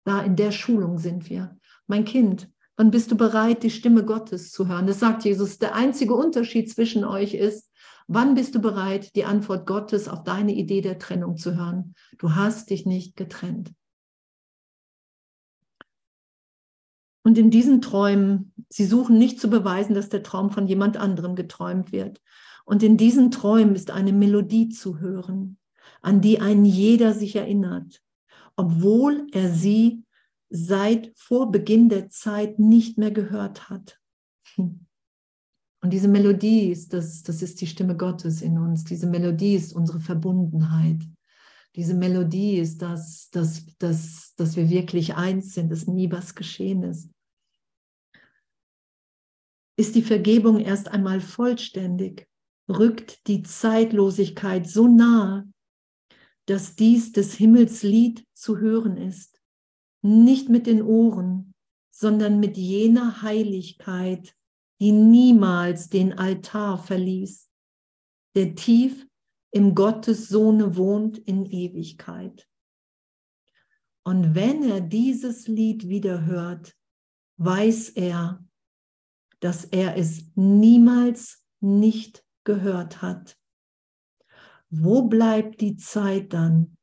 Da 0.05 0.21
in 0.21 0.35
der 0.35 0.51
Schulung 0.51 0.97
sind 0.97 1.29
wir. 1.29 1.59
Mein 1.85 2.05
Kind, 2.05 2.49
wann 2.77 2.91
bist 2.91 3.11
du 3.11 3.17
bereit, 3.17 3.63
die 3.63 3.69
Stimme 3.69 4.05
Gottes 4.05 4.51
zu 4.51 4.67
hören? 4.67 4.87
Das 4.87 4.99
sagt 4.99 5.25
Jesus. 5.25 5.57
Der 5.59 5.75
einzige 5.75 6.13
Unterschied 6.13 6.71
zwischen 6.71 7.03
euch 7.03 7.33
ist, 7.33 7.71
wann 8.07 8.35
bist 8.35 8.55
du 8.55 8.61
bereit, 8.61 9.15
die 9.15 9.25
Antwort 9.25 9.67
Gottes 9.67 10.07
auf 10.07 10.23
deine 10.23 10.53
Idee 10.53 10.81
der 10.81 10.97
Trennung 10.97 11.37
zu 11.37 11.55
hören? 11.55 11.93
Du 12.17 12.35
hast 12.35 12.69
dich 12.69 12.85
nicht 12.85 13.15
getrennt. 13.15 13.73
Und 17.23 17.37
in 17.37 17.51
diesen 17.51 17.81
Träumen, 17.81 18.53
sie 18.69 18.85
suchen 18.85 19.17
nicht 19.17 19.41
zu 19.41 19.49
beweisen, 19.49 19.93
dass 19.93 20.07
der 20.07 20.23
Traum 20.23 20.49
von 20.49 20.65
jemand 20.65 20.95
anderem 20.95 21.35
geträumt 21.35 21.91
wird. 21.91 22.21
Und 22.67 22.83
in 22.83 22.97
diesen 22.97 23.31
Träumen 23.31 23.75
ist 23.75 23.91
eine 23.91 24.11
Melodie 24.11 24.67
zu 24.67 24.99
hören. 24.99 25.57
an 26.01 26.21
die 26.21 26.39
ein 26.41 26.65
jeder 26.65 27.13
sich 27.13 27.35
erinnert, 27.35 28.03
obwohl 28.55 29.27
er 29.31 29.49
sie 29.49 30.03
seit 30.49 31.11
vor 31.15 31.49
Beginn 31.49 31.89
der 31.89 32.09
Zeit 32.09 32.59
nicht 32.59 32.97
mehr 32.97 33.11
gehört 33.11 33.69
hat. 33.69 33.99
Und 34.57 34.85
diese 35.83 36.09
Melodie 36.09 36.69
ist, 36.69 36.91
das, 36.93 37.23
das 37.23 37.41
ist 37.41 37.61
die 37.61 37.67
Stimme 37.67 37.95
Gottes 37.95 38.41
in 38.41 38.57
uns. 38.57 38.83
Diese 38.83 39.07
Melodie 39.07 39.55
ist 39.55 39.73
unsere 39.73 39.99
Verbundenheit. 39.99 41.01
Diese 41.75 41.93
Melodie 41.93 42.57
ist 42.57 42.81
das, 42.81 43.29
dass, 43.31 43.65
dass, 43.77 44.33
dass 44.35 44.55
wir 44.57 44.69
wirklich 44.69 45.15
eins 45.15 45.53
sind, 45.53 45.71
dass 45.71 45.87
nie 45.87 46.11
was 46.11 46.35
geschehen 46.35 46.83
ist. 46.83 47.09
Ist 49.77 49.95
die 49.95 50.01
Vergebung 50.01 50.59
erst 50.59 50.89
einmal 50.89 51.21
vollständig, 51.21 52.26
rückt 52.69 53.27
die 53.27 53.43
Zeitlosigkeit 53.43 54.67
so 54.67 54.87
nahe, 54.87 55.51
dass 56.45 56.75
dies 56.75 57.11
des 57.11 57.33
Himmels 57.33 57.83
Lied 57.83 58.25
zu 58.33 58.57
hören 58.57 58.97
ist, 58.97 59.41
nicht 60.01 60.49
mit 60.49 60.67
den 60.67 60.81
Ohren, 60.81 61.53
sondern 61.91 62.39
mit 62.39 62.57
jener 62.57 63.21
Heiligkeit, 63.21 64.35
die 64.79 64.91
niemals 64.91 65.89
den 65.89 66.13
Altar 66.13 66.77
verließ, 66.77 67.49
der 68.35 68.55
tief 68.55 69.07
im 69.51 69.73
Gottes 69.73 70.29
Sohne 70.29 70.75
wohnt 70.75 71.17
in 71.17 71.45
Ewigkeit. 71.45 72.47
Und 74.03 74.35
wenn 74.35 74.63
er 74.63 74.79
dieses 74.79 75.47
Lied 75.47 75.89
wieder 75.89 76.25
hört, 76.25 76.75
weiß 77.37 77.89
er, 77.89 78.45
dass 79.39 79.65
er 79.65 79.97
es 79.97 80.31
niemals 80.35 81.45
nicht 81.59 82.23
gehört 82.47 83.01
hat. 83.01 83.37
Wo 84.69 85.03
bleibt 85.03 85.59
die 85.59 85.75
Zeit 85.75 86.31
dann, 86.31 86.77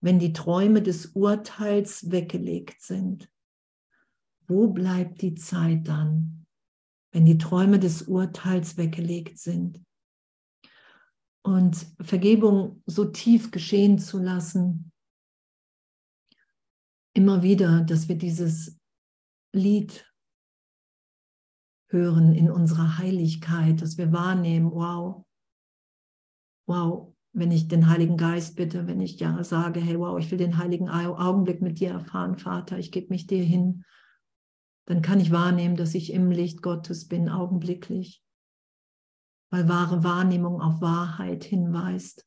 wenn 0.00 0.18
die 0.18 0.32
Träume 0.32 0.82
des 0.82 1.06
Urteils 1.06 2.10
weggelegt 2.10 2.82
sind? 2.82 3.30
Wo 4.48 4.66
bleibt 4.68 5.22
die 5.22 5.36
Zeit 5.36 5.86
dann, 5.86 6.44
wenn 7.12 7.24
die 7.24 7.38
Träume 7.38 7.78
des 7.78 8.02
Urteils 8.02 8.76
weggelegt 8.76 9.38
sind? 9.38 9.80
Und 11.42 11.86
Vergebung 12.00 12.82
so 12.84 13.04
tief 13.04 13.52
geschehen 13.52 13.98
zu 13.98 14.18
lassen, 14.18 14.92
immer 17.14 17.44
wieder, 17.44 17.82
dass 17.82 18.08
wir 18.08 18.18
dieses 18.18 18.76
Lied 19.52 20.09
hören 21.90 22.34
in 22.34 22.50
unserer 22.50 22.98
Heiligkeit, 22.98 23.82
dass 23.82 23.98
wir 23.98 24.12
wahrnehmen, 24.12 24.70
wow, 24.70 25.24
wow, 26.66 27.14
wenn 27.32 27.52
ich 27.52 27.68
den 27.68 27.88
Heiligen 27.88 28.16
Geist 28.16 28.56
bitte, 28.56 28.86
wenn 28.86 29.00
ich 29.00 29.20
ja 29.20 29.42
sage, 29.44 29.80
hey, 29.80 29.98
wow, 29.98 30.18
ich 30.18 30.30
will 30.30 30.38
den 30.38 30.58
heiligen 30.58 30.88
Augenblick 30.88 31.62
mit 31.62 31.78
dir 31.80 31.90
erfahren, 31.90 32.38
Vater, 32.38 32.78
ich 32.78 32.90
gebe 32.90 33.08
mich 33.10 33.26
dir 33.26 33.42
hin, 33.42 33.84
dann 34.86 35.02
kann 35.02 35.20
ich 35.20 35.30
wahrnehmen, 35.30 35.76
dass 35.76 35.94
ich 35.94 36.12
im 36.12 36.30
Licht 36.30 36.62
Gottes 36.62 37.06
bin, 37.06 37.28
augenblicklich, 37.28 38.24
weil 39.50 39.68
wahre 39.68 40.02
Wahrnehmung 40.02 40.60
auf 40.60 40.80
Wahrheit 40.80 41.44
hinweist, 41.44 42.26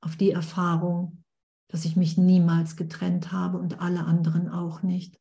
auf 0.00 0.16
die 0.16 0.30
Erfahrung, 0.30 1.24
dass 1.68 1.84
ich 1.84 1.96
mich 1.96 2.16
niemals 2.16 2.76
getrennt 2.76 3.32
habe 3.32 3.58
und 3.58 3.80
alle 3.80 4.04
anderen 4.04 4.48
auch 4.48 4.82
nicht. 4.82 5.20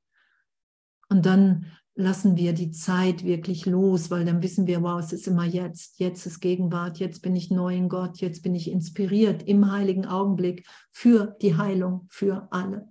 Und 1.09 1.25
dann 1.25 1.65
lassen 1.99 2.37
wir 2.37 2.53
die 2.53 2.71
Zeit 2.71 3.25
wirklich 3.25 3.65
los, 3.65 4.09
weil 4.09 4.23
dann 4.23 4.41
wissen 4.41 4.67
wir, 4.67 4.81
wow, 4.81 5.01
es 5.01 5.11
ist 5.11 5.27
immer 5.27 5.43
jetzt, 5.43 5.99
jetzt 5.99 6.25
ist 6.25 6.39
Gegenwart, 6.39 6.97
jetzt 6.97 7.21
bin 7.21 7.35
ich 7.35 7.51
neu 7.51 7.75
in 7.75 7.89
Gott, 7.89 8.19
jetzt 8.19 8.41
bin 8.41 8.55
ich 8.55 8.71
inspiriert 8.71 9.43
im 9.43 9.69
heiligen 9.69 10.05
Augenblick 10.05 10.65
für 10.93 11.35
die 11.41 11.57
Heilung, 11.57 12.05
für 12.09 12.47
alle. 12.51 12.87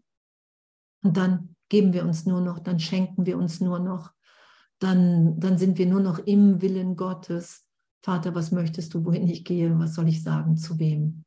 Und 1.03 1.17
dann 1.17 1.57
geben 1.71 1.95
wir 1.95 2.05
uns 2.05 2.27
nur 2.27 2.43
noch, 2.43 2.59
dann 2.59 2.79
schenken 2.79 3.25
wir 3.25 3.39
uns 3.39 3.63
nur 3.63 3.79
noch, 3.79 4.13
dann, 4.79 5.41
dann 5.41 5.57
sind 5.57 5.79
wir 5.79 5.87
nur 5.87 6.01
noch 6.01 6.19
im 6.19 6.61
Willen 6.61 6.95
Gottes. 6.95 7.67
Vater, 8.03 8.35
was 8.35 8.53
möchtest 8.53 8.93
du, 8.93 9.07
wohin 9.07 9.27
ich 9.27 9.43
gehe, 9.43 9.79
was 9.79 9.95
soll 9.95 10.09
ich 10.09 10.23
sagen, 10.23 10.59
zu 10.59 10.79
wem? 10.79 11.25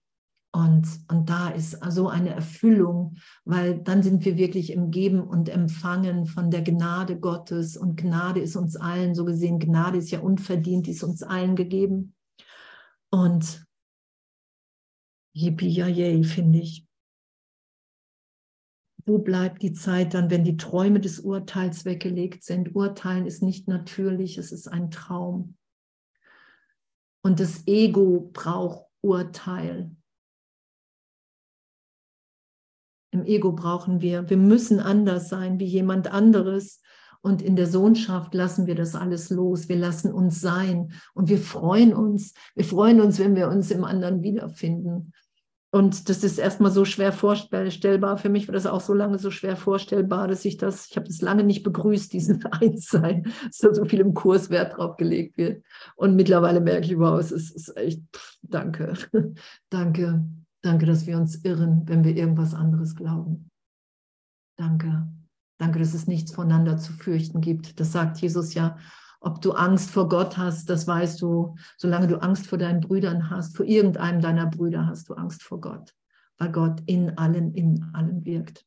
Und, 0.54 0.86
und 1.08 1.30
da 1.30 1.50
ist 1.50 1.80
so 1.90 2.10
eine 2.10 2.32
Erfüllung, 2.32 3.16
weil 3.46 3.80
dann 3.80 4.04
sind 4.04 4.26
wir 4.26 4.38
wirklich 4.38 4.74
im 4.74 4.92
Geben 4.92 5.22
und 5.22 5.48
Empfangen 5.48 6.26
von 6.26 6.52
der 6.52 6.62
Gnade 6.62 7.18
Gottes. 7.18 7.78
Und 7.78 7.96
Gnade 7.96 8.42
ist 8.42 8.58
uns 8.58 8.76
allen, 8.76 9.16
so 9.16 9.24
gesehen, 9.24 9.60
Gnade 9.60 9.98
ist 9.98 10.12
ja 10.12 10.20
unverdient, 10.20 10.88
die 10.88 10.92
ist 10.92 11.04
uns 11.04 11.24
allen 11.24 11.56
gegeben. 11.56 12.16
Und 13.10 13.66
yippie 15.34 16.24
finde 16.26 16.60
ich. 16.60 16.86
Wo 19.06 19.20
bleibt 19.20 19.62
die 19.62 19.74
Zeit 19.74 20.14
dann, 20.14 20.30
wenn 20.30 20.44
die 20.44 20.58
Träume 20.58 21.00
des 21.00 21.22
Urteils 21.22 21.86
weggelegt 21.86 22.44
sind? 22.44 22.76
Urteilen 22.76 23.26
ist 23.26 23.42
nicht 23.42 23.68
natürlich, 23.68 24.38
es 24.38 24.52
ist 24.52 24.68
ein 24.68 24.92
Traum. 24.92 25.58
Und 27.24 27.40
das 27.40 27.66
Ego 27.68 28.30
braucht 28.34 28.86
Urteil. 29.02 29.96
Im 33.12 33.26
Ego 33.26 33.52
brauchen 33.52 34.02
wir, 34.02 34.30
wir 34.30 34.38
müssen 34.38 34.80
anders 34.80 35.30
sein 35.30 35.60
wie 35.60 35.66
jemand 35.66 36.12
anderes. 36.12 36.82
Und 37.22 37.42
in 37.42 37.56
der 37.56 37.68
Sohnschaft 37.68 38.34
lassen 38.34 38.66
wir 38.66 38.74
das 38.74 38.96
alles 38.96 39.30
los. 39.30 39.70
Wir 39.70 39.76
lassen 39.76 40.12
uns 40.12 40.42
sein 40.42 40.94
und 41.14 41.30
wir 41.30 41.38
freuen 41.38 41.94
uns. 41.94 42.34
Wir 42.56 42.66
freuen 42.66 43.00
uns, 43.00 43.20
wenn 43.20 43.36
wir 43.36 43.50
uns 43.50 43.70
im 43.70 43.84
anderen 43.84 44.24
wiederfinden. 44.24 45.14
Und 45.74 46.10
das 46.10 46.24
ist 46.24 46.38
erstmal 46.38 46.72
so 46.72 46.84
schwer 46.84 47.14
vorstellbar. 47.14 48.18
Für 48.18 48.28
mich 48.28 48.48
war 48.48 48.54
das 48.54 48.66
auch 48.66 48.82
so 48.82 48.94
lange 48.94 49.20
so 49.20 49.32
schwer 49.32 49.56
vorstellbar, 49.56 50.28
dass 50.28 50.44
ich 50.44 50.58
das, 50.58 50.88
ich 50.90 50.98
habe 50.98 51.08
das 51.08 51.22
lange 51.22 51.46
nicht 51.46 51.64
begrüßt, 51.64 52.12
diesen 52.12 52.46
Einssein, 52.52 53.32
dass 53.46 53.60
da 53.60 53.74
so 53.74 53.86
viel 53.86 54.02
im 54.02 54.14
Kurs 54.14 54.50
Wert 54.50 54.78
drauf 54.78 54.98
gelegt 54.98 55.38
wird. 55.38 55.64
Und 55.96 56.16
mittlerweile 56.16 56.60
merke 56.60 56.88
ich, 56.88 57.00
wow, 57.00 57.18
es 57.20 57.32
ist, 57.32 57.56
ist 57.56 57.78
echt, 57.78 58.02
pff, 58.14 58.38
danke, 58.42 58.94
danke. 59.70 60.26
Danke, 60.62 60.86
dass 60.86 61.08
wir 61.08 61.18
uns 61.18 61.44
irren, 61.44 61.88
wenn 61.88 62.04
wir 62.04 62.16
irgendwas 62.16 62.54
anderes 62.54 62.96
glauben. 62.96 63.50
Danke. 64.58 65.08
Danke, 65.58 65.80
dass 65.80 65.94
es 65.94 66.08
nichts 66.08 66.34
voneinander 66.34 66.78
zu 66.78 66.94
fürchten 66.94 67.42
gibt. 67.42 67.80
Das 67.80 67.92
sagt 67.92 68.18
Jesus 68.18 68.54
ja. 68.54 68.78
Ob 69.20 69.40
du 69.42 69.52
Angst 69.52 69.92
vor 69.92 70.10
Gott 70.10 70.38
hast, 70.38 70.70
das 70.70 70.88
weißt 70.88 71.22
du. 71.22 71.56
Solange 71.78 72.08
du 72.08 72.22
Angst 72.22 72.48
vor 72.48 72.58
deinen 72.58 72.82
Brüdern 72.82 73.30
hast, 73.30 73.56
vor 73.56 73.66
irgendeinem 73.66 74.22
deiner 74.22 74.48
Brüder 74.48 74.88
hast 74.88 75.10
du 75.10 75.14
Angst 75.14 75.44
vor 75.44 75.62
Gott, 75.62 75.94
weil 76.40 76.52
Gott 76.52 76.82
in 76.88 77.18
allen, 77.18 77.54
in 77.54 77.84
allen 77.94 78.26
wirkt. 78.26 78.66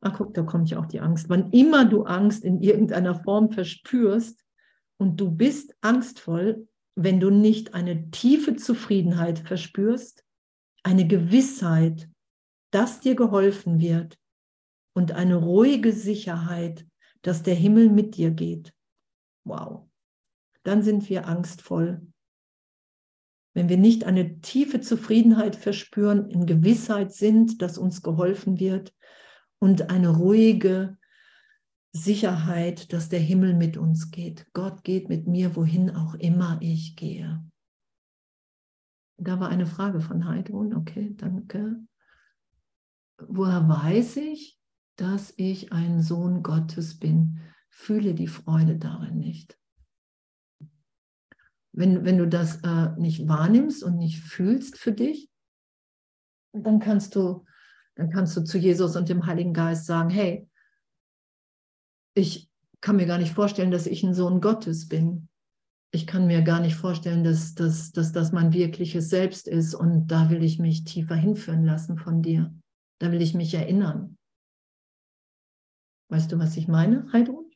Ach, 0.00 0.14
guck, 0.16 0.32
da 0.32 0.42
kommt 0.42 0.70
ja 0.70 0.78
auch 0.78 0.86
die 0.86 1.00
Angst. 1.00 1.28
Wann 1.28 1.50
immer 1.50 1.84
du 1.84 2.04
Angst 2.04 2.44
in 2.44 2.62
irgendeiner 2.62 3.16
Form 3.16 3.50
verspürst 3.50 4.44
und 4.96 5.20
du 5.20 5.30
bist 5.30 5.74
angstvoll, 5.80 6.68
wenn 6.94 7.20
du 7.20 7.30
nicht 7.30 7.74
eine 7.74 8.10
tiefe 8.10 8.56
Zufriedenheit 8.56 9.40
verspürst, 9.40 10.24
eine 10.82 11.06
Gewissheit, 11.06 12.08
dass 12.70 13.00
dir 13.00 13.14
geholfen 13.14 13.80
wird 13.80 14.18
und 14.94 15.12
eine 15.12 15.36
ruhige 15.36 15.92
Sicherheit, 15.92 16.86
dass 17.22 17.42
der 17.42 17.54
Himmel 17.54 17.88
mit 17.88 18.16
dir 18.16 18.30
geht. 18.30 18.74
Wow. 19.44 19.88
Dann 20.62 20.82
sind 20.82 21.08
wir 21.08 21.26
angstvoll. 21.26 22.06
Wenn 23.54 23.68
wir 23.68 23.78
nicht 23.78 24.04
eine 24.04 24.40
tiefe 24.40 24.80
Zufriedenheit 24.80 25.56
verspüren, 25.56 26.30
in 26.30 26.46
Gewissheit 26.46 27.12
sind, 27.12 27.62
dass 27.62 27.78
uns 27.78 28.02
geholfen 28.02 28.60
wird 28.60 28.94
und 29.58 29.90
eine 29.90 30.10
ruhige 30.10 30.98
Sicherheit, 31.92 32.92
dass 32.92 33.08
der 33.08 33.20
Himmel 33.20 33.54
mit 33.54 33.76
uns 33.76 34.10
geht. 34.10 34.46
Gott 34.52 34.84
geht 34.84 35.08
mit 35.08 35.26
mir, 35.26 35.56
wohin 35.56 35.90
auch 35.90 36.14
immer 36.14 36.58
ich 36.60 36.96
gehe. 36.96 37.42
Da 39.20 39.40
war 39.40 39.48
eine 39.48 39.66
Frage 39.66 40.00
von 40.00 40.26
Heidrun. 40.28 40.74
Okay, 40.74 41.12
danke. 41.16 41.80
Woher 43.18 43.68
weiß 43.68 44.16
ich, 44.18 44.60
dass 44.96 45.34
ich 45.36 45.72
ein 45.72 46.00
Sohn 46.00 46.44
Gottes 46.44 46.98
bin? 46.98 47.40
Fühle 47.68 48.14
die 48.14 48.28
Freude 48.28 48.78
darin 48.78 49.18
nicht. 49.18 49.58
Wenn, 51.72 52.04
wenn 52.04 52.18
du 52.18 52.28
das 52.28 52.62
äh, 52.62 52.90
nicht 52.96 53.28
wahrnimmst 53.28 53.82
und 53.82 53.98
nicht 53.98 54.20
fühlst 54.20 54.78
für 54.78 54.92
dich, 54.92 55.30
dann 56.52 56.78
kannst 56.78 57.16
du, 57.16 57.44
dann 57.96 58.10
kannst 58.10 58.36
du 58.36 58.44
zu 58.44 58.56
Jesus 58.56 58.96
und 58.96 59.08
dem 59.08 59.26
Heiligen 59.26 59.52
Geist 59.52 59.86
sagen, 59.86 60.10
hey, 60.10 60.48
ich 62.14 62.50
kann 62.80 62.96
mir 62.96 63.06
gar 63.06 63.18
nicht 63.18 63.32
vorstellen, 63.32 63.70
dass 63.70 63.86
ich 63.86 64.02
ein 64.04 64.14
Sohn 64.14 64.40
Gottes 64.40 64.88
bin 64.88 65.27
ich 65.90 66.06
kann 66.06 66.26
mir 66.26 66.42
gar 66.42 66.60
nicht 66.60 66.76
vorstellen, 66.76 67.24
dass, 67.24 67.54
dass, 67.54 67.92
dass 67.92 68.12
das 68.12 68.32
mein 68.32 68.52
wirkliches 68.52 69.08
Selbst 69.08 69.48
ist. 69.48 69.74
Und 69.74 70.08
da 70.08 70.28
will 70.30 70.42
ich 70.42 70.58
mich 70.58 70.84
tiefer 70.84 71.14
hinführen 71.14 71.64
lassen 71.64 71.96
von 71.96 72.22
dir. 72.22 72.54
Da 72.98 73.10
will 73.10 73.22
ich 73.22 73.34
mich 73.34 73.54
erinnern. 73.54 74.18
Weißt 76.10 76.30
du, 76.32 76.38
was 76.38 76.56
ich 76.56 76.68
meine, 76.68 77.10
Heidrun? 77.12 77.50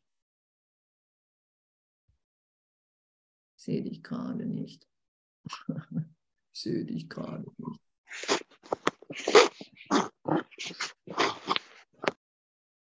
Ich 3.56 3.64
sehe 3.64 3.82
dich 3.82 4.02
gerade 4.02 4.46
nicht. 4.46 4.88
Ich 6.54 6.60
sehe 6.60 6.84
dich 6.84 7.08
gerade 7.08 7.46
nicht. 7.56 7.80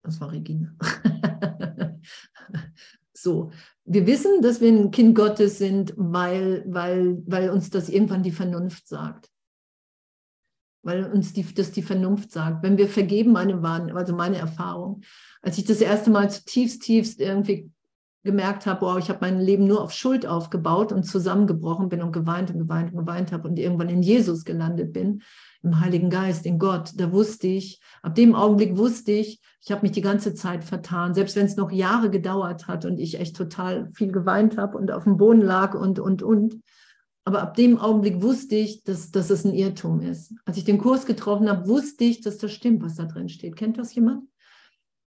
Das 0.01 0.19
war 0.19 0.31
Regina. 0.31 0.75
so, 3.14 3.51
wir 3.86 4.07
wissen, 4.07 4.41
dass 4.41 4.61
wir 4.61 4.70
ein 4.70 4.91
Kind 4.91 5.16
Gottes 5.16 5.57
sind, 5.57 5.93
weil, 5.97 6.64
weil, 6.68 7.22
weil 7.26 7.49
uns 7.49 7.70
das 7.70 7.89
irgendwann 7.89 8.24
die 8.24 8.32
Vernunft 8.32 8.88
sagt. 8.88 9.30
Weil 10.84 11.05
uns 11.11 11.34
die, 11.34 11.43
das 11.53 11.72
die 11.72 11.82
Vernunft 11.82 12.32
sagt. 12.32 12.64
Wenn 12.64 12.78
wir 12.78 12.88
vergeben, 12.88 13.32
meine 13.32 13.61
also 13.95 14.16
meine 14.16 14.38
Erfahrung, 14.38 15.01
als 15.41 15.57
ich 15.57 15.66
das 15.66 15.82
erste 15.82 16.09
Mal 16.09 16.30
zutiefst, 16.30 16.82
tiefst 16.82 17.20
irgendwie 17.20 17.72
gemerkt 18.24 18.66
habe, 18.66 18.82
wow, 18.82 18.97
ich 18.97 19.09
habe 19.09 19.20
mein 19.22 19.39
Leben 19.39 19.68
nur 19.68 19.82
auf 19.82 19.91
Schuld 19.91 20.26
aufgebaut 20.26 20.91
und 20.93 21.03
zusammengebrochen 21.03 21.89
bin 21.89 22.01
und 22.01 22.14
geweint 22.14 22.51
und 22.51 22.59
geweint 22.59 22.93
und 22.93 22.99
geweint 22.99 23.32
habe 23.34 23.47
und 23.47 23.59
irgendwann 23.59 23.89
in 23.89 24.01
Jesus 24.01 24.45
gelandet 24.45 24.93
bin, 24.93 25.22
im 25.64 25.80
Heiligen 25.80 26.09
Geist, 26.09 26.45
in 26.45 26.59
Gott, 26.59 26.91
da 26.97 27.11
wusste 27.11 27.47
ich, 27.47 27.80
ab 28.01 28.16
dem 28.16 28.36
Augenblick 28.36 28.78
wusste 28.78 29.14
ich, 29.14 29.41
ich 29.61 29.72
habe 29.72 29.84
mich 29.84 29.93
die 29.93 30.01
ganze 30.01 30.34
Zeit 30.34 30.64
vertan, 30.64 31.14
selbst 31.14 31.38
wenn 31.38 31.45
es 31.45 31.55
noch 31.55 31.72
Jahre 31.72 32.09
gedauert 32.09 32.68
hat 32.68 32.84
und 32.84 32.99
ich 32.99 33.20
echt 33.20 33.36
total 33.36 33.89
viel 33.93 34.11
geweint 34.11 34.57
habe 34.57 34.78
und 34.78 34.91
auf 34.91 35.05
dem 35.05 35.18
Boden 35.18 35.41
lag 35.41 35.74
und, 35.74 35.99
und, 35.99 36.22
und. 36.22 36.59
Aber 37.24 37.41
ab 37.41 37.55
dem 37.55 37.80
Augenblick 37.80 38.22
wusste 38.22 38.55
ich, 38.55 38.84
dass, 38.84 39.11
dass 39.11 39.30
es 39.30 39.45
ein 39.45 39.53
Irrtum 39.53 40.01
ist. 40.01 40.34
Als 40.43 40.57
ich 40.57 40.66
den 40.66 40.78
Kurs 40.78 41.05
getroffen 41.05 41.47
habe, 41.47 41.70
wusste 41.70 42.03
ich, 42.03 42.20
dass 42.20 42.38
das 42.38 42.51
stimmt, 42.51 42.84
was 42.84 42.95
da 42.95 43.05
drin 43.05 43.30
steht. 43.30 43.55
Kennt 43.55 43.78
das 43.78 43.95
jemand? 43.95 44.28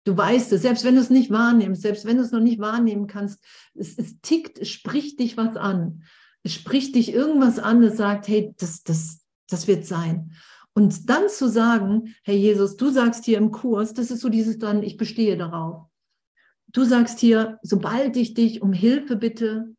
Du 0.04 0.16
weißt 0.16 0.54
es, 0.54 0.62
selbst 0.62 0.86
wenn 0.86 0.93
du 0.93 1.02
es 1.02 1.10
nicht 1.10 1.32
wahrnimmst, 1.32 1.82
selbst 1.82 2.06
wenn 2.06 2.18
du 2.18 2.24
es 2.24 2.32
noch 2.32 2.39
nicht 2.39 2.60
wahrnehmen 2.60 3.08
kannst, 3.08 3.43
es, 3.74 3.98
es 3.98 4.22
tickt, 4.22 4.60
es 4.60 4.70
spricht 4.70 5.20
dich 5.20 5.36
was 5.36 5.56
an. 5.56 6.04
Es 6.43 6.54
spricht 6.54 6.93
dich 6.93 7.12
irgendwas 7.12 7.58
an, 7.58 7.82
das 7.82 7.98
sagt, 7.98 8.28
hey, 8.28 8.54
das, 8.60 8.84
das, 8.84 9.24
das 9.50 9.68
wird 9.68 9.86
sein. 9.86 10.32
Und 10.74 11.10
dann 11.10 11.30
zu 11.30 11.50
sagen, 11.50 12.16
hey 12.24 12.36
Jesus, 12.36 12.76
du 12.76 12.89
sagst 12.89 13.26
hier 13.26 13.38
im 13.38 13.52
Kurs, 13.52 13.93
das 13.93 14.12
ist 14.12 14.20
so 14.20 14.30
dieses 14.30 14.58
dann, 14.60 14.84
ich 14.84 14.98
bestehe 14.98 15.38
darauf. 15.38 15.88
Du 16.68 16.84
sagst 16.84 17.20
hier, 17.20 17.60
sobald 17.62 18.18
ich 18.18 18.34
dich 18.34 18.62
um 18.62 18.74
Hilfe 18.74 19.16
bitte, 19.16 19.74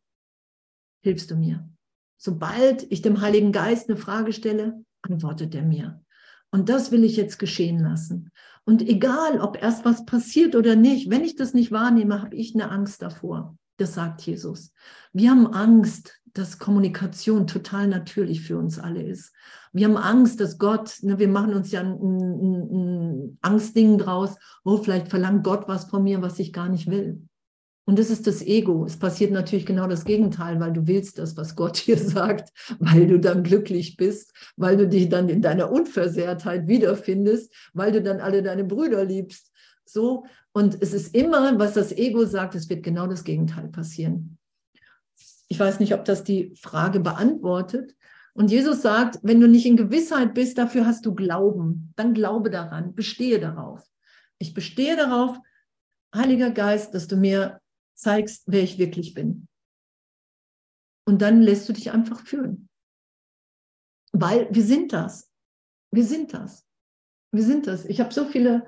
hilfst 1.03 1.29
du 1.29 1.35
mir. 1.35 1.69
Sobald 2.17 2.91
ich 2.91 3.03
dem 3.03 3.21
Heiligen 3.21 3.51
Geist 3.51 3.89
eine 3.89 3.97
Frage 3.97 4.33
stelle, 4.33 4.83
antwortet 5.03 5.53
er 5.53 5.61
mir. 5.61 6.03
Und 6.49 6.69
das 6.69 6.91
will 6.91 7.03
ich 7.03 7.15
jetzt 7.15 7.37
geschehen 7.37 7.79
lassen. 7.79 8.31
Und 8.65 8.81
egal, 8.81 9.39
ob 9.39 9.61
erst 9.61 9.85
was 9.85 10.05
passiert 10.05 10.55
oder 10.55 10.75
nicht, 10.75 11.09
wenn 11.09 11.23
ich 11.23 11.35
das 11.35 11.53
nicht 11.53 11.71
wahrnehme, 11.71 12.21
habe 12.23 12.35
ich 12.35 12.55
eine 12.55 12.71
Angst 12.71 13.01
davor. 13.01 13.55
Das 13.77 13.93
sagt 13.93 14.21
Jesus. 14.23 14.73
Wir 15.13 15.29
haben 15.29 15.47
Angst, 15.47 16.19
dass 16.37 16.59
Kommunikation 16.59 17.47
total 17.47 17.87
natürlich 17.87 18.41
für 18.41 18.57
uns 18.57 18.79
alle 18.79 19.01
ist. 19.01 19.33
Wir 19.73 19.87
haben 19.87 19.97
Angst, 19.97 20.39
dass 20.39 20.57
Gott, 20.57 20.97
ne, 21.01 21.19
wir 21.19 21.27
machen 21.27 21.53
uns 21.53 21.71
ja 21.71 21.81
ein, 21.81 21.99
ein, 21.99 22.69
ein 22.71 23.37
Angstding 23.41 23.97
draus, 23.97 24.35
oh, 24.63 24.77
vielleicht 24.77 25.09
verlangt 25.09 25.43
Gott 25.43 25.67
was 25.67 25.85
von 25.85 26.03
mir, 26.03 26.21
was 26.21 26.39
ich 26.39 26.53
gar 26.53 26.69
nicht 26.69 26.89
will. 26.89 27.21
Und 27.85 27.97
das 27.97 28.09
ist 28.09 28.27
das 28.27 28.41
Ego. 28.41 28.83
Es 28.85 28.97
passiert 28.97 29.31
natürlich 29.31 29.65
genau 29.65 29.87
das 29.87 30.03
Gegenteil, 30.03 30.59
weil 30.59 30.73
du 30.73 30.87
willst 30.87 31.19
das, 31.19 31.37
was 31.37 31.55
Gott 31.55 31.83
dir 31.87 31.97
sagt, 31.97 32.49
weil 32.79 33.07
du 33.07 33.19
dann 33.19 33.43
glücklich 33.43 33.95
bist, 33.95 34.33
weil 34.57 34.75
du 34.75 34.87
dich 34.87 35.07
dann 35.07 35.29
in 35.29 35.41
deiner 35.41 35.71
Unversehrtheit 35.71 36.67
wiederfindest, 36.67 37.53
weil 37.73 37.93
du 37.93 38.01
dann 38.01 38.19
alle 38.19 38.43
deine 38.43 38.65
Brüder 38.65 39.05
liebst. 39.05 39.53
So. 39.85 40.25
Und 40.51 40.81
es 40.81 40.93
ist 40.93 41.15
immer, 41.15 41.57
was 41.59 41.75
das 41.75 41.93
Ego 41.93 42.25
sagt, 42.25 42.55
es 42.55 42.69
wird 42.69 42.83
genau 42.83 43.07
das 43.07 43.23
Gegenteil 43.23 43.69
passieren. 43.69 44.37
Ich 45.49 45.59
weiß 45.59 45.79
nicht, 45.79 45.93
ob 45.93 46.05
das 46.05 46.23
die 46.23 46.53
Frage 46.55 46.99
beantwortet. 46.99 47.95
Und 48.33 48.51
Jesus 48.51 48.81
sagt, 48.81 49.19
wenn 49.23 49.39
du 49.39 49.47
nicht 49.47 49.65
in 49.65 49.77
Gewissheit 49.77 50.33
bist, 50.33 50.57
dafür 50.57 50.85
hast 50.85 51.05
du 51.05 51.15
Glauben. 51.15 51.93
Dann 51.95 52.13
glaube 52.13 52.49
daran, 52.49 52.93
bestehe 52.93 53.39
darauf. 53.39 53.83
Ich 54.37 54.53
bestehe 54.53 54.95
darauf, 54.95 55.37
Heiliger 56.15 56.51
Geist, 56.51 56.93
dass 56.93 57.07
du 57.07 57.17
mir 57.17 57.59
zeigst, 57.95 58.43
wer 58.45 58.63
ich 58.63 58.77
wirklich 58.77 59.13
bin. 59.13 59.47
Und 61.05 61.21
dann 61.21 61.41
lässt 61.41 61.67
du 61.67 61.73
dich 61.73 61.91
einfach 61.91 62.21
führen. 62.21 62.69
Weil 64.11 64.47
wir 64.51 64.63
sind 64.63 64.93
das. 64.93 65.31
Wir 65.91 66.03
sind 66.03 66.33
das. 66.33 66.65
Wir 67.31 67.43
sind 67.43 67.67
das. 67.67 67.85
Ich 67.85 67.99
habe 67.99 68.13
so 68.13 68.25
viele, 68.25 68.65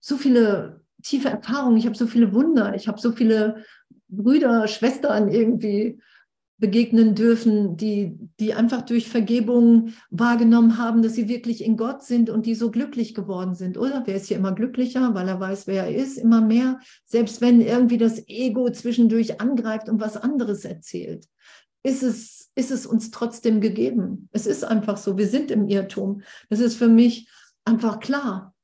so 0.00 0.16
viele 0.16 0.84
tiefe 1.02 1.28
Erfahrungen, 1.28 1.76
ich 1.76 1.86
habe 1.86 1.96
so 1.96 2.06
viele 2.06 2.32
Wunder, 2.32 2.74
ich 2.74 2.88
habe 2.88 3.00
so 3.00 3.12
viele 3.12 3.64
Brüder, 4.08 4.68
Schwestern 4.68 5.28
irgendwie 5.28 6.00
begegnen 6.58 7.14
dürfen, 7.14 7.76
die, 7.76 8.16
die 8.38 8.54
einfach 8.54 8.82
durch 8.82 9.08
Vergebung 9.08 9.92
wahrgenommen 10.10 10.78
haben, 10.78 11.02
dass 11.02 11.14
sie 11.14 11.28
wirklich 11.28 11.64
in 11.64 11.76
Gott 11.76 12.02
sind 12.04 12.30
und 12.30 12.46
die 12.46 12.54
so 12.54 12.70
glücklich 12.70 13.14
geworden 13.14 13.54
sind, 13.54 13.76
oder? 13.76 14.02
Wer 14.06 14.16
ist 14.16 14.28
hier 14.28 14.36
immer 14.36 14.52
glücklicher, 14.52 15.14
weil 15.14 15.28
er 15.28 15.40
weiß, 15.40 15.66
wer 15.66 15.84
er 15.84 15.94
ist, 15.94 16.16
immer 16.16 16.40
mehr, 16.40 16.78
selbst 17.04 17.40
wenn 17.40 17.60
irgendwie 17.60 17.98
das 17.98 18.28
Ego 18.28 18.70
zwischendurch 18.70 19.40
angreift 19.40 19.88
und 19.88 20.00
was 20.00 20.16
anderes 20.16 20.64
erzählt. 20.64 21.26
Ist 21.82 22.02
es, 22.02 22.50
ist 22.54 22.70
es 22.70 22.86
uns 22.86 23.10
trotzdem 23.10 23.60
gegeben? 23.60 24.28
Es 24.32 24.46
ist 24.46 24.64
einfach 24.64 24.96
so, 24.96 25.18
wir 25.18 25.26
sind 25.26 25.50
im 25.50 25.68
Irrtum. 25.68 26.22
Das 26.48 26.60
ist 26.60 26.76
für 26.76 26.88
mich 26.88 27.28
einfach 27.64 27.98
klar. 27.98 28.54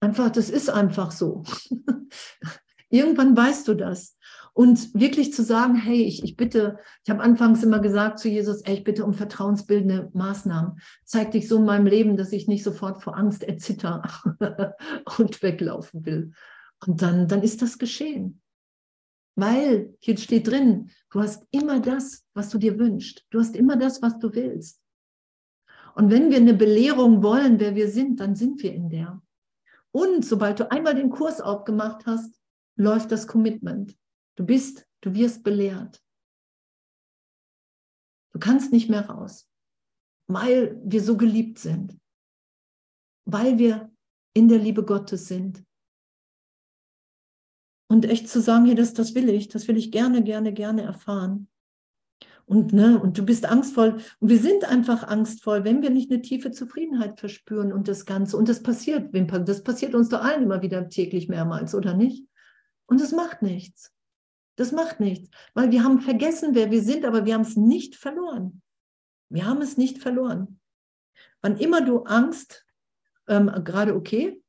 Einfach, 0.00 0.30
das 0.30 0.50
ist 0.50 0.68
einfach 0.68 1.10
so. 1.10 1.42
Irgendwann 2.90 3.36
weißt 3.36 3.66
du 3.66 3.74
das. 3.74 4.16
Und 4.54 4.92
wirklich 4.94 5.32
zu 5.32 5.42
sagen, 5.42 5.76
hey, 5.76 6.02
ich, 6.02 6.22
ich 6.24 6.36
bitte, 6.36 6.78
ich 7.04 7.10
habe 7.10 7.22
anfangs 7.22 7.62
immer 7.62 7.78
gesagt 7.78 8.18
zu 8.18 8.28
Jesus, 8.28 8.60
ey, 8.62 8.74
ich 8.74 8.84
bitte 8.84 9.04
um 9.04 9.14
vertrauensbildende 9.14 10.10
Maßnahmen. 10.12 10.78
Zeig 11.04 11.30
dich 11.30 11.48
so 11.48 11.56
in 11.56 11.64
meinem 11.64 11.86
Leben, 11.86 12.16
dass 12.18 12.32
ich 12.32 12.48
nicht 12.48 12.62
sofort 12.62 13.02
vor 13.02 13.16
Angst 13.16 13.42
erzitter 13.42 14.02
und 15.18 15.42
weglaufen 15.42 16.04
will. 16.04 16.32
Und 16.86 17.00
dann, 17.00 17.28
dann 17.28 17.42
ist 17.42 17.62
das 17.62 17.78
geschehen. 17.78 18.42
Weil 19.34 19.94
hier 20.00 20.18
steht 20.18 20.48
drin, 20.48 20.90
du 21.10 21.20
hast 21.20 21.46
immer 21.50 21.80
das, 21.80 22.26
was 22.34 22.50
du 22.50 22.58
dir 22.58 22.78
wünschst. 22.78 23.24
Du 23.30 23.40
hast 23.40 23.56
immer 23.56 23.76
das, 23.76 24.02
was 24.02 24.18
du 24.18 24.34
willst. 24.34 24.82
Und 25.94 26.10
wenn 26.10 26.30
wir 26.30 26.38
eine 26.38 26.54
Belehrung 26.54 27.22
wollen, 27.22 27.58
wer 27.58 27.74
wir 27.74 27.88
sind, 27.88 28.20
dann 28.20 28.34
sind 28.34 28.62
wir 28.62 28.74
in 28.74 28.90
der. 28.90 29.22
Und 29.90 30.24
sobald 30.24 30.60
du 30.60 30.70
einmal 30.70 30.94
den 30.94 31.10
Kurs 31.10 31.40
aufgemacht 31.40 32.06
hast, 32.06 32.34
läuft 32.76 33.12
das 33.12 33.26
Commitment. 33.26 33.96
Du 34.36 34.46
bist, 34.46 34.86
du 35.02 35.14
wirst 35.14 35.42
belehrt. 35.42 36.02
Du 38.32 38.38
kannst 38.38 38.72
nicht 38.72 38.88
mehr 38.88 39.08
raus, 39.08 39.48
weil 40.26 40.80
wir 40.84 41.02
so 41.02 41.16
geliebt 41.16 41.58
sind, 41.58 41.98
weil 43.26 43.58
wir 43.58 43.92
in 44.34 44.48
der 44.48 44.58
Liebe 44.58 44.84
Gottes 44.84 45.28
sind. 45.28 45.64
Und 47.90 48.06
echt 48.06 48.28
zu 48.28 48.40
sagen, 48.40 48.64
hey, 48.64 48.74
das, 48.74 48.94
das 48.94 49.14
will 49.14 49.28
ich, 49.28 49.48
das 49.48 49.68
will 49.68 49.76
ich 49.76 49.92
gerne, 49.92 50.22
gerne, 50.22 50.54
gerne 50.54 50.82
erfahren. 50.82 51.48
Und, 52.46 52.72
ne, 52.72 53.00
und 53.00 53.18
du 53.18 53.24
bist 53.24 53.44
angstvoll. 53.44 54.00
Und 54.18 54.28
wir 54.28 54.38
sind 54.38 54.64
einfach 54.64 55.04
angstvoll, 55.04 55.64
wenn 55.64 55.82
wir 55.82 55.90
nicht 55.90 56.10
eine 56.10 56.22
tiefe 56.22 56.50
Zufriedenheit 56.50 57.20
verspüren 57.20 57.72
und 57.72 57.88
das 57.88 58.06
Ganze. 58.06 58.36
Und 58.38 58.48
das 58.48 58.62
passiert, 58.62 59.10
das 59.12 59.62
passiert 59.62 59.94
uns 59.94 60.08
doch 60.08 60.22
allen 60.22 60.44
immer 60.44 60.62
wieder 60.62 60.88
täglich 60.88 61.28
mehrmals, 61.28 61.74
oder 61.74 61.94
nicht? 61.94 62.26
Und 62.86 63.00
es 63.00 63.12
macht 63.12 63.42
nichts. 63.42 63.92
Das 64.62 64.70
macht 64.70 65.00
nichts, 65.00 65.28
weil 65.54 65.72
wir 65.72 65.82
haben 65.82 66.00
vergessen, 66.00 66.54
wer 66.54 66.70
wir 66.70 66.84
sind, 66.84 67.04
aber 67.04 67.26
wir 67.26 67.34
haben 67.34 67.40
es 67.40 67.56
nicht 67.56 67.96
verloren. 67.96 68.62
Wir 69.28 69.44
haben 69.44 69.60
es 69.60 69.76
nicht 69.76 69.98
verloren. 69.98 70.60
Wann 71.40 71.56
immer 71.56 71.80
du 71.84 72.04
Angst, 72.04 72.64
ähm, 73.26 73.50
gerade 73.64 73.96
okay, 73.96 74.40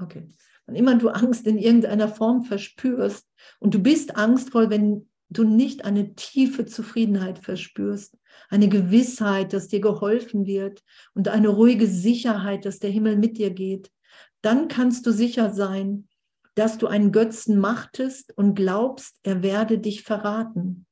okay, 0.00 0.30
wann 0.66 0.76
immer 0.76 0.94
du 0.94 1.08
Angst 1.08 1.48
in 1.48 1.58
irgendeiner 1.58 2.06
Form 2.06 2.44
verspürst 2.44 3.28
und 3.58 3.74
du 3.74 3.80
bist 3.80 4.14
angstvoll, 4.14 4.70
wenn 4.70 5.10
du 5.28 5.42
nicht 5.42 5.84
eine 5.84 6.14
tiefe 6.14 6.66
Zufriedenheit 6.66 7.40
verspürst, 7.40 8.16
eine 8.50 8.68
Gewissheit, 8.68 9.52
dass 9.52 9.66
dir 9.66 9.80
geholfen 9.80 10.46
wird 10.46 10.84
und 11.14 11.26
eine 11.26 11.48
ruhige 11.48 11.88
Sicherheit, 11.88 12.66
dass 12.66 12.78
der 12.78 12.90
Himmel 12.90 13.16
mit 13.16 13.36
dir 13.36 13.50
geht, 13.50 13.90
dann 14.42 14.68
kannst 14.68 15.06
du 15.06 15.10
sicher 15.10 15.52
sein, 15.52 16.06
dass 16.54 16.78
du 16.78 16.86
einen 16.86 17.12
Götzen 17.12 17.58
machtest 17.58 18.36
und 18.36 18.54
glaubst, 18.54 19.18
er 19.22 19.42
werde 19.42 19.78
dich 19.78 20.02
verraten. 20.02 20.86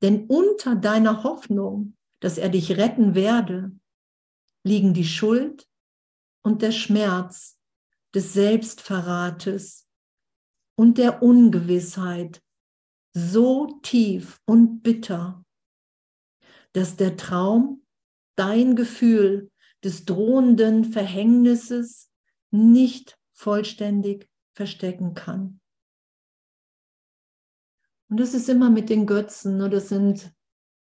Denn 0.00 0.26
unter 0.26 0.74
deiner 0.74 1.22
Hoffnung, 1.22 1.96
dass 2.20 2.38
er 2.38 2.48
dich 2.48 2.76
retten 2.76 3.14
werde, 3.14 3.72
liegen 4.64 4.94
die 4.94 5.04
Schuld 5.04 5.68
und 6.42 6.62
der 6.62 6.72
Schmerz 6.72 7.58
des 8.14 8.32
Selbstverrates 8.32 9.88
und 10.76 10.98
der 10.98 11.22
Ungewissheit 11.22 12.42
so 13.14 13.78
tief 13.82 14.40
und 14.46 14.82
bitter, 14.82 15.44
dass 16.72 16.96
der 16.96 17.16
Traum 17.16 17.84
dein 18.36 18.76
Gefühl 18.76 19.50
des 19.84 20.04
drohenden 20.04 20.84
Verhängnisses 20.84 22.10
nicht 22.50 23.18
vollständig 23.42 24.28
verstecken 24.54 25.14
kann. 25.14 25.60
Und 28.08 28.20
das 28.20 28.34
ist 28.34 28.48
immer 28.48 28.70
mit 28.70 28.88
den 28.88 29.04
Götzen. 29.06 29.56
Ne? 29.56 29.68
Das 29.68 29.88
sind 29.88 30.32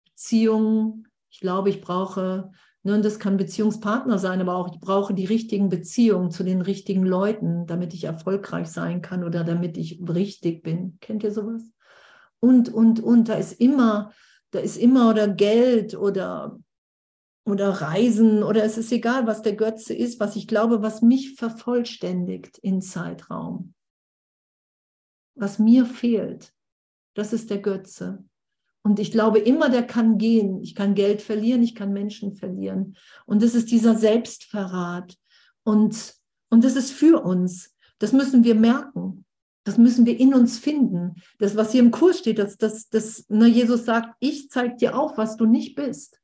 Beziehungen. 0.04 1.06
Ich 1.30 1.38
glaube, 1.40 1.70
ich 1.70 1.80
brauche, 1.80 2.50
ne, 2.82 2.94
und 2.94 3.04
das 3.04 3.20
kann 3.20 3.36
Beziehungspartner 3.36 4.18
sein, 4.18 4.40
aber 4.40 4.56
auch 4.56 4.72
ich 4.72 4.80
brauche 4.80 5.14
die 5.14 5.26
richtigen 5.26 5.68
Beziehungen 5.68 6.30
zu 6.30 6.42
den 6.42 6.62
richtigen 6.62 7.04
Leuten, 7.04 7.66
damit 7.66 7.94
ich 7.94 8.04
erfolgreich 8.04 8.68
sein 8.68 9.02
kann 9.02 9.22
oder 9.22 9.44
damit 9.44 9.76
ich 9.76 10.00
richtig 10.08 10.62
bin. 10.62 10.96
Kennt 11.00 11.22
ihr 11.22 11.32
sowas? 11.32 11.62
Und, 12.40 12.72
und, 12.72 12.98
und, 12.98 13.28
da 13.28 13.34
ist 13.34 13.60
immer, 13.60 14.12
da 14.50 14.58
ist 14.58 14.78
immer 14.78 15.10
oder 15.10 15.28
Geld 15.28 15.94
oder 15.94 16.58
oder 17.48 17.70
Reisen 17.70 18.42
oder 18.42 18.64
es 18.64 18.78
ist 18.78 18.92
egal, 18.92 19.26
was 19.26 19.42
der 19.42 19.56
Götze 19.56 19.94
ist, 19.94 20.20
was 20.20 20.36
ich 20.36 20.46
glaube, 20.46 20.82
was 20.82 21.02
mich 21.02 21.34
vervollständigt 21.34 22.58
in 22.58 22.80
Zeitraum. 22.82 23.74
Was 25.34 25.58
mir 25.58 25.86
fehlt, 25.86 26.52
das 27.14 27.32
ist 27.32 27.50
der 27.50 27.58
Götze. 27.58 28.24
Und 28.82 28.98
ich 29.00 29.10
glaube 29.10 29.38
immer, 29.38 29.68
der 29.68 29.82
kann 29.86 30.18
gehen. 30.18 30.62
Ich 30.62 30.74
kann 30.74 30.94
Geld 30.94 31.20
verlieren, 31.20 31.62
ich 31.62 31.74
kann 31.74 31.92
Menschen 31.92 32.34
verlieren. 32.34 32.96
Und 33.26 33.42
das 33.42 33.54
ist 33.54 33.70
dieser 33.70 33.96
Selbstverrat. 33.96 35.16
Und, 35.62 36.14
und 36.48 36.64
das 36.64 36.76
ist 36.76 36.92
für 36.92 37.22
uns. 37.22 37.74
Das 37.98 38.12
müssen 38.12 38.44
wir 38.44 38.54
merken. 38.54 39.24
Das 39.64 39.76
müssen 39.76 40.06
wir 40.06 40.18
in 40.18 40.32
uns 40.32 40.58
finden. 40.58 41.16
Das, 41.38 41.56
was 41.56 41.72
hier 41.72 41.82
im 41.82 41.90
Kurs 41.90 42.20
steht, 42.20 42.38
dass 42.38 42.56
das, 42.56 42.88
das, 42.88 43.26
Jesus 43.28 43.84
sagt, 43.84 44.14
ich 44.20 44.48
zeige 44.48 44.76
dir 44.76 44.98
auf, 44.98 45.18
was 45.18 45.36
du 45.36 45.44
nicht 45.44 45.74
bist. 45.74 46.18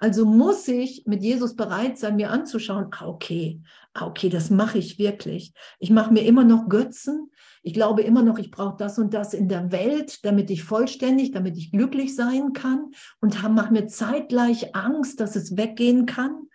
Also 0.00 0.24
muss 0.24 0.68
ich 0.68 1.04
mit 1.06 1.22
Jesus 1.22 1.56
bereit 1.56 1.98
sein, 1.98 2.16
mir 2.16 2.30
anzuschauen, 2.30 2.86
ah, 2.92 3.06
okay, 3.06 3.60
ah, 3.94 4.06
okay, 4.06 4.28
das 4.28 4.48
mache 4.48 4.78
ich 4.78 4.98
wirklich. 4.98 5.52
Ich 5.80 5.90
mache 5.90 6.12
mir 6.12 6.24
immer 6.24 6.44
noch 6.44 6.68
Götzen. 6.68 7.32
Ich 7.64 7.74
glaube 7.74 8.02
immer 8.02 8.22
noch, 8.22 8.38
ich 8.38 8.52
brauche 8.52 8.76
das 8.76 8.98
und 8.98 9.12
das 9.12 9.34
in 9.34 9.48
der 9.48 9.72
Welt, 9.72 10.24
damit 10.24 10.50
ich 10.50 10.62
vollständig, 10.62 11.32
damit 11.32 11.56
ich 11.56 11.72
glücklich 11.72 12.14
sein 12.14 12.52
kann 12.52 12.92
und 13.20 13.42
mache 13.50 13.72
mir 13.72 13.88
zeitgleich 13.88 14.76
Angst, 14.76 15.18
dass 15.18 15.34
es 15.34 15.56
weggehen 15.56 16.06
kann. 16.06 16.48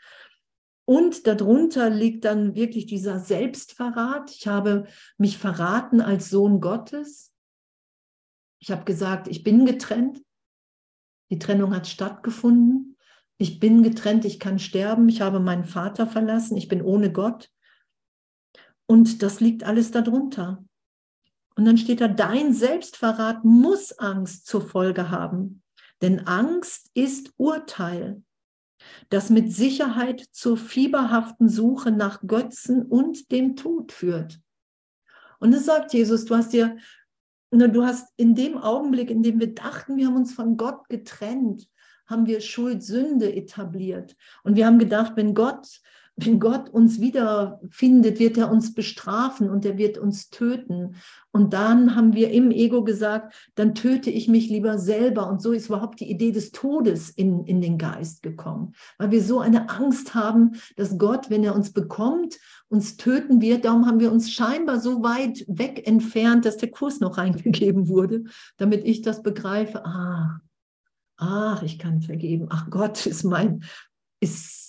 Und 0.86 1.28
darunter 1.28 1.90
liegt 1.90 2.26
dann 2.26 2.56
wirklich 2.56 2.86
dieser 2.86 3.20
Selbstverrat. 3.20 4.32
Ich 4.32 4.48
habe 4.48 4.88
mich 5.18 5.38
verraten 5.38 6.02
als 6.02 6.30
Sohn 6.30 6.62
Gottes. 6.62 7.34
Ich 8.60 8.72
habe 8.72 8.86
gesagt, 8.86 9.28
ich 9.28 9.44
bin 9.44 9.66
getrennt. 9.66 10.22
Die 11.30 11.40
Trennung 11.40 11.76
hat 11.76 11.88
stattgefunden. 11.88 12.93
Ich 13.38 13.60
bin 13.60 13.84
getrennt, 13.84 14.26
ich 14.26 14.40
kann 14.40 14.60
sterben, 14.60 15.10
ich 15.10 15.22
habe 15.22 15.40
meinen 15.40 15.66
Vater 15.66 16.08
verlassen, 16.08 16.56
ich 16.58 16.68
bin 16.68 16.82
ohne 16.82 17.12
Gott. 17.12 17.50
Und 18.86 19.24
das 19.24 19.40
liegt 19.40 19.64
alles 19.64 19.92
darunter. 19.92 20.64
Und 21.56 21.66
dann 21.66 21.78
steht 21.78 22.02
da, 22.02 22.08
dein 22.08 22.54
Selbstverrat 22.54 23.44
muss 23.44 23.98
Angst 24.00 24.48
zur 24.48 24.62
Folge 24.62 25.12
haben. 25.12 25.62
Denn 26.02 26.28
Angst 26.28 26.90
ist 26.94 27.32
Urteil, 27.38 28.24
das 29.10 29.30
mit 29.30 29.54
Sicherheit 29.54 30.26
zur 30.32 30.58
fieberhaften 30.58 31.48
Suche 31.48 31.92
nach 31.92 32.22
Götzen 32.26 32.84
und 32.84 33.32
dem 33.32 33.56
Tod 33.56 33.92
führt. 33.92 34.42
Und 35.40 35.54
es 35.54 35.66
sagt 35.66 35.94
Jesus, 35.94 36.26
du 36.26 36.36
hast 36.36 36.54
dir, 36.54 36.78
du 37.52 37.86
hast 37.86 38.12
in 38.18 38.36
dem 38.36 38.58
Augenblick, 38.58 39.10
in 39.10 39.24
dem 39.24 39.40
wir 39.40 39.54
dachten, 39.54 39.98
wir 39.98 40.08
haben 40.08 40.16
uns 40.16 40.34
von 40.34 40.58
Gott 40.58 40.90
getrennt, 40.90 41.70
haben 42.06 42.26
wir 42.26 42.42
Schuld, 42.42 42.84
Sünde 42.84 43.34
etabliert. 43.36 44.16
Und 44.44 44.56
wir 44.56 44.66
haben 44.66 44.80
gedacht, 44.80 45.14
wenn 45.16 45.34
Gott, 45.34 45.82
wenn 46.16 46.40
Gott 46.40 46.70
uns 46.70 47.00
wiederfindet, 47.02 48.20
wird 48.20 48.38
er 48.38 48.52
uns 48.52 48.76
bestrafen 48.76 49.50
und 49.50 49.66
er 49.66 49.80
wird 49.80 49.98
uns 49.98 50.30
töten. 50.30 50.96
Und 51.32 51.54
dann 51.54 51.96
haben 51.96 52.14
wir 52.14 52.30
im 52.30 52.52
Ego 52.52 52.84
gesagt, 52.84 53.34
dann 53.56 53.74
töte 53.74 54.12
ich 54.12 54.28
mich 54.28 54.48
lieber 54.48 54.78
selber. 54.78 55.28
Und 55.28 55.42
so 55.42 55.52
ist 55.54 55.68
überhaupt 55.68 56.00
die 56.00 56.12
Idee 56.12 56.32
des 56.32 56.52
Todes 56.52 57.10
in, 57.10 57.46
in 57.46 57.62
den 57.62 57.80
Geist 57.80 58.22
gekommen, 58.22 58.74
weil 59.00 59.10
wir 59.10 59.24
so 59.24 59.40
eine 59.40 59.70
Angst 59.70 60.14
haben, 60.14 60.52
dass 60.76 61.00
Gott, 61.00 61.32
wenn 61.32 61.44
er 61.44 61.56
uns 61.56 61.74
bekommt, 61.74 62.38
uns 62.70 62.96
töten 62.98 63.42
wird. 63.42 63.66
Darum 63.66 63.88
haben 63.88 64.00
wir 64.00 64.12
uns 64.12 64.32
scheinbar 64.32 64.80
so 64.80 65.02
weit 65.02 65.44
weg 65.48 65.88
entfernt, 65.88 66.46
dass 66.46 66.58
der 66.58 66.70
Kurs 66.70 67.00
noch 67.00 67.18
reingegeben 67.18 67.88
wurde, 67.88 68.26
damit 68.58 68.86
ich 68.86 69.02
das 69.02 69.24
begreife. 69.24 69.84
Ah, 69.84 70.40
ach, 71.24 71.64
ich 71.64 71.80
kann 71.80 72.02
vergeben, 72.02 72.48
ach 72.50 72.70
Gott 72.70 73.06
ist 73.06 73.24
mein, 73.24 73.64
ist 74.20 74.64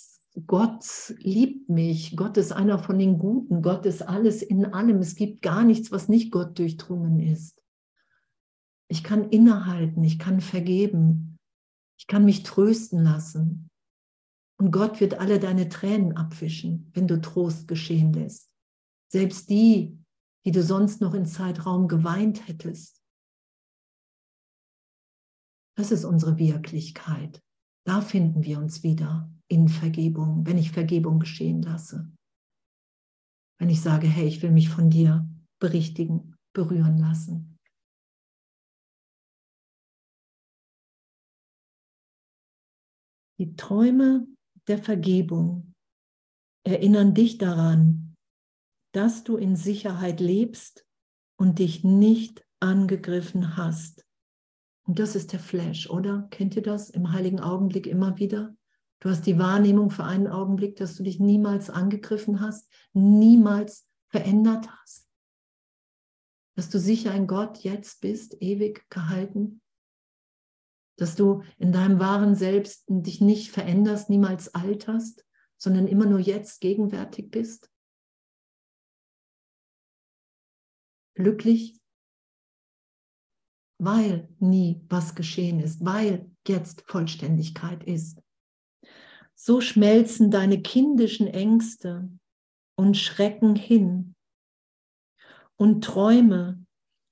Gott 0.47 1.13
liebt 1.19 1.69
mich, 1.69 2.17
Gott 2.17 2.35
ist 2.37 2.51
einer 2.51 2.77
von 2.79 2.99
den 2.99 3.17
Guten, 3.17 3.61
Gott 3.61 3.85
ist 3.85 4.01
alles 4.01 4.41
in 4.41 4.65
allem, 4.65 4.99
es 4.99 5.15
gibt 5.15 5.41
gar 5.41 5.63
nichts, 5.63 5.91
was 5.91 6.09
nicht 6.09 6.31
Gott 6.31 6.59
durchdrungen 6.59 7.19
ist. 7.21 7.61
Ich 8.89 9.03
kann 9.03 9.29
innehalten, 9.29 10.03
ich 10.03 10.19
kann 10.19 10.41
vergeben, 10.41 11.37
ich 11.97 12.07
kann 12.07 12.25
mich 12.25 12.43
trösten 12.43 13.03
lassen. 13.03 13.69
Und 14.57 14.71
Gott 14.71 14.99
wird 14.99 15.19
alle 15.19 15.39
deine 15.39 15.69
Tränen 15.69 16.17
abwischen, 16.17 16.91
wenn 16.93 17.07
du 17.07 17.19
Trost 17.21 17.67
geschehen 17.67 18.13
lässt. 18.13 18.49
Selbst 19.07 19.49
die, 19.49 19.97
die 20.45 20.51
du 20.51 20.63
sonst 20.63 21.01
noch 21.01 21.13
in 21.13 21.25
Zeitraum 21.25 21.87
geweint 21.87 22.47
hättest. 22.47 23.04
Das 25.77 25.91
ist 25.91 26.05
unsere 26.05 26.37
Wirklichkeit. 26.37 27.41
Da 27.85 28.01
finden 28.01 28.43
wir 28.43 28.59
uns 28.59 28.83
wieder 28.83 29.29
in 29.47 29.67
Vergebung, 29.67 30.45
wenn 30.45 30.57
ich 30.57 30.71
Vergebung 30.71 31.19
geschehen 31.19 31.61
lasse. 31.61 32.11
Wenn 33.59 33.69
ich 33.69 33.81
sage, 33.81 34.07
hey, 34.07 34.27
ich 34.27 34.41
will 34.41 34.51
mich 34.51 34.69
von 34.69 34.89
dir 34.89 35.29
berichtigen, 35.59 36.35
berühren 36.53 36.97
lassen. 36.97 37.59
Die 43.37 43.55
Träume 43.55 44.27
der 44.67 44.81
Vergebung 44.81 45.73
erinnern 46.65 47.13
dich 47.13 47.37
daran, 47.37 48.15
dass 48.93 49.23
du 49.25 49.35
in 49.35 49.55
Sicherheit 49.57 50.21
lebst 50.21 50.87
und 51.37 51.59
dich 51.59 51.83
nicht 51.83 52.45
angegriffen 52.61 53.57
hast. 53.57 54.04
Und 54.85 54.99
das 54.99 55.15
ist 55.15 55.33
der 55.33 55.39
Flash, 55.39 55.89
oder? 55.89 56.27
Kennt 56.29 56.55
ihr 56.55 56.61
das 56.61 56.89
im 56.89 57.11
heiligen 57.11 57.39
Augenblick 57.39 57.87
immer 57.87 58.17
wieder? 58.17 58.55
Du 58.99 59.09
hast 59.09 59.25
die 59.25 59.37
Wahrnehmung 59.39 59.89
für 59.89 60.03
einen 60.03 60.27
Augenblick, 60.27 60.75
dass 60.77 60.95
du 60.95 61.03
dich 61.03 61.19
niemals 61.19 61.69
angegriffen 61.69 62.39
hast, 62.39 62.71
niemals 62.93 63.87
verändert 64.07 64.69
hast. 64.69 65.07
Dass 66.55 66.69
du 66.69 66.79
sicher 66.79 67.11
ein 67.11 67.27
Gott 67.27 67.57
jetzt 67.59 68.01
bist, 68.01 68.41
ewig 68.41 68.87
gehalten. 68.89 69.61
Dass 70.97 71.15
du 71.15 71.43
in 71.57 71.73
deinem 71.73 71.99
wahren 71.99 72.35
Selbst 72.35 72.85
dich 72.87 73.21
nicht 73.21 73.51
veränderst, 73.51 74.09
niemals 74.09 74.53
alterst, 74.53 75.25
sondern 75.57 75.87
immer 75.87 76.05
nur 76.05 76.19
jetzt 76.19 76.61
gegenwärtig 76.61 77.31
bist. 77.31 77.69
Glücklich 81.15 81.81
weil 83.85 84.27
nie 84.39 84.81
was 84.89 85.15
geschehen 85.15 85.59
ist, 85.59 85.85
weil 85.85 86.29
jetzt 86.47 86.83
Vollständigkeit 86.87 87.83
ist. 87.83 88.21
So 89.35 89.61
schmelzen 89.61 90.31
deine 90.31 90.61
kindischen 90.61 91.27
Ängste 91.27 92.09
und 92.75 92.97
Schrecken 92.97 93.55
hin 93.55 94.15
und 95.57 95.83
Träume 95.83 96.65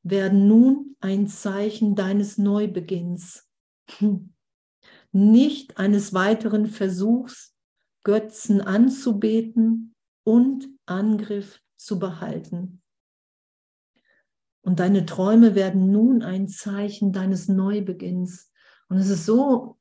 werden 0.04 0.48
nun 0.48 0.96
ein 1.00 1.28
Zeichen 1.28 1.96
deines 1.96 2.38
Neubeginns, 2.38 3.48
nicht 5.12 5.78
eines 5.78 6.14
weiteren 6.14 6.68
Versuchs, 6.68 7.56
Götzen 8.04 8.60
anzubeten 8.60 9.96
und 10.26 10.68
Angriff 10.86 11.62
zu 11.78 12.00
behalten. 12.00 12.83
Und 14.66 14.80
deine 14.80 15.06
Träume 15.06 15.56
werden 15.56 15.92
nun 15.92 16.24
ein 16.24 16.48
Zeichen 16.48 17.12
deines 17.12 17.50
Neubeginns. 17.50 18.50
Und 18.88 18.98
es 18.98 19.10
ist 19.10 19.26
so, 19.26 19.78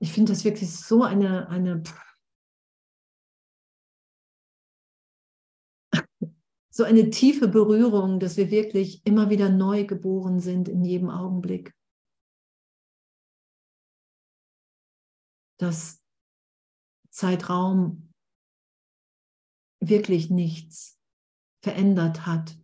ich 0.00 0.12
finde 0.12 0.32
das 0.32 0.44
wirklich 0.44 0.70
so 0.76 1.02
eine, 1.02 1.48
eine 1.48 1.82
so 6.70 6.84
eine 6.84 7.08
tiefe 7.08 7.48
Berührung, 7.48 8.20
dass 8.20 8.36
wir 8.36 8.50
wirklich 8.50 9.06
immer 9.06 9.30
wieder 9.30 9.48
neu 9.48 9.86
geboren 9.86 10.38
sind 10.38 10.68
in 10.68 10.84
jedem 10.84 11.08
Augenblick. 11.08 11.74
Dass 15.58 16.02
Zeitraum 17.10 18.12
wirklich 19.80 20.28
nichts 20.28 21.01
verändert 21.62 22.26
hat 22.26 22.56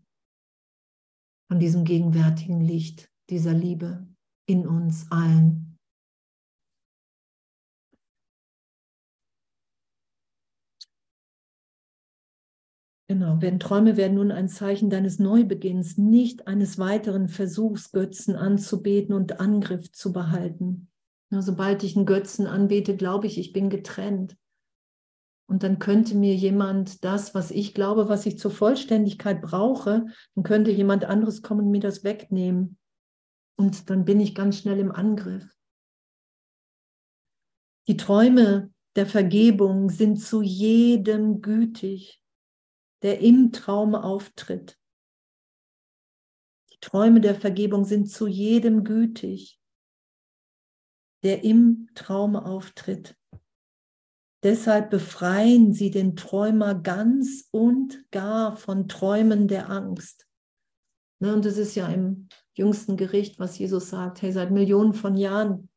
von 1.49 1.59
diesem 1.59 1.85
gegenwärtigen 1.85 2.61
Licht, 2.61 3.11
dieser 3.31 3.55
Liebe 3.55 4.07
in 4.47 4.67
uns 4.67 5.11
allen. 5.11 5.69
Genau, 13.11 13.41
wenn 13.41 13.59
Träume 13.59 13.97
werden 13.97 14.17
nun 14.17 14.31
ein 14.31 14.51
Zeichen 14.51 14.91
deines 14.91 15.19
Neubeginns, 15.19 15.97
nicht 15.97 16.47
eines 16.47 16.79
weiteren 16.79 17.29
Versuchs, 17.29 17.91
Götzen 17.91 18.37
anzubeten 18.37 19.15
und 19.15 19.41
Angriff 19.41 19.91
zu 19.93 20.13
behalten. 20.13 20.91
Ja, 21.31 21.41
sobald 21.41 21.83
ich 21.85 21.97
einen 21.97 22.05
Götzen 22.05 22.47
anbete, 22.47 22.97
glaube 22.97 23.27
ich, 23.27 23.39
ich 23.39 23.55
bin 23.55 23.71
getrennt. 23.71 24.37
Und 25.49 25.63
dann 25.63 25.79
könnte 25.79 26.15
mir 26.15 26.35
jemand 26.35 27.05
das, 27.05 27.35
was 27.35 27.51
ich 27.51 27.73
glaube, 27.73 28.11
was 28.11 28.27
ich 28.27 28.39
zur 28.39 28.51
Vollständigkeit 28.51 29.41
brauche, 29.41 30.05
dann 30.35 30.45
könnte 30.45 30.71
jemand 30.71 31.07
anderes 31.07 31.41
kommen 31.41 31.67
und 31.67 31.71
mir 31.71 31.81
das 31.81 32.05
wegnehmen. 32.05 32.77
Und 33.57 33.89
dann 33.89 34.05
bin 34.05 34.21
ich 34.21 34.35
ganz 34.35 34.59
schnell 34.59 34.79
im 34.79 34.93
Angriff. 34.93 35.49
Die 37.89 37.97
Träume 37.97 38.71
der 38.95 39.07
Vergebung 39.07 39.89
sind 39.89 40.19
zu 40.19 40.43
jedem 40.43 41.41
gütig, 41.41 42.23
der 43.03 43.21
im 43.21 43.51
Traum 43.51 43.95
auftritt. 43.95 44.79
Die 46.71 46.79
Träume 46.81 47.23
der 47.23 47.35
Vergebung 47.35 47.85
sind 47.85 48.11
zu 48.11 48.27
jedem 48.27 48.85
gütig, 48.85 49.59
der 51.25 51.43
im 51.43 51.89
Traum 51.95 52.37
auftritt. 52.37 53.18
Deshalb 54.43 54.91
befreien 54.91 55.73
sie 55.73 55.91
den 55.91 56.15
Träumer 56.15 56.75
ganz 56.77 57.49
und 57.51 58.05
gar 58.11 58.57
von 58.57 58.89
Träumen 58.89 59.49
der 59.49 59.69
Angst. 59.69 60.27
Ne, 61.21 61.35
und 61.35 61.45
das 61.45 61.57
ist 61.57 61.75
ja 61.75 61.89
im 61.89 62.29
jüngsten 62.55 62.97
Gericht, 62.97 63.41
was 63.41 63.59
Jesus 63.59 63.91
sagt, 63.91 64.23
hey, 64.23 64.33
seit 64.33 64.51
Millionen 64.53 64.95
von 64.95 65.17
Jahren 65.17 65.69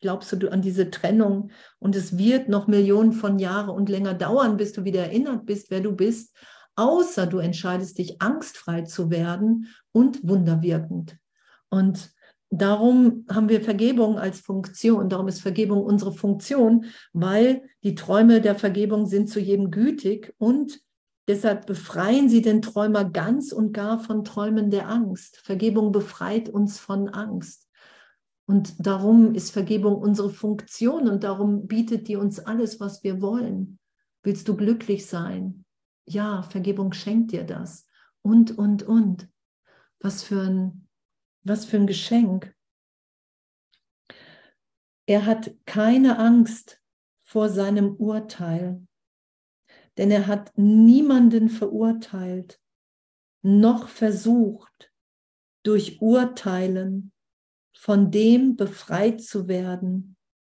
glaubst 0.00 0.32
du 0.32 0.50
an 0.50 0.62
diese 0.62 0.90
Trennung 0.90 1.50
und 1.78 1.96
es 1.96 2.16
wird 2.16 2.48
noch 2.48 2.66
Millionen 2.66 3.12
von 3.12 3.38
Jahren 3.38 3.70
und 3.70 3.88
länger 3.88 4.14
dauern, 4.14 4.56
bis 4.56 4.72
du 4.72 4.84
wieder 4.84 5.02
erinnert 5.02 5.44
bist, 5.44 5.70
wer 5.70 5.80
du 5.80 5.92
bist, 5.92 6.34
außer 6.76 7.26
du 7.26 7.38
entscheidest 7.38 7.98
dich, 7.98 8.22
angstfrei 8.22 8.82
zu 8.82 9.10
werden 9.10 9.68
und 9.92 10.26
wunderwirkend. 10.26 11.18
Und 11.68 12.12
darum 12.50 13.26
haben 13.30 13.48
wir 13.48 13.60
Vergebung 13.60 14.18
als 14.18 14.40
Funktion, 14.40 15.08
darum 15.08 15.28
ist 15.28 15.40
Vergebung 15.40 15.82
unsere 15.82 16.12
Funktion, 16.12 16.86
weil 17.12 17.62
die 17.82 17.94
Träume 17.94 18.40
der 18.40 18.54
Vergebung 18.54 19.06
sind 19.06 19.28
zu 19.28 19.40
jedem 19.40 19.70
gütig 19.70 20.34
und 20.38 20.80
deshalb 21.28 21.66
befreien 21.66 22.28
sie 22.28 22.42
den 22.42 22.62
Träumer 22.62 23.04
ganz 23.04 23.52
und 23.52 23.72
gar 23.72 24.00
von 24.00 24.24
Träumen 24.24 24.70
der 24.70 24.88
Angst. 24.88 25.38
Vergebung 25.38 25.92
befreit 25.92 26.48
uns 26.48 26.78
von 26.78 27.08
Angst. 27.08 27.68
Und 28.46 28.86
darum 28.86 29.34
ist 29.34 29.50
Vergebung 29.50 29.96
unsere 29.96 30.30
Funktion 30.30 31.06
und 31.06 31.22
darum 31.22 31.66
bietet 31.66 32.08
die 32.08 32.16
uns 32.16 32.40
alles, 32.40 32.80
was 32.80 33.04
wir 33.04 33.20
wollen. 33.20 33.78
Willst 34.22 34.48
du 34.48 34.56
glücklich 34.56 35.06
sein? 35.06 35.66
Ja, 36.06 36.42
Vergebung 36.42 36.94
schenkt 36.94 37.32
dir 37.32 37.44
das. 37.44 37.86
Und, 38.22 38.56
und, 38.56 38.82
und. 38.82 39.28
Was 40.00 40.22
für 40.22 40.40
ein, 40.40 40.87
was 41.42 41.64
für 41.64 41.76
ein 41.76 41.86
Geschenk. 41.86 42.54
Er 45.06 45.24
hat 45.24 45.54
keine 45.64 46.18
Angst 46.18 46.80
vor 47.22 47.48
seinem 47.48 47.96
Urteil, 47.96 48.86
denn 49.96 50.10
er 50.10 50.26
hat 50.26 50.52
niemanden 50.56 51.48
verurteilt, 51.48 52.60
noch 53.42 53.88
versucht, 53.88 54.92
durch 55.62 56.00
Urteilen 56.00 57.12
von 57.74 58.10
dem 58.10 58.56
befreit 58.56 59.22
zu 59.22 59.48
werden, 59.48 60.16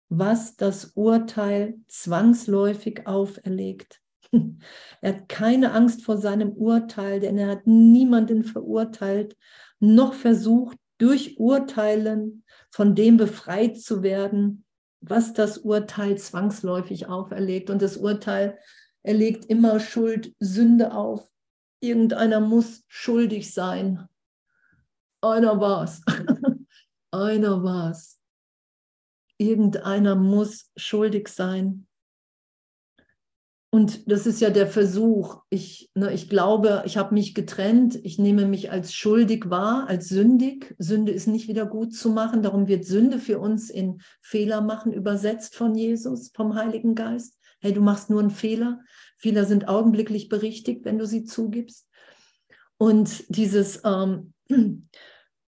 was 0.10 0.56
das 0.56 0.94
Urteil 0.96 1.80
zwangsläufig 1.88 3.08
auferlegt. 3.08 4.02
Er 5.02 5.14
hat 5.16 5.30
keine 5.30 5.72
Angst 5.72 6.04
vor 6.04 6.18
seinem 6.18 6.52
Urteil, 6.52 7.20
denn 7.20 7.38
er 7.38 7.48
hat 7.48 7.66
niemanden 7.66 8.44
verurteilt, 8.44 9.36
noch 9.80 10.14
versucht, 10.14 10.78
durch 10.98 11.40
Urteilen 11.40 12.44
von 12.72 12.94
dem 12.94 13.18
befreit 13.18 13.80
zu 13.80 14.04
werden, 14.04 14.66
was 15.02 15.34
das 15.34 15.60
Urteil 15.60 16.18
zwangsläufig 16.18 17.08
auferlegt. 17.08 17.70
Und 17.70 17.82
das 17.82 17.98
Urteil 17.98 18.60
erlegt 19.02 19.46
immer 19.46 19.80
Schuld, 19.80 20.36
Sünde 20.40 20.94
auf. 20.94 21.30
Irgendeiner 21.82 22.42
muss 22.42 22.84
schuldig 22.88 23.54
sein. 23.54 24.08
Einer 25.22 25.60
war's. 25.60 26.02
Einer 27.12 27.64
war's. 27.64 28.20
Irgendeiner 29.38 30.16
muss 30.16 30.70
schuldig 30.76 31.30
sein. 31.30 31.88
Und 33.72 34.12
das 34.12 34.26
ist 34.26 34.42
ja 34.42 34.50
der 34.50 34.66
Versuch. 34.66 35.44
Ich, 35.50 35.92
ne, 35.94 36.12
ich 36.12 36.28
glaube, 36.28 36.82
ich 36.86 36.98
habe 36.98 37.14
mich 37.14 37.36
getrennt. 37.36 38.00
Ich 38.04 38.18
nehme 38.18 38.48
mich 38.48 38.72
als 38.72 38.94
schuldig 38.94 39.52
wahr, 39.52 39.88
als 39.88 40.10
sündig. 40.10 40.76
Sünde 40.80 41.12
ist 41.12 41.28
nicht 41.28 41.48
wieder 41.48 41.68
gut 41.68 41.94
zu 41.94 42.10
machen. 42.10 42.42
Darum 42.42 42.68
wird 42.68 42.86
Sünde 42.86 43.20
für 43.20 43.38
uns 43.38 43.70
in 43.70 44.02
Fehler 44.22 44.62
machen 44.62 44.92
übersetzt 44.92 45.56
von 45.56 45.76
Jesus, 45.76 46.32
vom 46.34 46.56
Heiligen 46.56 46.96
Geist. 46.96 47.38
Hey, 47.60 47.72
du 47.72 47.82
machst 47.82 48.10
nur 48.10 48.22
einen 48.22 48.32
Fehler. 48.32 48.80
Fehler 49.18 49.46
sind 49.46 49.68
augenblicklich 49.68 50.30
berichtigt, 50.30 50.84
wenn 50.86 50.98
du 50.98 51.06
sie 51.06 51.26
zugibst. 51.26 51.88
Und 52.78 53.26
dieses 53.36 53.82
ähm, 53.84 54.34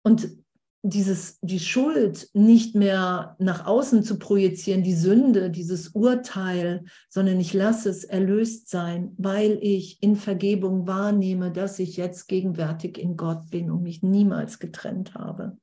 und 0.04 0.41
dieses, 0.84 1.40
die 1.42 1.60
Schuld 1.60 2.30
nicht 2.34 2.74
mehr 2.74 3.36
nach 3.40 3.66
außen 3.66 4.04
zu 4.04 4.18
projizieren, 4.18 4.82
die 4.82 4.96
Sünde, 4.96 5.52
dieses 5.52 5.90
Urteil, 5.90 6.86
sondern 7.10 7.40
ich 7.40 7.54
lasse 7.54 7.90
es 7.90 8.04
erlöst 8.04 8.70
sein, 8.70 9.14
weil 9.18 9.60
ich 9.62 10.02
in 10.02 10.16
Vergebung 10.16 10.88
wahrnehme, 10.88 11.52
dass 11.52 11.78
ich 11.78 11.98
jetzt 11.98 12.28
gegenwärtig 12.28 12.98
in 12.98 13.16
Gott 13.16 13.52
bin 13.52 13.70
und 13.70 13.84
mich 13.84 14.02
niemals 14.02 14.58
getrennt 14.58 15.14
habe. 15.14 15.58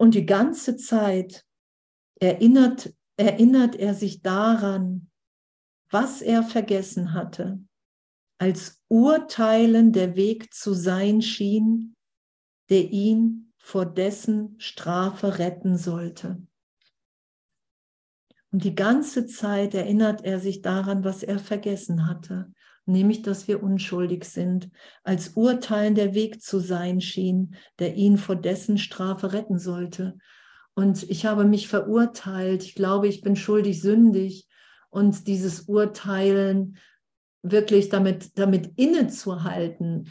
Und 0.00 0.14
die 0.14 0.26
ganze 0.26 0.76
Zeit 0.76 1.44
erinnert, 2.20 2.94
erinnert 3.16 3.74
er 3.74 3.94
sich 3.94 4.22
daran, 4.22 5.10
was 5.90 6.22
er 6.22 6.44
vergessen 6.44 7.12
hatte 7.14 7.58
als 8.38 8.77
urteilen 8.88 9.92
der 9.92 10.16
Weg 10.16 10.52
zu 10.52 10.74
sein 10.74 11.22
schien, 11.22 11.96
der 12.70 12.90
ihn 12.90 13.52
vor 13.58 13.86
dessen 13.86 14.54
Strafe 14.58 15.38
retten 15.38 15.76
sollte. 15.76 16.42
Und 18.50 18.64
die 18.64 18.74
ganze 18.74 19.26
Zeit 19.26 19.74
erinnert 19.74 20.24
er 20.24 20.40
sich 20.40 20.62
daran, 20.62 21.04
was 21.04 21.22
er 21.22 21.38
vergessen 21.38 22.06
hatte, 22.06 22.50
nämlich, 22.86 23.20
dass 23.20 23.46
wir 23.46 23.62
unschuldig 23.62 24.24
sind, 24.24 24.70
als 25.04 25.30
urteilen 25.30 25.94
der 25.94 26.14
Weg 26.14 26.42
zu 26.42 26.58
sein 26.58 27.02
schien, 27.02 27.56
der 27.78 27.94
ihn 27.94 28.16
vor 28.16 28.36
dessen 28.36 28.78
Strafe 28.78 29.34
retten 29.34 29.58
sollte. 29.58 30.16
Und 30.74 31.02
ich 31.10 31.26
habe 31.26 31.44
mich 31.44 31.68
verurteilt, 31.68 32.62
ich 32.62 32.74
glaube, 32.74 33.08
ich 33.08 33.20
bin 33.20 33.36
schuldig, 33.36 33.82
sündig. 33.82 34.46
Und 34.88 35.26
dieses 35.26 35.62
Urteilen 35.62 36.78
wirklich 37.42 37.88
damit, 37.88 38.38
damit 38.38 38.72
innezuhalten 38.76 40.10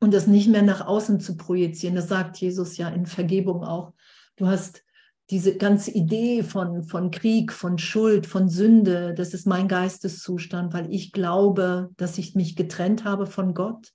und 0.00 0.12
das 0.12 0.26
nicht 0.26 0.48
mehr 0.48 0.62
nach 0.62 0.86
außen 0.86 1.20
zu 1.20 1.36
projizieren. 1.36 1.94
Das 1.94 2.08
sagt 2.08 2.36
Jesus 2.38 2.76
ja 2.76 2.88
in 2.88 3.06
Vergebung 3.06 3.62
auch. 3.64 3.92
Du 4.36 4.46
hast 4.46 4.82
diese 5.30 5.56
ganze 5.56 5.92
Idee 5.92 6.42
von, 6.42 6.82
von 6.82 7.10
Krieg, 7.10 7.52
von 7.52 7.78
Schuld, 7.78 8.26
von 8.26 8.48
Sünde, 8.48 9.14
das 9.14 9.32
ist 9.32 9.46
mein 9.46 9.68
Geisteszustand, 9.68 10.74
weil 10.74 10.92
ich 10.92 11.12
glaube, 11.12 11.90
dass 11.96 12.18
ich 12.18 12.34
mich 12.34 12.56
getrennt 12.56 13.04
habe 13.04 13.26
von 13.26 13.54
Gott. 13.54 13.92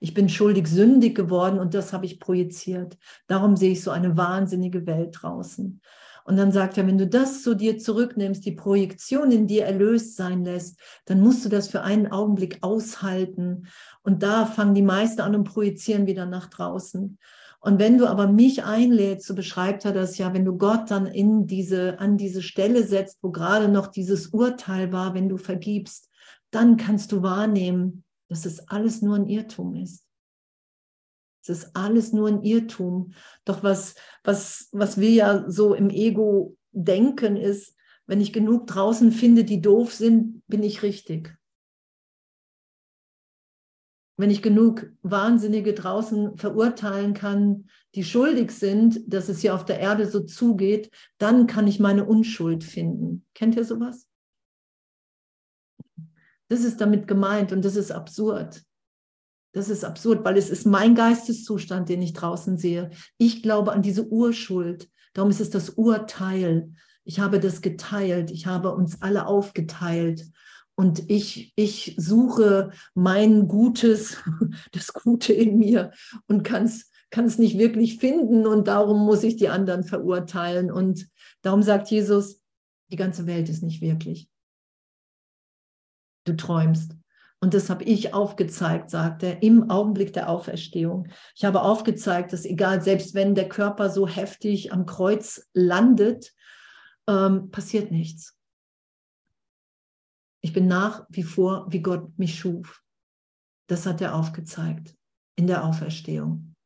Ich 0.00 0.14
bin 0.14 0.28
schuldig, 0.28 0.68
sündig 0.68 1.16
geworden 1.16 1.58
und 1.58 1.74
das 1.74 1.92
habe 1.92 2.06
ich 2.06 2.20
projiziert. 2.20 2.96
Darum 3.26 3.56
sehe 3.56 3.72
ich 3.72 3.82
so 3.82 3.90
eine 3.90 4.16
wahnsinnige 4.16 4.86
Welt 4.86 5.18
draußen. 5.20 5.80
Und 6.28 6.36
dann 6.36 6.52
sagt 6.52 6.76
er, 6.76 6.86
wenn 6.86 6.98
du 6.98 7.06
das 7.06 7.42
zu 7.42 7.54
dir 7.54 7.78
zurücknimmst, 7.78 8.44
die 8.44 8.52
Projektion 8.52 9.32
in 9.32 9.46
dir 9.46 9.64
erlöst 9.64 10.14
sein 10.14 10.44
lässt, 10.44 10.78
dann 11.06 11.22
musst 11.22 11.42
du 11.42 11.48
das 11.48 11.68
für 11.68 11.80
einen 11.80 12.08
Augenblick 12.08 12.58
aushalten. 12.60 13.66
Und 14.02 14.22
da 14.22 14.44
fangen 14.44 14.74
die 14.74 14.82
meisten 14.82 15.22
an 15.22 15.34
und 15.34 15.44
projizieren 15.44 16.06
wieder 16.06 16.26
nach 16.26 16.50
draußen. 16.50 17.16
Und 17.60 17.78
wenn 17.78 17.96
du 17.96 18.06
aber 18.06 18.26
mich 18.26 18.62
einlädst, 18.62 19.26
so 19.26 19.34
beschreibt 19.34 19.86
er 19.86 19.92
das 19.92 20.18
ja, 20.18 20.34
wenn 20.34 20.44
du 20.44 20.58
Gott 20.58 20.90
dann 20.90 21.06
in 21.06 21.46
diese, 21.46 21.98
an 21.98 22.18
diese 22.18 22.42
Stelle 22.42 22.84
setzt, 22.86 23.16
wo 23.22 23.30
gerade 23.30 23.68
noch 23.68 23.86
dieses 23.86 24.26
Urteil 24.26 24.92
war, 24.92 25.14
wenn 25.14 25.30
du 25.30 25.38
vergibst, 25.38 26.10
dann 26.50 26.76
kannst 26.76 27.10
du 27.10 27.22
wahrnehmen, 27.22 28.04
dass 28.28 28.44
es 28.44 28.68
alles 28.68 29.00
nur 29.00 29.16
ein 29.16 29.28
Irrtum 29.28 29.76
ist. 29.76 30.04
Es 31.48 31.64
ist 31.64 31.76
alles 31.76 32.12
nur 32.12 32.28
ein 32.28 32.42
Irrtum. 32.42 33.14
Doch 33.44 33.62
was, 33.62 33.94
was, 34.24 34.68
was 34.72 34.98
wir 34.98 35.10
ja 35.10 35.50
so 35.50 35.74
im 35.74 35.90
Ego 35.90 36.56
denken, 36.72 37.36
ist, 37.36 37.74
wenn 38.06 38.20
ich 38.20 38.32
genug 38.32 38.66
draußen 38.66 39.12
finde, 39.12 39.44
die 39.44 39.60
doof 39.60 39.92
sind, 39.94 40.42
bin 40.46 40.62
ich 40.62 40.82
richtig. 40.82 41.36
Wenn 44.16 44.30
ich 44.30 44.42
genug 44.42 44.90
Wahnsinnige 45.02 45.74
draußen 45.74 46.36
verurteilen 46.36 47.14
kann, 47.14 47.68
die 47.94 48.02
schuldig 48.02 48.50
sind, 48.50 49.00
dass 49.06 49.28
es 49.28 49.40
hier 49.40 49.54
auf 49.54 49.64
der 49.64 49.78
Erde 49.78 50.06
so 50.06 50.20
zugeht, 50.20 50.90
dann 51.18 51.46
kann 51.46 51.66
ich 51.68 51.78
meine 51.78 52.04
Unschuld 52.04 52.64
finden. 52.64 53.24
Kennt 53.34 53.56
ihr 53.56 53.64
sowas? 53.64 54.08
Das 56.48 56.64
ist 56.64 56.80
damit 56.80 57.06
gemeint 57.06 57.52
und 57.52 57.64
das 57.64 57.76
ist 57.76 57.92
absurd. 57.92 58.62
Das 59.58 59.70
ist 59.70 59.84
absurd, 59.84 60.24
weil 60.24 60.36
es 60.36 60.50
ist 60.50 60.66
mein 60.66 60.94
Geisteszustand, 60.94 61.88
den 61.88 62.00
ich 62.00 62.12
draußen 62.12 62.58
sehe. 62.58 62.90
Ich 63.16 63.42
glaube 63.42 63.72
an 63.72 63.82
diese 63.82 64.06
Urschuld. 64.06 64.88
Darum 65.14 65.32
ist 65.32 65.40
es 65.40 65.50
das 65.50 65.70
Urteil. 65.70 66.70
Ich 67.02 67.18
habe 67.18 67.40
das 67.40 67.60
geteilt. 67.60 68.30
Ich 68.30 68.46
habe 68.46 68.72
uns 68.72 69.02
alle 69.02 69.26
aufgeteilt. 69.26 70.30
Und 70.76 71.10
ich, 71.10 71.52
ich 71.56 71.96
suche 71.98 72.70
mein 72.94 73.48
Gutes, 73.48 74.18
das 74.70 74.92
Gute 74.92 75.32
in 75.32 75.58
mir 75.58 75.90
und 76.28 76.44
kann 76.44 76.66
es 76.66 77.38
nicht 77.38 77.58
wirklich 77.58 77.98
finden. 77.98 78.46
Und 78.46 78.68
darum 78.68 79.04
muss 79.04 79.24
ich 79.24 79.34
die 79.34 79.48
anderen 79.48 79.82
verurteilen. 79.82 80.70
Und 80.70 81.08
darum 81.42 81.64
sagt 81.64 81.90
Jesus, 81.90 82.44
die 82.92 82.96
ganze 82.96 83.26
Welt 83.26 83.48
ist 83.48 83.64
nicht 83.64 83.80
wirklich. 83.80 84.30
Du 86.26 86.36
träumst. 86.36 86.94
Und 87.40 87.54
das 87.54 87.70
habe 87.70 87.84
ich 87.84 88.14
aufgezeigt, 88.14 88.90
sagt 88.90 89.22
er, 89.22 89.42
im 89.42 89.70
Augenblick 89.70 90.12
der 90.12 90.28
Auferstehung. 90.28 91.08
Ich 91.36 91.44
habe 91.44 91.62
aufgezeigt, 91.62 92.32
dass 92.32 92.44
egal, 92.44 92.82
selbst 92.82 93.14
wenn 93.14 93.36
der 93.36 93.48
Körper 93.48 93.90
so 93.90 94.08
heftig 94.08 94.72
am 94.72 94.86
Kreuz 94.86 95.48
landet, 95.52 96.34
ähm, 97.08 97.50
passiert 97.50 97.92
nichts. 97.92 98.36
Ich 100.40 100.52
bin 100.52 100.66
nach 100.66 101.06
wie 101.10 101.22
vor, 101.22 101.66
wie 101.70 101.80
Gott 101.80 102.18
mich 102.18 102.38
schuf. 102.38 102.82
Das 103.68 103.86
hat 103.86 104.00
er 104.00 104.14
aufgezeigt 104.14 104.96
in 105.36 105.46
der 105.46 105.64
Auferstehung. 105.64 106.56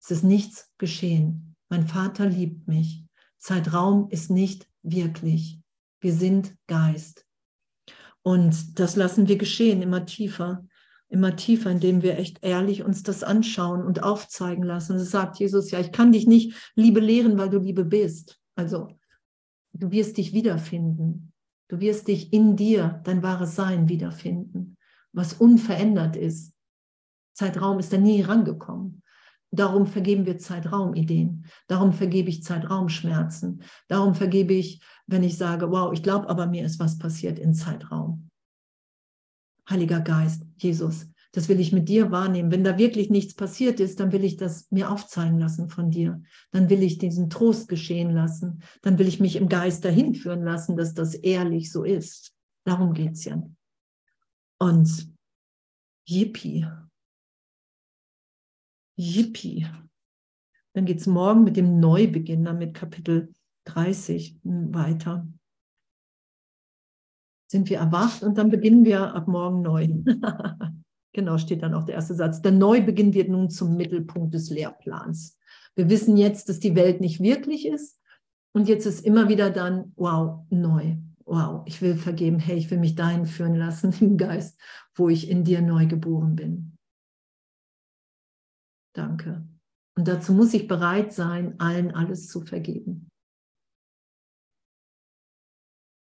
Es 0.00 0.10
ist 0.10 0.24
nichts 0.24 0.72
geschehen. 0.78 1.56
Mein 1.68 1.86
Vater 1.86 2.26
liebt 2.26 2.68
mich. 2.68 3.04
Zeitraum 3.38 4.08
ist 4.10 4.30
nicht 4.30 4.68
wirklich. 4.82 5.60
Wir 6.00 6.12
sind 6.12 6.56
Geist. 6.66 7.26
Und 8.22 8.78
das 8.78 8.96
lassen 8.96 9.28
wir 9.28 9.36
geschehen, 9.36 9.82
immer 9.82 10.04
tiefer, 10.06 10.66
immer 11.08 11.36
tiefer, 11.36 11.70
indem 11.70 12.02
wir 12.02 12.18
echt 12.18 12.42
ehrlich 12.42 12.82
uns 12.84 13.02
das 13.02 13.22
anschauen 13.22 13.82
und 13.82 14.02
aufzeigen 14.02 14.62
lassen. 14.62 14.98
Das 14.98 15.10
sagt 15.10 15.38
Jesus 15.38 15.70
ja, 15.70 15.80
ich 15.80 15.92
kann 15.92 16.12
dich 16.12 16.26
nicht 16.26 16.72
Liebe 16.74 17.00
lehren, 17.00 17.38
weil 17.38 17.50
du 17.50 17.58
Liebe 17.58 17.84
bist. 17.84 18.38
Also 18.54 18.88
du 19.72 19.90
wirst 19.90 20.18
dich 20.18 20.32
wiederfinden. 20.32 21.32
Du 21.68 21.80
wirst 21.80 22.08
dich 22.08 22.32
in 22.32 22.56
dir, 22.56 23.00
dein 23.04 23.22
wahres 23.22 23.54
Sein 23.54 23.88
wiederfinden, 23.88 24.76
was 25.12 25.34
unverändert 25.34 26.16
ist. 26.16 26.52
Zeitraum 27.32 27.78
ist 27.78 27.92
da 27.92 27.96
nie 27.96 28.22
rangekommen. 28.22 29.02
Darum 29.52 29.86
vergeben 29.86 30.26
wir 30.26 30.38
Zeitraumideen. 30.38 31.46
Darum 31.66 31.92
vergebe 31.92 32.28
ich 32.28 32.44
Zeitraumschmerzen. 32.44 33.62
Darum 33.88 34.14
vergebe 34.14 34.52
ich, 34.52 34.80
wenn 35.10 35.24
ich 35.24 35.36
sage, 35.36 35.70
wow, 35.70 35.92
ich 35.92 36.02
glaube 36.02 36.28
aber, 36.28 36.46
mir 36.46 36.64
ist 36.64 36.78
was 36.78 36.98
passiert 36.98 37.38
in 37.38 37.54
Zeitraum. 37.54 38.28
Heiliger 39.68 40.00
Geist, 40.00 40.44
Jesus, 40.56 41.08
das 41.32 41.48
will 41.48 41.60
ich 41.60 41.72
mit 41.72 41.88
dir 41.88 42.10
wahrnehmen. 42.10 42.50
Wenn 42.50 42.64
da 42.64 42.78
wirklich 42.78 43.10
nichts 43.10 43.34
passiert 43.34 43.78
ist, 43.78 44.00
dann 44.00 44.12
will 44.12 44.24
ich 44.24 44.36
das 44.36 44.70
mir 44.70 44.90
aufzeigen 44.90 45.38
lassen 45.38 45.68
von 45.68 45.90
dir. 45.90 46.22
Dann 46.50 46.70
will 46.70 46.82
ich 46.82 46.98
diesen 46.98 47.30
Trost 47.30 47.68
geschehen 47.68 48.10
lassen. 48.10 48.62
Dann 48.82 48.98
will 48.98 49.06
ich 49.06 49.20
mich 49.20 49.36
im 49.36 49.48
Geist 49.48 49.84
dahin 49.84 50.14
führen 50.14 50.42
lassen, 50.42 50.76
dass 50.76 50.94
das 50.94 51.14
ehrlich 51.14 51.70
so 51.70 51.84
ist. 51.84 52.34
Darum 52.64 52.94
geht 52.94 53.12
es 53.12 53.24
ja. 53.24 53.42
Und 54.58 55.14
Yippie, 56.08 56.66
Yippie. 58.96 59.66
Dann 60.72 60.84
geht 60.84 60.98
es 60.98 61.06
morgen 61.06 61.44
mit 61.44 61.56
dem 61.56 61.80
Neubeginn, 61.80 62.44
dann 62.44 62.58
mit 62.58 62.74
Kapitel 62.74 63.32
30 63.64 64.40
weiter. 64.42 65.26
Sind 67.50 67.68
wir 67.68 67.78
erwacht 67.78 68.22
und 68.22 68.38
dann 68.38 68.50
beginnen 68.50 68.84
wir 68.84 69.14
ab 69.14 69.26
morgen 69.26 69.62
neu. 69.62 69.88
genau, 71.12 71.38
steht 71.38 71.62
dann 71.62 71.74
auch 71.74 71.84
der 71.84 71.96
erste 71.96 72.14
Satz. 72.14 72.42
Der 72.42 72.52
Neubeginn 72.52 73.12
wird 73.12 73.28
nun 73.28 73.50
zum 73.50 73.76
Mittelpunkt 73.76 74.34
des 74.34 74.50
Lehrplans. 74.50 75.36
Wir 75.74 75.88
wissen 75.90 76.16
jetzt, 76.16 76.48
dass 76.48 76.60
die 76.60 76.74
Welt 76.74 77.00
nicht 77.00 77.20
wirklich 77.20 77.66
ist. 77.66 78.00
Und 78.52 78.68
jetzt 78.68 78.86
ist 78.86 79.04
immer 79.04 79.28
wieder 79.28 79.50
dann, 79.50 79.92
wow, 79.96 80.44
neu. 80.50 80.96
Wow, 81.24 81.62
ich 81.66 81.80
will 81.80 81.96
vergeben. 81.96 82.40
Hey, 82.40 82.56
ich 82.56 82.70
will 82.70 82.78
mich 82.78 82.96
dahin 82.96 83.26
führen 83.26 83.54
lassen 83.54 83.92
im 84.00 84.16
Geist, 84.16 84.60
wo 84.94 85.08
ich 85.08 85.28
in 85.28 85.44
dir 85.44 85.62
neu 85.62 85.86
geboren 85.86 86.34
bin. 86.34 86.76
Danke. 88.94 89.46
Und 89.96 90.08
dazu 90.08 90.32
muss 90.32 90.54
ich 90.54 90.66
bereit 90.66 91.12
sein, 91.12 91.58
allen 91.60 91.92
alles 91.92 92.26
zu 92.26 92.40
vergeben. 92.40 93.09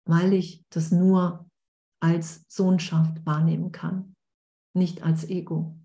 Weil 0.09 0.33
ich 0.33 0.65
das 0.71 0.91
nur 0.91 1.47
als 2.01 2.43
Sohnschaft 2.47 3.23
wahrnehmen 3.27 3.71
kann, 3.71 4.15
nicht 4.73 5.03
als 5.03 5.29
Ego. 5.29 5.77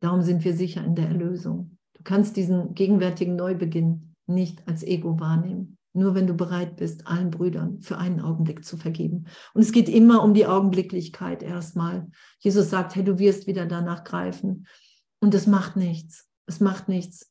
Darum 0.00 0.22
sind 0.22 0.44
wir 0.44 0.56
sicher 0.56 0.82
in 0.82 0.94
der 0.94 1.08
Erlösung. 1.08 1.76
Du 1.92 2.02
kannst 2.04 2.38
diesen 2.38 2.74
gegenwärtigen 2.74 3.36
Neubeginn 3.36 4.14
nicht 4.26 4.66
als 4.66 4.82
Ego 4.82 5.20
wahrnehmen. 5.20 5.76
Nur 5.92 6.14
wenn 6.14 6.26
du 6.26 6.32
bereit 6.32 6.76
bist, 6.76 7.06
allen 7.06 7.30
Brüdern 7.30 7.82
für 7.82 7.98
einen 7.98 8.20
Augenblick 8.20 8.64
zu 8.64 8.78
vergeben. 8.78 9.26
Und 9.52 9.60
es 9.60 9.72
geht 9.72 9.90
immer 9.90 10.22
um 10.22 10.32
die 10.32 10.46
Augenblicklichkeit 10.46 11.42
erstmal. 11.42 12.08
Jesus 12.38 12.70
sagt, 12.70 12.94
hey, 12.94 13.04
du 13.04 13.18
wirst 13.18 13.46
wieder 13.46 13.66
danach 13.66 14.04
greifen. 14.04 14.66
Und 15.20 15.34
es 15.34 15.46
macht 15.46 15.76
nichts. 15.76 16.30
Es 16.46 16.60
macht 16.60 16.88
nichts. 16.88 17.30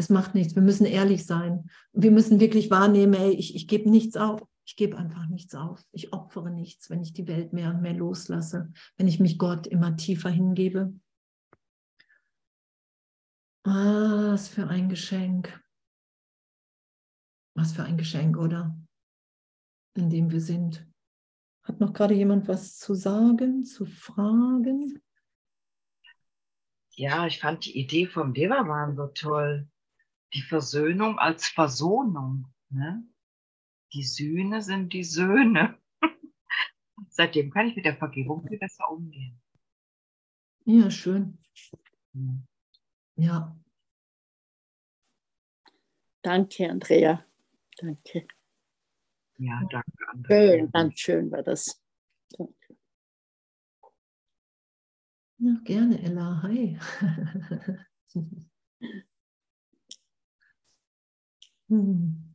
Es 0.00 0.08
macht 0.10 0.34
nichts. 0.34 0.54
Wir 0.54 0.62
müssen 0.62 0.86
ehrlich 0.86 1.26
sein. 1.26 1.68
Wir 1.92 2.12
müssen 2.12 2.38
wirklich 2.38 2.70
wahrnehmen, 2.70 3.14
ey, 3.14 3.32
ich, 3.32 3.56
ich 3.56 3.66
gebe 3.66 3.90
nichts 3.90 4.16
auf. 4.16 4.46
Ich 4.64 4.76
gebe 4.76 4.96
einfach 4.96 5.26
nichts 5.26 5.54
auf. 5.54 5.84
Ich 5.92 6.12
opfere 6.12 6.50
nichts, 6.50 6.88
wenn 6.88 7.02
ich 7.02 7.12
die 7.12 7.26
Welt 7.26 7.52
mehr 7.52 7.70
und 7.70 7.82
mehr 7.82 7.94
loslasse, 7.94 8.72
wenn 8.96 9.08
ich 9.08 9.18
mich 9.18 9.38
Gott 9.38 9.66
immer 9.66 9.96
tiefer 9.96 10.30
hingebe. 10.30 10.94
Was 13.64 14.48
für 14.48 14.68
ein 14.68 14.88
Geschenk. 14.88 15.60
Was 17.54 17.72
für 17.72 17.82
ein 17.82 17.98
Geschenk, 17.98 18.36
oder? 18.38 18.78
In 19.94 20.10
dem 20.10 20.30
wir 20.30 20.40
sind. 20.40 20.86
Hat 21.64 21.80
noch 21.80 21.92
gerade 21.92 22.14
jemand 22.14 22.46
was 22.46 22.78
zu 22.78 22.94
sagen, 22.94 23.64
zu 23.64 23.84
fragen? 23.84 25.02
Ja, 26.94 27.26
ich 27.26 27.40
fand 27.40 27.64
die 27.64 27.78
Idee 27.78 28.06
vom 28.06 28.32
Devaman 28.32 28.94
so 28.94 29.08
toll. 29.08 29.68
Die 30.34 30.42
Versöhnung 30.42 31.18
als 31.18 31.48
Versohnung. 31.48 32.52
Ne? 32.70 33.02
Die 33.92 34.04
Sühne 34.04 34.62
sind 34.62 34.92
die 34.92 35.04
Söhne. 35.04 35.78
Seitdem 37.08 37.50
kann 37.50 37.68
ich 37.68 37.76
mit 37.76 37.84
der 37.84 37.96
Vergebung 37.96 38.46
viel 38.46 38.58
besser 38.58 38.90
umgehen. 38.90 39.40
Ja, 40.64 40.90
schön. 40.90 41.38
Hm. 42.12 42.46
Ja. 43.16 43.58
Danke, 46.22 46.68
Andrea. 46.68 47.24
Danke. 47.78 48.26
Ja, 49.38 49.62
danke. 49.70 50.08
Andrea. 50.08 50.58
Schön, 50.58 50.70
ganz 50.72 51.00
schön 51.00 51.30
war 51.30 51.42
das. 51.42 51.82
Danke. 52.36 52.76
Ja, 55.38 55.54
gerne, 55.64 56.02
Ella. 56.02 56.42
Hi. 56.42 56.78
hm. 61.68 62.34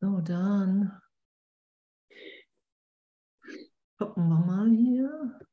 So, 0.00 0.20
dann 0.20 0.92
gucken 3.98 4.28
wir 4.28 4.38
mal 4.38 4.70
hier. 4.70 5.47